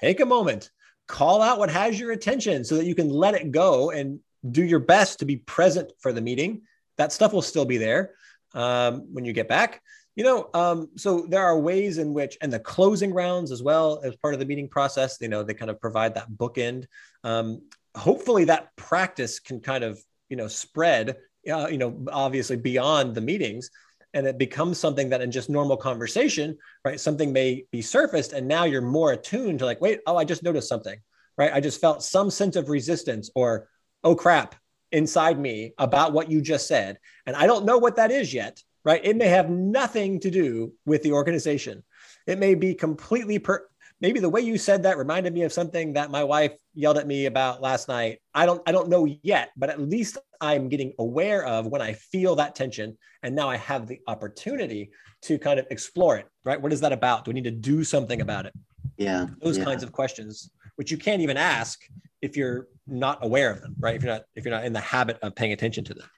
take 0.00 0.20
a 0.20 0.24
moment, 0.24 0.70
call 1.06 1.42
out 1.42 1.58
what 1.58 1.68
has 1.68 2.00
your 2.00 2.12
attention 2.12 2.64
so 2.64 2.76
that 2.76 2.86
you 2.86 2.94
can 2.94 3.10
let 3.10 3.34
it 3.34 3.50
go 3.50 3.90
and 3.90 4.18
do 4.50 4.64
your 4.64 4.78
best 4.78 5.18
to 5.18 5.26
be 5.26 5.36
present 5.36 5.92
for 5.98 6.10
the 6.10 6.22
meeting. 6.22 6.62
That 6.96 7.12
stuff 7.12 7.34
will 7.34 7.42
still 7.42 7.66
be 7.66 7.76
there 7.76 8.14
um, 8.54 9.12
when 9.12 9.26
you 9.26 9.34
get 9.34 9.48
back. 9.48 9.82
You 10.14 10.24
know, 10.24 10.48
um, 10.54 10.88
so 10.96 11.26
there 11.28 11.44
are 11.44 11.58
ways 11.60 11.98
in 11.98 12.14
which, 12.14 12.38
and 12.40 12.50
the 12.50 12.58
closing 12.58 13.12
rounds 13.12 13.52
as 13.52 13.62
well 13.62 14.00
as 14.02 14.16
part 14.16 14.32
of 14.32 14.40
the 14.40 14.46
meeting 14.46 14.68
process, 14.70 15.18
you 15.20 15.28
know, 15.28 15.42
they 15.42 15.52
kind 15.52 15.70
of 15.70 15.78
provide 15.82 16.14
that 16.14 16.30
bookend. 16.30 16.86
Um, 17.24 17.60
hopefully, 17.94 18.44
that 18.44 18.74
practice 18.76 19.38
can 19.38 19.60
kind 19.60 19.84
of, 19.84 20.00
you 20.28 20.36
know, 20.36 20.48
spread, 20.48 21.16
uh, 21.50 21.68
you 21.68 21.78
know, 21.78 22.04
obviously 22.10 22.56
beyond 22.56 23.14
the 23.14 23.20
meetings, 23.20 23.70
and 24.14 24.26
it 24.26 24.38
becomes 24.38 24.78
something 24.78 25.10
that 25.10 25.20
in 25.20 25.30
just 25.30 25.50
normal 25.50 25.76
conversation, 25.76 26.56
right, 26.84 26.98
something 26.98 27.32
may 27.32 27.64
be 27.70 27.82
surfaced, 27.82 28.32
and 28.32 28.48
now 28.48 28.64
you're 28.64 28.82
more 28.82 29.12
attuned 29.12 29.58
to 29.58 29.64
like, 29.64 29.80
wait, 29.80 30.00
oh, 30.06 30.16
I 30.16 30.24
just 30.24 30.42
noticed 30.42 30.68
something, 30.68 30.98
right? 31.36 31.52
I 31.52 31.60
just 31.60 31.80
felt 31.80 32.02
some 32.02 32.30
sense 32.30 32.56
of 32.56 32.68
resistance, 32.68 33.30
or 33.34 33.68
oh 34.04 34.14
crap, 34.14 34.54
inside 34.92 35.38
me 35.38 35.72
about 35.78 36.12
what 36.12 36.30
you 36.30 36.40
just 36.40 36.66
said, 36.66 36.98
and 37.26 37.36
I 37.36 37.46
don't 37.46 37.66
know 37.66 37.78
what 37.78 37.96
that 37.96 38.10
is 38.10 38.32
yet 38.32 38.62
right? 38.86 39.04
It 39.04 39.16
may 39.16 39.26
have 39.26 39.50
nothing 39.50 40.20
to 40.20 40.30
do 40.30 40.72
with 40.86 41.02
the 41.02 41.10
organization. 41.10 41.82
It 42.24 42.38
may 42.38 42.54
be 42.54 42.72
completely 42.72 43.40
per 43.40 43.66
maybe 44.00 44.20
the 44.20 44.28
way 44.28 44.40
you 44.40 44.58
said 44.58 44.82
that 44.82 44.98
reminded 44.98 45.32
me 45.32 45.42
of 45.42 45.52
something 45.52 45.94
that 45.94 46.10
my 46.10 46.24
wife 46.24 46.52
yelled 46.74 46.98
at 46.98 47.06
me 47.06 47.26
about 47.26 47.62
last 47.62 47.88
night. 47.88 48.18
I 48.34 48.46
don't 48.46 48.62
I 48.66 48.72
don't 48.72 48.88
know 48.88 49.06
yet, 49.22 49.50
but 49.56 49.70
at 49.70 49.80
least 49.80 50.18
I'm 50.40 50.68
getting 50.68 50.92
aware 50.98 51.44
of 51.44 51.66
when 51.66 51.80
I 51.80 51.94
feel 51.94 52.36
that 52.36 52.54
tension 52.54 52.96
and 53.22 53.34
now 53.34 53.48
I 53.48 53.56
have 53.56 53.86
the 53.86 54.00
opportunity 54.06 54.90
to 55.22 55.38
kind 55.38 55.58
of 55.58 55.66
explore 55.70 56.16
it, 56.16 56.26
right? 56.44 56.60
What 56.60 56.72
is 56.72 56.80
that 56.80 56.92
about? 56.92 57.24
Do 57.24 57.30
we 57.30 57.34
need 57.34 57.44
to 57.44 57.50
do 57.50 57.84
something 57.84 58.20
about 58.20 58.46
it? 58.46 58.52
Yeah. 58.96 59.26
Those 59.42 59.58
yeah. 59.58 59.64
kinds 59.64 59.82
of 59.82 59.92
questions 59.92 60.50
which 60.76 60.90
you 60.90 60.98
can't 60.98 61.22
even 61.22 61.38
ask 61.38 61.80
if 62.20 62.36
you're 62.36 62.68
not 62.86 63.24
aware 63.24 63.50
of 63.50 63.62
them, 63.62 63.74
right? 63.78 63.96
If 63.96 64.02
you're 64.02 64.12
not 64.12 64.22
if 64.34 64.44
you're 64.44 64.54
not 64.54 64.64
in 64.64 64.72
the 64.72 64.80
habit 64.80 65.18
of 65.22 65.34
paying 65.34 65.52
attention 65.52 65.84
to 65.84 65.94
them 65.94 66.08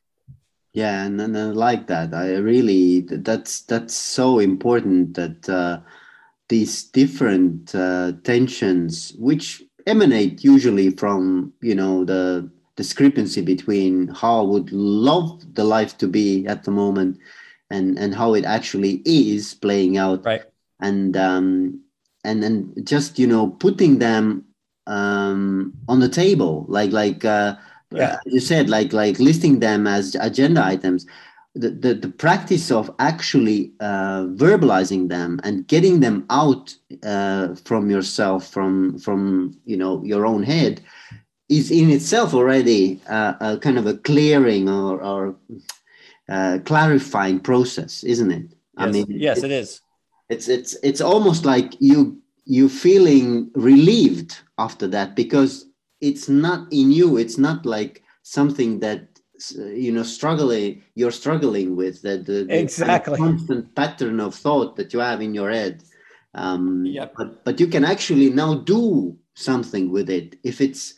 yeah 0.75 1.05
and, 1.05 1.21
and 1.21 1.37
i 1.37 1.45
like 1.45 1.87
that 1.87 2.13
i 2.13 2.35
really 2.37 3.01
that's 3.01 3.63
that's 3.63 3.95
so 3.95 4.39
important 4.39 5.15
that 5.15 5.49
uh, 5.49 5.81
these 6.49 6.85
different 6.85 7.75
uh, 7.75 8.13
tensions 8.25 9.13
which 9.19 9.63
emanate 9.87 10.45
usually 10.45 10.91
from 10.91 11.53
you 11.61 11.75
know 11.75 12.05
the 12.05 12.49
discrepancy 12.77 13.41
between 13.41 14.09
how 14.09 14.41
i 14.41 14.43
would 14.43 14.71
love 14.73 15.43
the 15.55 15.65
life 15.65 15.99
to 15.99 16.07
be 16.07 16.47
at 16.47 16.65
the 16.65 16.71
moment 16.71 17.19
and 17.71 17.99
and 17.99 18.15
how 18.15 18.35
it 18.35 18.45
actually 18.45 19.03
is 19.05 19.55
playing 19.55 19.99
out. 19.99 20.25
Right. 20.25 20.43
And 20.81 21.17
um 21.17 21.81
and 22.25 22.45
and 22.45 22.87
just 22.87 23.19
you 23.19 23.27
know 23.27 23.49
putting 23.49 23.99
them 23.99 24.45
um 24.87 25.75
on 25.89 26.01
the 26.01 26.09
table 26.09 26.65
like 26.69 26.93
like 26.93 27.25
uh 27.25 27.57
yeah. 27.91 28.13
Uh, 28.13 28.19
you 28.27 28.41
said 28.41 28.69
like 28.69 28.93
like 28.93 29.19
listing 29.19 29.61
them 29.61 29.87
as 29.87 30.15
agenda 30.21 30.63
items 30.63 31.07
the, 31.61 31.71
the, 31.71 31.95
the 31.95 32.09
practice 32.09 32.71
of 32.71 32.91
actually 32.99 33.73
uh, 33.81 34.25
verbalizing 34.45 35.09
them 35.09 35.41
and 35.45 35.67
getting 35.67 36.01
them 36.01 36.27
out 36.31 36.75
uh, 37.03 37.55
from 37.57 37.91
yourself 37.91 38.49
from 38.49 38.99
from 38.99 39.57
you 39.65 39.77
know 39.77 40.03
your 40.05 40.27
own 40.27 40.43
head 40.43 40.81
is 41.49 41.71
in 41.71 41.91
itself 41.91 42.35
already 42.35 43.01
uh, 43.09 43.35
a 43.41 43.59
kind 43.59 43.79
of 43.79 43.87
a 43.87 43.97
clearing 43.99 44.69
or, 44.69 45.03
or 45.03 45.37
uh, 46.29 46.59
clarifying 46.65 47.41
process 47.41 48.05
isn't 48.05 48.31
it? 48.31 48.47
Yes. 48.51 48.89
i 48.89 48.91
mean 48.91 49.07
yes 49.09 49.39
it, 49.39 49.45
it 49.47 49.53
is. 49.53 49.81
it's 50.29 50.49
it's 50.49 50.77
it's 50.83 51.01
almost 51.01 51.45
like 51.45 51.75
you 51.81 52.21
you 52.45 52.69
feeling 52.69 53.51
relieved 53.55 54.39
after 54.59 54.87
that 54.89 55.15
because 55.15 55.69
it's 56.01 56.29
not 56.29 56.73
in 56.73 56.91
you. 56.91 57.17
It's 57.17 57.39
not 57.39 57.67
like 57.67 58.03
something 58.23 58.81
that 58.81 59.18
you 59.57 59.93
know 59.93 60.03
struggling 60.03 60.83
you're 60.95 61.11
struggling 61.11 61.77
with 61.77 62.03
that 62.03 62.27
the, 62.27 62.45
the 62.45 62.59
exactly. 62.59 63.17
constant 63.17 63.75
pattern 63.75 64.21
of 64.21 64.35
thought 64.35 64.77
that 64.77 64.93
you 64.93 64.99
have 64.99 65.21
in 65.21 65.35
your 65.35 65.51
head. 65.51 65.83
Um 66.35 66.85
yep. 66.85 67.15
but 67.17 67.45
but 67.45 67.61
you 67.61 67.69
can 67.69 67.85
actually 67.85 68.31
now 68.31 68.55
do 68.55 69.17
something 69.35 69.91
with 69.91 70.11
it 70.11 70.37
if 70.43 70.61
it's 70.61 70.95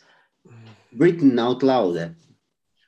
written 0.95 1.37
out 1.39 1.63
loud. 1.63 2.15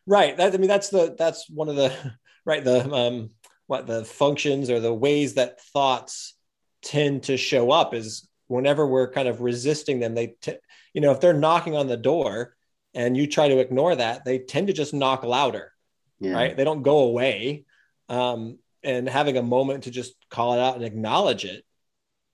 Right. 0.06 0.36
That, 0.36 0.54
i 0.54 0.58
mean 0.58 0.68
that's 0.68 0.90
the 0.90 1.16
that's 1.18 1.50
one 1.50 1.70
of 1.70 1.76
the 1.76 1.92
right 2.46 2.64
the 2.64 2.92
um 2.92 3.30
what 3.68 3.88
the 3.88 4.04
functions 4.04 4.70
or 4.70 4.80
the 4.80 4.94
ways 4.94 5.36
that 5.36 5.62
thoughts 5.62 6.36
tend 6.82 7.24
to 7.24 7.38
show 7.38 7.72
up 7.72 7.94
is 7.94 8.28
whenever 8.48 8.86
we're 8.86 9.10
kind 9.10 9.28
of 9.28 9.42
resisting 9.42 10.00
them 10.00 10.14
they 10.16 10.36
t- 10.42 10.58
you 10.94 11.02
know, 11.02 11.12
if 11.12 11.20
they're 11.20 11.34
knocking 11.34 11.76
on 11.76 11.88
the 11.88 11.98
door 11.98 12.56
and 12.94 13.18
you 13.18 13.28
try 13.28 13.48
to 13.48 13.60
ignore 13.60 13.96
that, 13.96 14.26
they 14.26 14.40
tend 14.40 14.68
to 14.68 14.74
just 14.74 14.94
knock 14.94 15.24
louder, 15.24 15.72
yeah. 16.20 16.34
right? 16.34 16.58
They 16.58 16.64
don't 16.64 16.84
go 16.84 17.00
away. 17.00 17.66
Um, 18.10 18.60
and 18.84 19.08
having 19.08 19.38
a 19.38 19.44
moment 19.44 19.86
to 19.86 19.92
just 19.92 20.14
call 20.30 20.54
it 20.54 20.60
out 20.60 20.76
and 20.76 20.84
acknowledge 20.84 21.46
it 21.46 21.64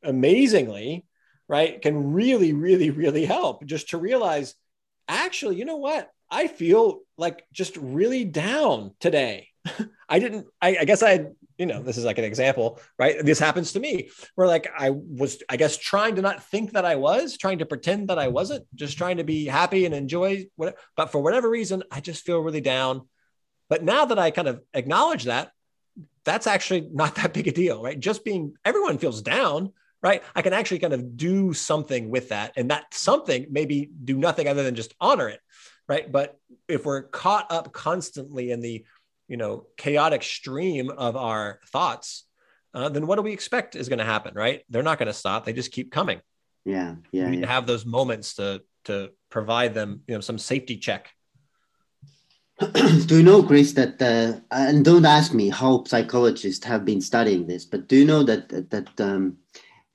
amazingly, 0.03 1.05
right, 1.47 1.81
can 1.81 2.13
really, 2.13 2.53
really, 2.53 2.89
really 2.89 3.25
help 3.25 3.65
just 3.65 3.89
to 3.89 3.97
realize 3.97 4.55
actually, 5.07 5.57
you 5.57 5.65
know 5.65 5.77
what? 5.77 6.09
I 6.31 6.47
feel 6.47 7.01
like 7.17 7.43
just 7.51 7.77
really 7.77 8.25
down 8.25 8.93
today. 8.99 9.49
I 10.09 10.19
didn't, 10.19 10.47
I, 10.61 10.77
I 10.81 10.85
guess 10.85 11.03
I 11.03 11.27
you 11.59 11.65
know, 11.65 11.83
this 11.83 11.97
is 11.97 12.05
like 12.05 12.17
an 12.17 12.23
example, 12.23 12.79
right? 12.97 13.23
This 13.23 13.37
happens 13.37 13.73
to 13.73 13.81
me 13.81 14.09
where 14.35 14.47
like 14.47 14.71
I 14.75 14.91
was, 14.91 15.43
I 15.49 15.57
guess, 15.57 15.77
trying 15.77 16.15
to 16.15 16.21
not 16.21 16.43
think 16.45 16.71
that 16.71 16.85
I 16.85 16.95
was, 16.95 17.37
trying 17.37 17.59
to 17.59 17.65
pretend 17.65 18.07
that 18.07 18.17
I 18.17 18.29
wasn't, 18.29 18.65
just 18.75 18.97
trying 18.97 19.17
to 19.17 19.25
be 19.25 19.45
happy 19.45 19.85
and 19.85 19.93
enjoy 19.93 20.47
what, 20.55 20.77
but 20.95 21.11
for 21.11 21.21
whatever 21.21 21.49
reason, 21.49 21.83
I 21.91 21.99
just 21.99 22.25
feel 22.25 22.39
really 22.39 22.61
down. 22.61 23.09
But 23.67 23.83
now 23.83 24.05
that 24.05 24.17
I 24.17 24.31
kind 24.31 24.47
of 24.47 24.61
acknowledge 24.73 25.25
that, 25.25 25.51
that's 26.23 26.47
actually 26.47 26.87
not 26.91 27.15
that 27.15 27.33
big 27.33 27.49
a 27.49 27.51
deal, 27.51 27.83
right? 27.83 27.99
Just 27.99 28.23
being, 28.23 28.53
everyone 28.63 28.97
feels 28.97 29.21
down, 29.21 29.73
right? 30.01 30.23
I 30.33 30.41
can 30.41 30.53
actually 30.53 30.79
kind 30.79 30.93
of 30.93 31.17
do 31.17 31.53
something 31.53 32.09
with 32.09 32.29
that. 32.29 32.53
And 32.55 32.71
that 32.71 32.93
something 32.93 33.47
maybe 33.51 33.89
do 34.05 34.17
nothing 34.17 34.47
other 34.47 34.63
than 34.63 34.75
just 34.75 34.93
honor 35.01 35.27
it, 35.27 35.41
right? 35.89 36.09
But 36.09 36.39
if 36.69 36.85
we're 36.85 37.03
caught 37.03 37.51
up 37.51 37.73
constantly 37.73 38.51
in 38.51 38.61
the 38.61 38.85
you 39.29 39.37
know 39.37 39.67
chaotic 39.77 40.23
stream 40.23 40.89
of 40.89 41.15
our 41.15 41.59
thoughts 41.67 42.25
uh, 42.73 42.89
then 42.89 43.07
what 43.07 43.15
do 43.15 43.21
we 43.21 43.31
expect 43.31 43.75
is 43.75 43.89
going 43.89 43.99
to 43.99 44.05
happen 44.05 44.33
right? 44.35 44.63
They're 44.69 44.83
not 44.83 44.99
going 44.99 45.07
to 45.07 45.13
stop 45.13 45.45
they 45.45 45.53
just 45.53 45.71
keep 45.71 45.91
coming. 45.91 46.21
Yeah 46.65 46.95
yeah 47.11 47.25
we 47.25 47.31
need 47.31 47.39
yeah. 47.39 47.45
to 47.45 47.51
have 47.51 47.67
those 47.67 47.85
moments 47.85 48.35
to 48.35 48.61
to 48.85 49.11
provide 49.29 49.73
them 49.73 50.01
you 50.07 50.15
know 50.15 50.21
some 50.21 50.37
safety 50.37 50.77
check. 50.77 51.09
Do 52.59 53.17
you 53.17 53.23
know 53.23 53.41
chris 53.41 53.71
that 53.73 54.01
uh, 54.01 54.41
and 54.51 54.83
don't 54.83 55.05
ask 55.05 55.33
me 55.33 55.49
how 55.49 55.85
psychologists 55.85 56.65
have 56.65 56.83
been 56.83 56.99
studying 56.99 57.47
this 57.47 57.63
but 57.63 57.87
do 57.87 57.95
you 57.95 58.05
know 58.05 58.21
that 58.23 58.49
that, 58.49 58.69
that 58.69 59.01
um, 59.01 59.37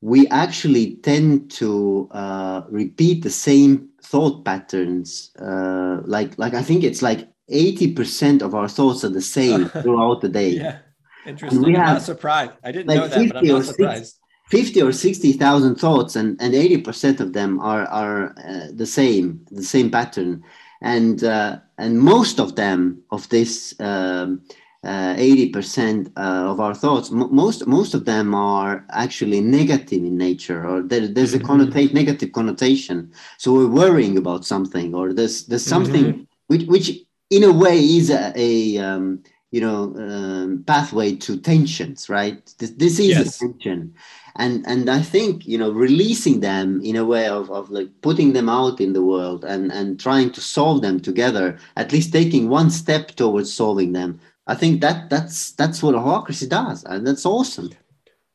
we 0.00 0.26
actually 0.28 0.96
tend 0.96 1.50
to 1.50 2.08
uh, 2.10 2.62
repeat 2.70 3.22
the 3.22 3.30
same 3.30 3.90
thought 4.02 4.46
patterns 4.46 5.30
uh, 5.38 6.00
like 6.06 6.38
like 6.38 6.54
i 6.54 6.62
think 6.62 6.84
it's 6.84 7.02
like 7.02 7.28
80% 7.50 8.42
of 8.42 8.54
our 8.54 8.68
thoughts 8.68 9.04
are 9.04 9.10
the 9.10 9.20
same 9.20 9.68
throughout 9.82 10.20
the 10.20 10.28
day. 10.28 10.50
Yeah, 10.50 10.78
interesting. 11.26 11.62
we 11.62 11.74
I'm 11.74 11.80
have, 11.80 11.94
not 11.94 12.02
surprised. 12.02 12.52
I 12.62 12.72
didn't 12.72 12.88
like 12.88 12.98
know 12.98 13.08
that, 13.08 13.28
but 13.28 13.36
I'm 13.38 13.46
not 13.46 13.64
surprised. 13.64 14.18
50 14.50 14.82
or 14.82 14.92
60,000 14.92 15.76
thoughts 15.76 16.16
and, 16.16 16.40
and 16.40 16.54
80% 16.54 17.20
of 17.20 17.32
them 17.32 17.60
are, 17.60 17.86
are 17.86 18.34
uh, 18.38 18.66
the 18.72 18.86
same, 18.86 19.44
the 19.50 19.62
same 19.62 19.90
pattern. 19.90 20.44
And, 20.82 21.24
uh, 21.24 21.60
and 21.78 21.98
most 21.98 22.38
of 22.38 22.54
them, 22.54 23.02
of 23.10 23.26
this 23.30 23.74
um, 23.80 24.42
uh, 24.84 25.14
80% 25.14 26.12
uh, 26.16 26.20
of 26.20 26.60
our 26.60 26.74
thoughts, 26.74 27.10
m- 27.10 27.34
most, 27.34 27.66
most 27.66 27.94
of 27.94 28.04
them 28.04 28.34
are 28.34 28.84
actually 28.90 29.40
negative 29.40 30.04
in 30.04 30.18
nature 30.18 30.66
or 30.68 30.82
there, 30.82 31.08
there's 31.08 31.32
a 31.32 31.38
mm-hmm. 31.38 31.94
negative 31.94 32.32
connotation. 32.32 33.10
So 33.38 33.54
we're 33.54 33.66
worrying 33.66 34.18
about 34.18 34.44
something 34.44 34.94
or 34.94 35.14
there's, 35.14 35.46
there's 35.46 35.64
something 35.64 36.04
mm-hmm. 36.04 36.22
which, 36.48 36.66
which 36.66 37.00
in 37.34 37.44
a 37.44 37.52
way 37.52 37.78
is 37.78 38.10
a, 38.10 38.32
a 38.36 38.78
um, 38.78 39.22
you 39.50 39.60
know 39.60 39.94
um, 39.96 40.64
pathway 40.66 41.14
to 41.14 41.38
tensions 41.38 42.08
right 42.08 42.52
this, 42.58 42.70
this 42.70 42.98
is 42.98 43.08
yes. 43.08 43.36
a 43.36 43.38
tension 43.38 43.94
and 44.36 44.64
and 44.66 44.90
i 44.90 45.00
think 45.00 45.46
you 45.46 45.56
know 45.56 45.70
releasing 45.70 46.40
them 46.40 46.80
in 46.82 46.96
a 46.96 47.04
way 47.04 47.28
of, 47.28 47.50
of 47.50 47.70
like 47.70 47.88
putting 48.00 48.32
them 48.32 48.48
out 48.48 48.80
in 48.80 48.92
the 48.92 49.02
world 49.02 49.44
and 49.44 49.70
and 49.70 50.00
trying 50.00 50.30
to 50.30 50.40
solve 50.40 50.82
them 50.82 50.98
together 50.98 51.56
at 51.76 51.92
least 51.92 52.12
taking 52.12 52.48
one 52.48 52.70
step 52.70 53.08
towards 53.12 53.52
solving 53.52 53.92
them 53.92 54.18
I 54.46 54.54
think 54.54 54.80
that 54.82 55.08
that's 55.08 55.52
that's 55.52 55.82
what 55.82 55.94
holacracy 55.94 56.48
does, 56.48 56.84
and 56.84 57.06
that's 57.06 57.24
awesome. 57.24 57.70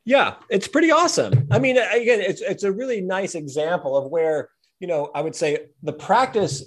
Yeah, 0.04 0.34
it's 0.48 0.66
pretty 0.66 0.90
awesome. 0.90 1.46
I 1.50 1.58
mean, 1.58 1.76
again, 1.76 2.20
it's 2.20 2.40
it's 2.40 2.64
a 2.64 2.72
really 2.72 3.00
nice 3.00 3.34
example 3.34 3.96
of 3.96 4.10
where 4.10 4.50
you 4.80 4.88
know 4.88 5.10
I 5.14 5.20
would 5.20 5.36
say 5.36 5.66
the 5.82 5.92
practice 5.92 6.64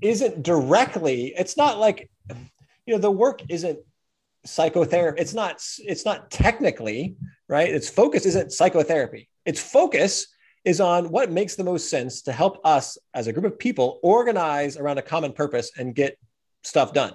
isn't 0.00 0.42
directly. 0.42 1.34
It's 1.36 1.56
not 1.56 1.78
like 1.78 2.10
you 2.86 2.94
know 2.94 2.98
the 2.98 3.10
work 3.10 3.42
isn't 3.48 3.78
psychotherapy. 4.44 5.20
It's 5.20 5.34
not 5.34 5.62
it's 5.78 6.04
not 6.04 6.30
technically 6.30 7.16
right. 7.48 7.68
Its 7.68 7.88
focus 7.88 8.26
isn't 8.26 8.52
psychotherapy. 8.52 9.28
Its 9.44 9.60
focus 9.60 10.28
is 10.64 10.80
on 10.80 11.10
what 11.10 11.30
makes 11.30 11.54
the 11.54 11.64
most 11.64 11.88
sense 11.88 12.22
to 12.22 12.32
help 12.32 12.60
us 12.64 12.98
as 13.14 13.28
a 13.28 13.32
group 13.32 13.44
of 13.44 13.58
people 13.58 14.00
organize 14.02 14.76
around 14.76 14.98
a 14.98 15.02
common 15.02 15.32
purpose 15.32 15.70
and 15.78 15.94
get 15.94 16.18
stuff 16.64 16.92
done. 16.92 17.12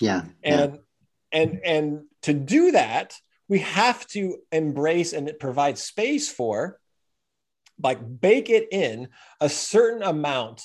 Yeah. 0.00 0.24
And 0.42 0.74
yeah. 0.74 1.40
and 1.40 1.60
and 1.64 2.00
to 2.22 2.34
do 2.34 2.72
that, 2.72 3.14
we 3.48 3.60
have 3.60 4.06
to 4.08 4.38
embrace 4.52 5.12
and 5.12 5.32
provide 5.40 5.78
space 5.78 6.30
for 6.30 6.78
like 7.82 8.20
bake 8.20 8.50
it 8.50 8.68
in 8.70 9.08
a 9.40 9.48
certain 9.48 10.02
amount 10.02 10.62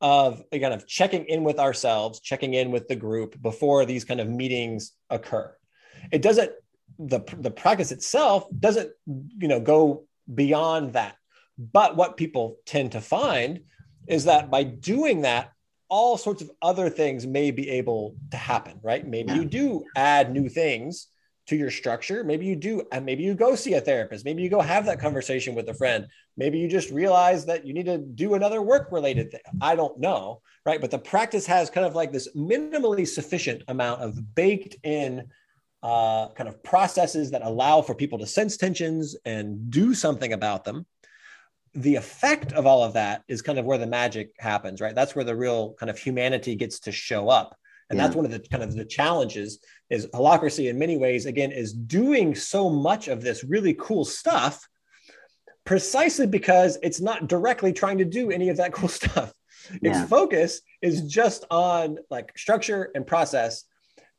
of 0.00 0.42
kind 0.52 0.74
of 0.74 0.86
checking 0.86 1.24
in 1.26 1.44
with 1.44 1.58
ourselves, 1.58 2.20
checking 2.20 2.54
in 2.54 2.70
with 2.70 2.88
the 2.88 2.96
group 2.96 3.40
before 3.42 3.84
these 3.84 4.04
kind 4.04 4.20
of 4.20 4.28
meetings 4.28 4.92
occur. 5.10 5.54
It 6.12 6.22
doesn't 6.22 6.52
the 6.98 7.20
the 7.38 7.50
practice 7.50 7.92
itself 7.92 8.44
doesn't 8.58 8.90
you 9.06 9.46
know 9.46 9.60
go 9.60 10.04
beyond 10.34 10.94
that 10.94 11.16
but 11.58 11.96
what 11.96 12.16
people 12.16 12.58
tend 12.64 12.92
to 12.92 13.00
find 13.00 13.60
is 14.06 14.24
that 14.24 14.50
by 14.50 14.62
doing 14.62 15.22
that, 15.22 15.52
all 15.88 16.16
sorts 16.16 16.42
of 16.42 16.50
other 16.62 16.88
things 16.88 17.26
may 17.26 17.50
be 17.50 17.68
able 17.70 18.14
to 18.30 18.36
happen, 18.36 18.78
right? 18.82 19.06
Maybe 19.06 19.32
you 19.32 19.44
do 19.44 19.84
add 19.96 20.30
new 20.30 20.48
things 20.48 21.08
to 21.46 21.56
your 21.56 21.70
structure. 21.70 22.22
Maybe 22.22 22.46
you 22.46 22.56
do, 22.56 22.86
and 22.92 23.04
maybe 23.06 23.22
you 23.22 23.34
go 23.34 23.54
see 23.54 23.74
a 23.74 23.80
therapist. 23.80 24.24
Maybe 24.24 24.42
you 24.42 24.50
go 24.50 24.60
have 24.60 24.84
that 24.86 25.00
conversation 25.00 25.54
with 25.54 25.68
a 25.68 25.74
friend. 25.74 26.06
Maybe 26.38 26.58
you 26.58 26.68
just 26.68 26.90
realize 26.90 27.44
that 27.46 27.66
you 27.66 27.74
need 27.74 27.86
to 27.86 27.98
do 27.98 28.34
another 28.34 28.62
work 28.62 28.90
related 28.90 29.30
thing. 29.30 29.40
I 29.60 29.76
don't 29.76 29.98
know, 29.98 30.40
right? 30.64 30.80
But 30.80 30.90
the 30.90 30.98
practice 30.98 31.44
has 31.46 31.68
kind 31.68 31.86
of 31.86 31.94
like 31.94 32.12
this 32.12 32.28
minimally 32.34 33.06
sufficient 33.06 33.62
amount 33.68 34.00
of 34.00 34.34
baked 34.34 34.76
in 34.84 35.28
uh, 35.82 36.28
kind 36.30 36.48
of 36.48 36.62
processes 36.62 37.32
that 37.32 37.42
allow 37.42 37.82
for 37.82 37.94
people 37.94 38.18
to 38.20 38.26
sense 38.26 38.56
tensions 38.56 39.16
and 39.26 39.70
do 39.70 39.94
something 39.94 40.32
about 40.32 40.64
them 40.64 40.86
the 41.74 41.96
effect 41.96 42.52
of 42.52 42.66
all 42.66 42.82
of 42.82 42.94
that 42.94 43.22
is 43.28 43.42
kind 43.42 43.58
of 43.58 43.64
where 43.64 43.78
the 43.78 43.86
magic 43.86 44.32
happens, 44.38 44.80
right? 44.80 44.94
That's 44.94 45.14
where 45.14 45.24
the 45.24 45.36
real 45.36 45.74
kind 45.74 45.90
of 45.90 45.98
humanity 45.98 46.54
gets 46.54 46.80
to 46.80 46.92
show 46.92 47.28
up. 47.28 47.56
And 47.90 47.96
yeah. 47.96 48.04
that's 48.04 48.16
one 48.16 48.24
of 48.24 48.30
the 48.30 48.40
kind 48.40 48.62
of 48.62 48.74
the 48.74 48.84
challenges 48.84 49.60
is 49.88 50.06
holacracy 50.08 50.68
in 50.68 50.78
many 50.78 50.98
ways, 50.98 51.26
again, 51.26 51.52
is 51.52 51.72
doing 51.72 52.34
so 52.34 52.68
much 52.68 53.08
of 53.08 53.22
this 53.22 53.44
really 53.44 53.74
cool 53.74 54.04
stuff 54.04 54.68
precisely 55.68 56.26
because 56.26 56.78
it's 56.82 56.98
not 56.98 57.28
directly 57.28 57.74
trying 57.74 57.98
to 57.98 58.04
do 58.06 58.30
any 58.30 58.48
of 58.48 58.56
that 58.56 58.72
cool 58.78 58.88
stuff. 58.88 59.34
Yeah. 59.82 60.00
Its 60.00 60.08
focus 60.08 60.62
is 60.80 61.02
just 61.02 61.44
on 61.50 61.98
like 62.08 62.36
structure 62.38 62.90
and 62.94 63.06
process. 63.06 63.64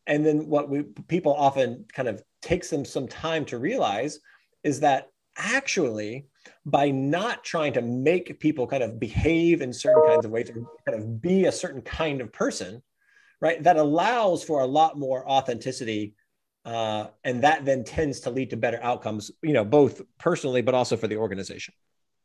And 0.06 0.24
then 0.24 0.48
what 0.48 0.70
we 0.70 0.84
people 1.08 1.34
often 1.34 1.86
kind 1.92 2.08
of 2.08 2.22
takes 2.44 2.70
them 2.70 2.86
some 2.86 3.08
time 3.08 3.46
to 3.46 3.58
realize 3.58 4.20
is 4.64 4.82
that 4.82 5.08
actually 5.38 6.28
by 6.68 6.92
not 6.92 7.44
trying 7.44 7.74
to 7.74 7.82
make 7.82 8.40
people 8.40 8.68
kind 8.68 8.84
of 8.84 9.00
behave 9.00 9.64
in 9.64 9.74
certain 9.74 10.04
kinds 10.06 10.26
of 10.26 10.32
ways 10.32 10.52
or 10.52 10.68
kind 10.88 11.02
of 11.02 11.20
be 11.20 11.46
a 11.46 11.52
certain 11.52 11.82
kind 11.82 12.22
of 12.22 12.32
person, 12.32 12.84
right? 13.42 13.64
That 13.64 13.78
allows 13.78 14.44
for 14.44 14.62
a 14.62 14.68
lot 14.68 15.00
more 15.00 15.28
authenticity. 15.28 16.14
Uh, 16.66 17.08
and 17.24 17.44
that 17.44 17.66
then 17.66 17.84
tends 17.84 18.20
to 18.22 18.30
lead 18.30 18.50
to 18.50 18.58
better 18.58 18.80
outcomes, 18.84 19.32
you 19.42 19.54
know, 19.54 19.64
both 19.64 20.02
personally, 20.18 20.62
but 20.62 20.76
also 20.76 20.98
for 20.98 21.08
the 21.08 21.18
organization. 21.18 21.74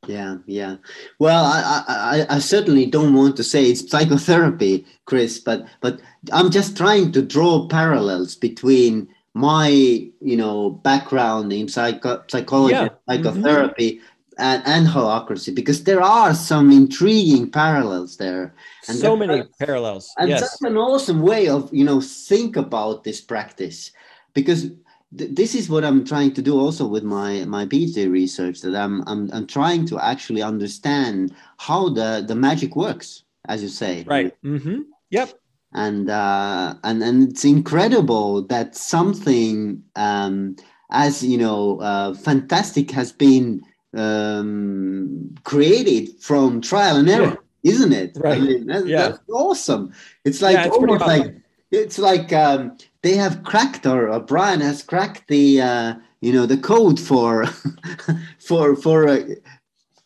Yeah, 0.07 0.39
yeah. 0.47 0.76
Well, 1.18 1.45
I, 1.45 1.85
I, 2.28 2.37
I 2.37 2.39
certainly 2.39 2.87
don't 2.87 3.14
want 3.14 3.37
to 3.37 3.45
say 3.45 3.64
it's 3.64 3.89
psychotherapy, 3.91 4.87
Chris, 5.07 5.39
but 5.39 5.66
but 5.80 6.01
I'm 6.30 6.51
just 6.51 6.76
trying 6.76 7.12
to 7.12 7.22
draw 7.22 7.66
parallels 7.68 8.35
between 8.35 9.09
my 9.32 9.68
you 9.68 10.37
know 10.37 10.70
background 10.70 11.53
in 11.55 11.68
psycho- 11.68 12.24
psychology, 12.28 12.74
yeah. 12.74 12.89
psychotherapy, 13.09 13.93
mm-hmm 13.93 14.05
and, 14.39 14.62
and 14.66 14.87
holacracy 14.87 15.55
because 15.55 15.85
there 15.85 16.03
are 16.03 16.35
some 16.35 16.72
intriguing 16.72 17.51
parallels 17.51 18.16
there 18.16 18.55
and 18.89 18.97
so 18.97 19.16
many 19.16 19.43
parallels 19.61 20.12
and 20.18 20.28
yes. 20.28 20.41
that's 20.41 20.62
an 20.62 20.76
awesome 20.76 21.22
way 21.22 21.49
of 21.49 21.72
you 21.72 21.85
know 21.85 22.01
think 22.01 22.57
about 22.57 23.05
this 23.05 23.20
practice 23.20 23.93
because 24.35 24.70
th- 25.16 25.30
this 25.32 25.55
is 25.55 25.68
what 25.68 25.85
i'm 25.85 26.05
trying 26.05 26.32
to 26.32 26.43
do 26.43 26.59
also 26.59 26.87
with 26.87 27.05
my 27.05 27.45
my 27.45 27.64
phd 27.66 28.11
research 28.11 28.61
that 28.61 28.74
I'm, 28.74 29.03
I'm 29.07 29.30
i'm 29.32 29.47
trying 29.47 29.87
to 29.87 29.99
actually 29.99 30.43
understand 30.43 31.35
how 31.59 31.89
the 31.89 32.24
the 32.26 32.35
magic 32.35 32.76
works 32.76 33.24
as 33.49 33.62
you 33.62 33.68
say 33.68 34.05
right 34.07 34.35
mm-hmm. 34.43 34.82
yep 35.11 35.32
and 35.72 36.11
uh 36.11 36.74
and 36.85 37.03
and 37.03 37.30
it's 37.30 37.45
incredible 37.45 38.43
that 38.43 38.76
something 38.76 39.82
um 39.97 40.57
as 40.91 41.24
you 41.24 41.39
know 41.39 41.80
uh 41.80 42.14
fantastic 42.14 42.91
has 42.91 43.12
been 43.12 43.62
um, 43.97 45.35
created 45.45 46.20
from 46.20 46.61
trial 46.61 46.97
and 46.97 47.09
error, 47.09 47.39
yeah. 47.62 47.72
isn't 47.72 47.93
it? 47.93 48.16
Right. 48.16 48.39
I 48.39 48.41
mean, 48.41 48.66
that's, 48.66 48.87
yeah. 48.87 49.09
that's 49.09 49.20
awesome. 49.30 49.93
It's 50.24 50.43
like 50.43 50.57
yeah, 50.57 50.66
it's 50.66 50.76
almost 50.76 51.03
awesome. 51.03 51.20
like 51.20 51.35
it's 51.70 51.99
like 51.99 52.32
um, 52.32 52.76
they 53.05 53.14
have 53.16 53.44
cracked 53.44 53.84
or, 53.86 54.09
or, 54.09 54.18
Brian 54.18 54.62
has 54.62 54.82
cracked 54.82 55.28
the 55.28 55.61
uh, 55.61 55.94
you 56.22 56.32
know 56.32 56.46
the 56.46 56.57
code 56.57 56.98
for 56.98 57.44
for 58.38 58.74
for 58.74 59.07
uh, 59.07 59.20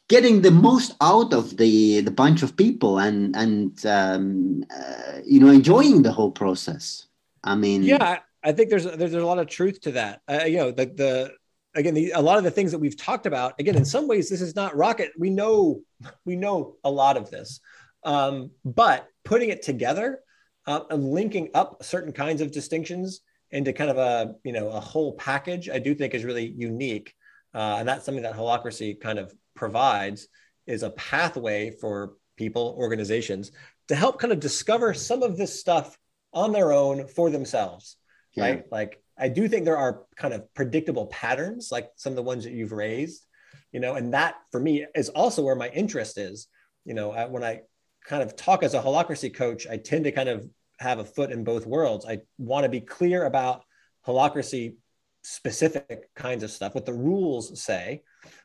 getting 0.09 0.43
the 0.43 0.51
most 0.51 0.97
out 1.01 1.33
of 1.33 1.57
the 1.57 2.01
the 2.01 2.11
bunch 2.11 2.43
of 2.43 2.57
people 2.57 2.99
and 2.99 3.37
and 3.37 3.87
um, 3.87 4.65
uh, 4.77 5.21
you 5.25 5.39
know 5.39 5.49
enjoying 5.49 6.03
the 6.03 6.13
whole 6.13 6.33
process. 6.33 7.07
I 7.45 7.55
mean, 7.55 7.85
yeah, 7.85 8.19
I 8.43 8.51
think 8.53 8.69
there's 8.69 8.85
there's, 8.85 9.15
a 9.15 9.25
lot 9.25 9.39
of 9.39 9.47
truth 9.47 9.81
to 9.83 9.93
that. 9.93 10.21
Uh, 10.29 10.45
you 10.45 10.57
know, 10.57 10.73
the 10.73 10.87
the 10.87 11.33
again 11.77 11.95
the, 11.95 12.11
a 12.17 12.21
lot 12.21 12.37
of 12.37 12.43
the 12.45 12.51
things 12.51 12.73
that 12.73 12.81
we've 12.81 12.97
talked 12.97 13.27
about 13.27 13.55
again 13.61 13.77
in 13.77 13.85
some 13.85 14.09
ways 14.09 14.29
this 14.29 14.41
is 14.41 14.57
not 14.57 14.75
rocket 14.75 15.13
we 15.19 15.31
know 15.31 15.81
we 16.25 16.35
know 16.35 16.77
a 16.83 16.91
lot 16.91 17.17
of 17.17 17.31
this 17.31 17.61
um, 18.05 18.51
but 18.65 19.07
putting 19.23 19.51
it 19.51 19.63
together 19.63 20.21
uh, 20.69 20.85
and 20.91 21.05
linking 21.05 21.51
up 21.55 21.83
certain 21.83 22.13
kinds 22.13 22.41
of 22.41 22.53
distinctions 22.53 23.23
into 23.51 23.73
kind 23.73 23.91
of 23.91 23.99
a 23.99 24.35
you 24.45 24.53
know 24.53 24.69
a 24.69 24.81
whole 24.81 25.15
package 25.15 25.69
i 25.69 25.79
do 25.79 25.95
think 25.95 26.15
is 26.15 26.25
really 26.25 26.47
unique 26.47 27.15
uh, 27.55 27.77
and 27.79 27.89
that's 27.89 28.05
something 28.05 28.23
that 28.23 28.35
holacracy 28.35 29.01
kind 29.01 29.19
of 29.19 29.35
provides 29.57 30.29
is 30.67 30.83
a 30.85 30.91
pathway 30.91 31.71
for 31.71 32.13
people 32.37 32.77
organizations 32.79 33.51
to 33.89 33.97
help 33.97 34.21
kind 34.21 34.33
of 34.33 34.39
discover 34.39 34.95
some 34.95 35.23
of 35.23 35.37
this 35.37 35.59
stuff 35.59 35.99
on 36.33 36.53
their 36.53 36.73
own 36.73 37.09
for 37.09 37.31
themselves 37.31 37.97
yeah. 38.35 38.45
right 38.45 38.65
like 38.71 39.03
I 39.19 39.29
do 39.29 39.49
think 39.49 39.65
there 39.65 39.77
are 39.77 40.05
kind 40.17 40.33
of 40.33 40.53
predictable 40.55 41.07
patterns, 41.07 41.71
like 41.73 41.91
some 41.97 42.13
of 42.13 42.17
the 42.17 42.23
ones 42.23 42.45
that 42.45 42.53
you've 42.53 42.73
raised, 42.73 43.27
you 43.73 43.81
know, 43.81 43.95
and 43.95 44.15
that 44.15 44.37
for 44.53 44.61
me 44.61 44.87
is 44.95 45.09
also 45.09 45.43
where 45.43 45.57
my 45.57 45.69
interest 45.71 46.19
is. 46.19 46.47
You 46.85 46.95
know, 46.95 47.11
when 47.29 47.45
I 47.45 47.63
kind 48.07 48.23
of 48.23 48.37
talk 48.37 48.63
as 48.63 48.75
a 48.75 48.81
holacracy 48.81 49.35
coach, 49.35 49.67
I 49.67 49.77
tend 49.77 50.05
to 50.05 50.13
kind 50.13 50.29
of 50.29 50.49
have 50.79 50.99
a 50.99 51.05
foot 51.05 51.33
in 51.33 51.45
both 51.45 51.67
worlds. 51.67 52.07
I 52.07 52.21
want 52.39 52.65
to 52.65 52.69
be 52.69 52.81
clear 52.81 53.25
about 53.25 53.65
holacracy 54.07 54.77
specific 55.23 56.09
kinds 56.15 56.43
of 56.43 56.51
stuff, 56.51 56.75
what 56.75 56.87
the 56.87 56.93
rules 56.93 57.61
say, 57.61 58.03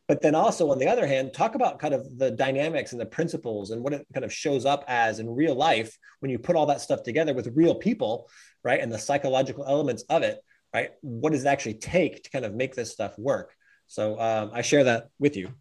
but 0.08 0.22
then 0.22 0.36
also 0.36 0.72
on 0.72 0.80
the 0.80 0.88
other 0.88 1.08
hand, 1.08 1.34
talk 1.34 1.56
about 1.56 1.80
kind 1.80 1.94
of 1.94 2.18
the 2.18 2.32
dynamics 2.32 2.92
and 2.92 3.00
the 3.00 3.06
principles 3.06 3.72
and 3.72 3.82
what 3.82 3.94
it 3.94 4.06
kind 4.14 4.26
of 4.26 4.34
shows 4.34 4.66
up 4.66 4.84
as 4.88 5.20
in 5.20 5.30
real 5.30 5.56
life 5.56 5.98
when 6.20 6.30
you 6.32 6.40
put 6.40 6.56
all 6.56 6.66
that 6.66 6.82
stuff 6.82 7.04
together 7.04 7.34
with 7.34 7.56
real 7.56 7.76
people, 7.76 8.30
right? 8.64 8.82
And 8.82 8.92
the 8.92 9.00
psychological 9.00 9.66
elements 9.66 10.04
of 10.10 10.24
it 10.24 10.40
right? 10.74 10.92
What 11.02 11.32
does 11.32 11.46
it 11.46 11.48
actually 11.48 11.76
take 11.76 12.24
to 12.24 12.30
kind 12.32 12.46
of 12.46 12.54
make 12.54 12.76
this 12.76 12.92
stuff 12.92 13.18
work? 13.18 13.56
So 13.88 14.20
um, 14.20 14.52
I 14.54 14.62
share 14.62 14.86
that 14.86 15.10
with 15.20 15.38
you. 15.38 15.54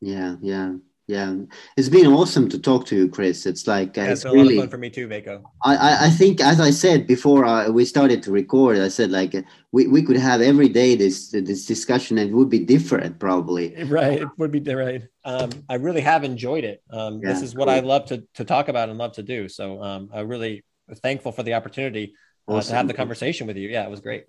Yeah, 0.00 0.36
yeah, 0.42 0.74
yeah. 1.06 1.34
It's 1.76 1.88
been 1.88 2.06
awesome 2.06 2.48
to 2.50 2.58
talk 2.58 2.86
to 2.86 2.96
you, 2.96 3.08
Chris. 3.08 3.44
It's 3.44 3.66
like 3.66 3.98
uh, 3.98 4.02
yeah, 4.02 4.10
it's, 4.12 4.24
it's 4.24 4.32
really, 4.32 4.56
lot 4.56 4.64
of 4.64 4.70
fun 4.70 4.70
for 4.70 4.78
me 4.78 4.90
too, 4.90 5.08
Veikko. 5.08 5.42
I, 5.64 6.06
I 6.06 6.10
think, 6.10 6.40
as 6.40 6.60
I 6.60 6.70
said 6.70 7.06
before 7.06 7.44
uh, 7.44 7.70
we 7.70 7.84
started 7.84 8.22
to 8.24 8.30
record, 8.30 8.78
I 8.78 8.88
said 8.88 9.10
like 9.10 9.34
we, 9.72 9.88
we 9.88 10.02
could 10.02 10.16
have 10.16 10.40
every 10.40 10.68
day 10.68 10.94
this 10.94 11.30
this 11.30 11.66
discussion 11.66 12.18
and 12.18 12.30
it 12.30 12.34
would 12.34 12.50
be 12.50 12.60
different 12.60 13.18
probably. 13.18 13.74
Right, 13.92 14.22
it 14.22 14.28
would 14.38 14.52
be 14.52 14.60
right. 14.74 15.02
Um, 15.24 15.50
I 15.68 15.74
really 15.74 16.00
have 16.00 16.24
enjoyed 16.24 16.64
it. 16.64 16.82
Um, 16.90 17.20
yeah, 17.22 17.32
this 17.32 17.42
is 17.42 17.54
what 17.54 17.66
cool. 17.66 17.74
I 17.74 17.80
love 17.80 18.06
to 18.06 18.24
to 18.34 18.44
talk 18.44 18.68
about 18.68 18.88
and 18.88 18.96
love 18.96 19.12
to 19.12 19.22
do. 19.22 19.48
So 19.48 19.82
um, 19.82 20.08
I'm 20.14 20.28
really 20.28 20.64
thankful 21.02 21.32
for 21.32 21.42
the 21.42 21.54
opportunity 21.54 22.14
awesome. 22.46 22.58
uh, 22.58 22.62
to 22.62 22.76
have 22.76 22.88
the 22.88 22.94
conversation 22.94 23.46
with 23.46 23.56
you. 23.56 23.68
Yeah, 23.68 23.84
it 23.84 23.90
was 23.90 24.00
great. 24.00 24.24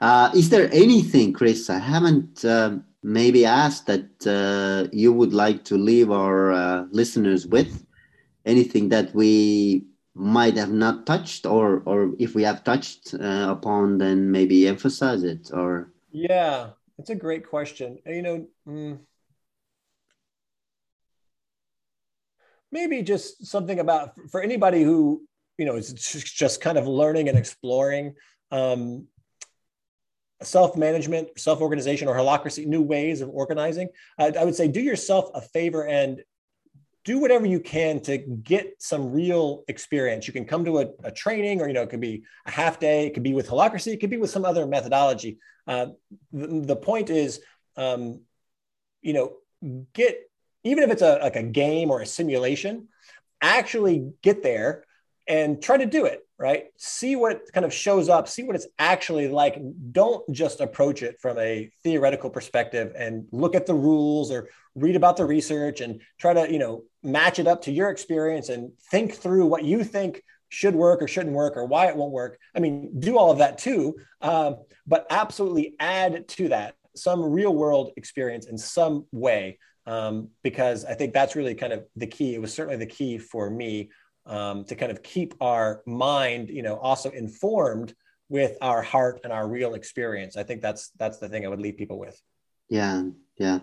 Uh, 0.00 0.30
is 0.34 0.48
there 0.48 0.70
anything, 0.72 1.32
Chris, 1.32 1.68
I 1.68 1.78
haven't 1.78 2.44
uh, 2.44 2.78
maybe 3.02 3.44
ask 3.44 3.86
that 3.86 4.26
uh, 4.26 4.88
you 4.92 5.12
would 5.12 5.32
like 5.32 5.64
to 5.64 5.76
leave 5.76 6.10
our 6.10 6.52
uh, 6.52 6.84
listeners 6.90 7.46
with? 7.46 7.86
Anything 8.46 8.88
that 8.88 9.14
we 9.14 9.84
might 10.14 10.56
have 10.56 10.72
not 10.72 11.06
touched 11.06 11.46
or 11.46 11.82
or 11.86 12.12
if 12.18 12.34
we 12.34 12.42
have 12.42 12.64
touched 12.64 13.14
uh, 13.14 13.46
upon 13.48 13.98
then 13.98 14.30
maybe 14.30 14.66
emphasize 14.66 15.22
it 15.22 15.50
or 15.52 15.92
yeah 16.10 16.70
it's 16.98 17.10
a 17.10 17.14
great 17.14 17.46
question 17.46 17.98
you 18.04 18.22
know 18.22 18.46
mm, 18.66 18.98
maybe 22.72 23.02
just 23.02 23.46
something 23.46 23.78
about 23.78 24.12
for 24.30 24.42
anybody 24.42 24.82
who 24.82 25.22
you 25.58 25.64
know 25.64 25.76
is 25.76 25.92
just 25.92 26.60
kind 26.60 26.76
of 26.76 26.86
learning 26.86 27.28
and 27.28 27.38
exploring 27.38 28.14
um, 28.50 29.06
self-management 30.42 31.28
self-organization 31.38 32.08
or 32.08 32.14
holacracy 32.14 32.66
new 32.66 32.80
ways 32.80 33.20
of 33.20 33.28
organizing 33.28 33.88
I, 34.18 34.32
I 34.38 34.44
would 34.44 34.54
say 34.54 34.68
do 34.68 34.80
yourself 34.80 35.30
a 35.34 35.40
favor 35.40 35.86
and 35.86 36.22
do 37.04 37.18
whatever 37.18 37.46
you 37.46 37.60
can 37.60 38.00
to 38.00 38.18
get 38.18 38.74
some 38.78 39.10
real 39.10 39.64
experience. 39.68 40.26
You 40.26 40.32
can 40.32 40.44
come 40.44 40.64
to 40.66 40.80
a, 40.80 40.86
a, 41.04 41.10
training, 41.10 41.60
or 41.60 41.66
you 41.66 41.72
know, 41.72 41.82
it 41.82 41.90
could 41.90 42.00
be 42.00 42.24
a 42.46 42.50
half 42.50 42.78
day. 42.78 43.06
It 43.06 43.14
could 43.14 43.22
be 43.22 43.32
with 43.32 43.48
holacracy. 43.48 43.92
It 43.92 44.00
could 44.00 44.10
be 44.10 44.18
with 44.18 44.30
some 44.30 44.44
other 44.44 44.66
methodology. 44.66 45.38
Uh, 45.66 45.86
the, 46.32 46.46
the, 46.66 46.76
point 46.76 47.08
is, 47.08 47.40
um, 47.76 48.20
you 49.00 49.12
know, 49.14 49.36
get 49.92 50.30
even 50.62 50.84
if 50.84 50.90
it's 50.90 51.02
a 51.02 51.18
like 51.22 51.36
a 51.36 51.42
game 51.42 51.90
or 51.90 52.00
a 52.00 52.06
simulation, 52.06 52.88
actually 53.40 54.12
get 54.22 54.42
there 54.42 54.84
and 55.28 55.62
try 55.62 55.76
to 55.76 55.86
do 55.86 56.06
it 56.06 56.24
right? 56.40 56.68
See 56.78 57.16
what 57.16 57.42
kind 57.52 57.66
of 57.66 57.72
shows 57.72 58.08
up 58.08 58.26
see 58.26 58.42
what 58.42 58.56
it's 58.56 58.66
actually 58.78 59.28
like. 59.28 59.60
Don't 59.92 60.24
just 60.32 60.60
approach 60.60 61.02
it 61.02 61.20
from 61.20 61.38
a 61.38 61.70
theoretical 61.84 62.30
perspective 62.30 62.92
and 62.96 63.26
look 63.30 63.54
at 63.54 63.66
the 63.66 63.74
rules 63.74 64.32
or 64.32 64.48
read 64.74 64.96
about 64.96 65.18
the 65.18 65.26
research 65.26 65.82
and 65.82 66.00
try 66.18 66.32
to 66.32 66.50
you 66.50 66.58
know 66.58 66.84
match 67.02 67.38
it 67.38 67.46
up 67.46 67.62
to 67.62 67.72
your 67.72 67.90
experience 67.90 68.48
and 68.48 68.72
think 68.90 69.12
through 69.12 69.46
what 69.46 69.64
you 69.64 69.84
think 69.84 70.22
should 70.48 70.74
work 70.74 71.02
or 71.02 71.06
shouldn't 71.06 71.36
work 71.36 71.56
or 71.56 71.66
why 71.66 71.88
it 71.88 71.96
won't 71.96 72.12
work. 72.12 72.38
I 72.56 72.60
mean 72.60 72.98
do 72.98 73.18
all 73.18 73.30
of 73.30 73.38
that 73.38 73.58
too 73.58 73.96
um, 74.22 74.56
but 74.86 75.06
absolutely 75.10 75.74
add 75.78 76.26
to 76.26 76.48
that 76.48 76.74
some 76.96 77.22
real 77.22 77.54
world 77.54 77.92
experience 77.98 78.46
in 78.46 78.56
some 78.58 79.04
way 79.12 79.58
um, 79.86 80.28
because 80.42 80.84
i 80.84 80.92
think 80.92 81.14
that's 81.14 81.36
really 81.36 81.54
kind 81.54 81.72
of 81.72 81.84
the 81.96 82.06
key. 82.06 82.34
It 82.34 82.40
was 82.40 82.52
certainly 82.52 82.76
the 82.76 82.86
key 82.86 83.18
for 83.18 83.50
me 83.50 83.90
um, 84.26 84.64
to 84.64 84.74
kind 84.74 84.92
of 84.92 85.02
keep 85.02 85.34
our 85.40 85.82
mind, 85.86 86.48
you 86.48 86.62
know, 86.62 86.76
also 86.76 87.10
informed 87.10 87.94
with 88.28 88.56
our 88.60 88.82
heart 88.82 89.20
and 89.24 89.32
our 89.32 89.48
real 89.48 89.74
experience. 89.74 90.36
I 90.36 90.42
think 90.42 90.62
that's 90.62 90.90
that's 90.96 91.18
the 91.18 91.28
thing 91.28 91.44
I 91.44 91.48
would 91.48 91.60
leave 91.60 91.76
people 91.76 91.98
with. 91.98 92.20
Yeah, 92.68 93.02
yeah. 93.36 93.60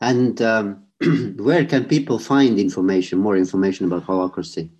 And 0.00 0.40
um, 0.42 0.84
where 1.36 1.64
can 1.64 1.84
people 1.84 2.18
find 2.18 2.58
information, 2.58 3.18
more 3.18 3.36
information 3.36 3.86
about 3.86 4.06
holacracy? 4.06 4.70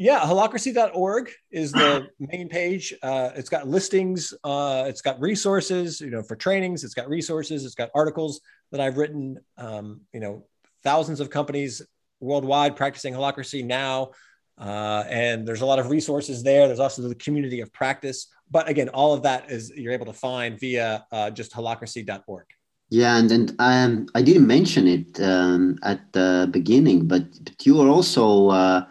Yeah, 0.00 0.20
holacracy.org 0.20 1.32
is 1.50 1.72
the 1.72 2.06
main 2.20 2.48
page. 2.48 2.94
Uh, 3.02 3.30
it's 3.34 3.48
got 3.48 3.66
listings, 3.66 4.32
uh, 4.44 4.84
it's 4.86 5.00
got 5.00 5.20
resources, 5.20 6.00
you 6.00 6.10
know, 6.10 6.22
for 6.22 6.36
trainings, 6.36 6.84
it's 6.84 6.94
got 6.94 7.08
resources, 7.08 7.64
it's 7.64 7.74
got 7.74 7.90
articles 7.96 8.40
that 8.70 8.80
I've 8.80 8.96
written, 8.96 9.38
um, 9.56 10.02
you 10.12 10.20
know, 10.20 10.46
thousands 10.84 11.18
of 11.18 11.30
companies 11.30 11.82
worldwide 12.20 12.76
practicing 12.76 13.12
holacracy 13.12 13.64
now. 13.64 14.12
Uh, 14.58 15.04
and 15.08 15.46
there's 15.46 15.60
a 15.60 15.66
lot 15.66 15.78
of 15.78 15.90
resources 15.90 16.42
there. 16.42 16.66
There's 16.66 16.80
also 16.80 17.02
the 17.02 17.14
community 17.14 17.60
of 17.60 17.72
practice. 17.72 18.28
But 18.50 18.68
again, 18.68 18.88
all 18.88 19.12
of 19.12 19.22
that 19.22 19.50
is 19.50 19.70
you're 19.76 19.92
able 19.92 20.06
to 20.06 20.12
find 20.12 20.58
via 20.58 21.06
uh, 21.12 21.30
just 21.30 21.52
holacracy.org. 21.52 22.46
Yeah, 22.90 23.18
and 23.18 23.30
and 23.30 23.54
um, 23.58 24.08
I 24.14 24.22
didn't 24.22 24.46
mention 24.46 24.88
it 24.88 25.20
um, 25.20 25.78
at 25.82 26.12
the 26.12 26.48
beginning, 26.50 27.06
but, 27.06 27.24
but 27.44 27.66
you 27.66 27.80
are 27.82 27.88
also 27.88 28.48
uh, 28.48 28.86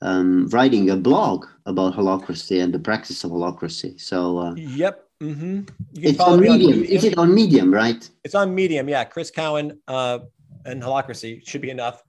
um, 0.00 0.48
writing 0.48 0.88
a 0.88 0.96
blog 0.96 1.46
about 1.66 1.94
holacracy 1.94 2.62
and 2.62 2.72
the 2.72 2.78
practice 2.78 3.24
of 3.24 3.30
holacracy. 3.30 4.00
So 4.00 4.38
uh, 4.38 4.54
yep, 4.54 5.06
mm-hmm. 5.22 5.62
it's 5.94 6.18
on 6.18 6.40
Medium. 6.40 6.54
on 6.54 6.58
Medium. 6.58 6.84
Is 6.84 7.04
it 7.04 7.18
on 7.18 7.34
Medium? 7.34 7.74
Right? 7.74 8.08
It's 8.24 8.34
on 8.34 8.54
Medium. 8.54 8.88
Yeah, 8.88 9.04
Chris 9.04 9.30
Cowan 9.30 9.78
uh, 9.86 10.20
and 10.64 10.82
holacracy 10.82 11.46
should 11.46 11.60
be 11.60 11.70
enough, 11.70 12.02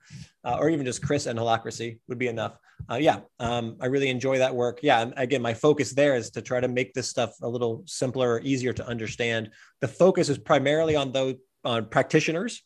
uh, 0.46 0.58
or 0.60 0.70
even 0.70 0.86
just 0.86 1.06
Chris 1.06 1.26
and 1.26 1.38
holacracy 1.38 2.00
would 2.08 2.18
be 2.18 2.30
enough 2.30 2.58
uh, 2.90 2.96
yeah, 2.96 3.20
um, 3.40 3.78
I 3.80 3.86
really 3.88 4.10
enjoy 4.10 4.40
that 4.40 4.54
work. 4.54 4.80
Yeah, 4.82 5.10
again, 5.16 5.42
my 5.42 5.54
focus 5.54 5.92
there 5.92 6.16
is 6.16 6.30
to 6.32 6.42
try 6.42 6.60
to 6.60 6.68
make 6.68 6.94
this 6.94 7.10
stuff 7.10 7.34
a 7.42 7.48
little 7.48 7.84
simpler, 7.86 8.34
or 8.34 8.42
easier 8.42 8.74
to 8.74 8.88
understand. 8.88 9.50
The 9.80 9.88
focus 9.88 10.30
is 10.30 10.38
primarily 10.38 10.96
on 10.96 11.12
those 11.12 11.36
on 11.64 11.86
practitioners, 11.86 12.62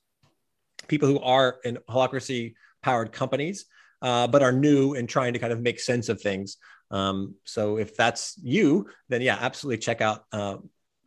people 0.87 1.07
who 1.07 1.19
are 1.19 1.57
in 1.63 1.77
holacracy 1.89 2.55
powered 2.81 3.11
companies, 3.11 3.65
uh, 4.01 4.27
but 4.27 4.41
are 4.41 4.51
new 4.51 4.95
and 4.95 5.07
trying 5.07 5.33
to 5.33 5.39
kind 5.39 5.53
of 5.53 5.61
make 5.61 5.79
sense 5.79 6.09
of 6.09 6.19
things. 6.19 6.57
Um, 6.89 7.35
so 7.43 7.77
if 7.77 7.95
that's 7.95 8.39
you, 8.41 8.89
then 9.09 9.21
yeah, 9.21 9.37
absolutely 9.39 9.79
check 9.79 10.01
out 10.01 10.25
uh, 10.31 10.57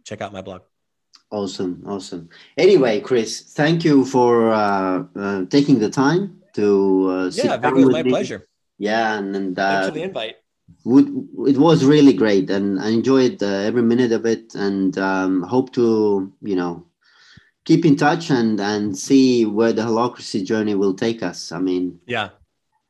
check 0.05 0.20
out 0.20 0.32
my 0.32 0.43
blog. 0.43 0.62
Awesome, 1.32 1.82
awesome. 1.87 2.28
Anyway, 2.57 3.01
Chris, 3.01 3.53
thank 3.55 3.85
you 3.85 4.05
for 4.05 4.51
uh, 4.53 5.05
uh, 5.16 5.45
taking 5.47 5.78
the 5.78 5.91
time 5.91 6.43
to 6.55 7.09
uh, 7.11 7.31
yeah, 7.32 7.55
it 7.55 7.74
was 7.74 7.89
my 7.89 8.03
me. 8.03 8.11
pleasure 8.11 8.47
yeah 8.81 9.19
and, 9.19 9.36
and 9.36 9.59
uh, 9.59 9.73
thanks 9.73 9.86
for 9.89 9.94
the 9.94 10.02
invite. 10.02 10.36
would, 10.85 11.07
it 11.47 11.59
was 11.59 11.85
really 11.85 12.12
great 12.12 12.51
and 12.51 12.81
i 12.81 12.89
enjoyed 12.89 13.40
uh, 13.43 13.47
every 13.47 13.82
minute 13.82 14.11
of 14.11 14.27
it 14.27 14.55
and 14.55 14.98
um, 14.98 15.43
hope 15.43 15.73
to 15.73 16.32
you 16.43 16.57
know 16.57 16.85
keep 17.65 17.85
in 17.85 17.97
touch 17.97 18.31
and 18.31 18.61
and 18.61 18.97
see 18.97 19.44
where 19.44 19.73
the 19.73 19.82
holacracy 19.82 20.44
journey 20.44 20.74
will 20.74 20.94
take 20.94 21.23
us. 21.23 21.52
I 21.52 21.59
mean 21.59 22.01
yeah. 22.07 22.31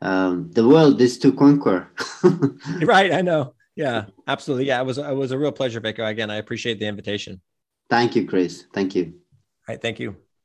um, 0.00 0.50
the 0.52 0.66
world 0.66 1.00
is 1.00 1.18
to 1.18 1.32
conquer. 1.32 1.88
Right 2.82 3.12
i 3.12 3.20
know. 3.20 3.54
Yeah 3.76 4.06
absolutely. 4.26 4.66
Yeah 4.66 4.80
it 4.80 4.86
was 4.86 4.98
it 4.98 5.16
was 5.16 5.32
a 5.32 5.38
real 5.38 5.52
pleasure 5.52 5.80
Veiko 5.80 6.08
again 6.08 6.30
i 6.30 6.36
appreciate 6.36 6.78
the 6.78 6.86
invitation. 6.86 7.40
Thank 7.88 8.16
you 8.16 8.26
chris. 8.26 8.64
Thank 8.72 8.94
you. 8.94 9.04
All 9.04 9.74
right 9.74 9.82
thank 9.82 10.00
you 10.00 10.16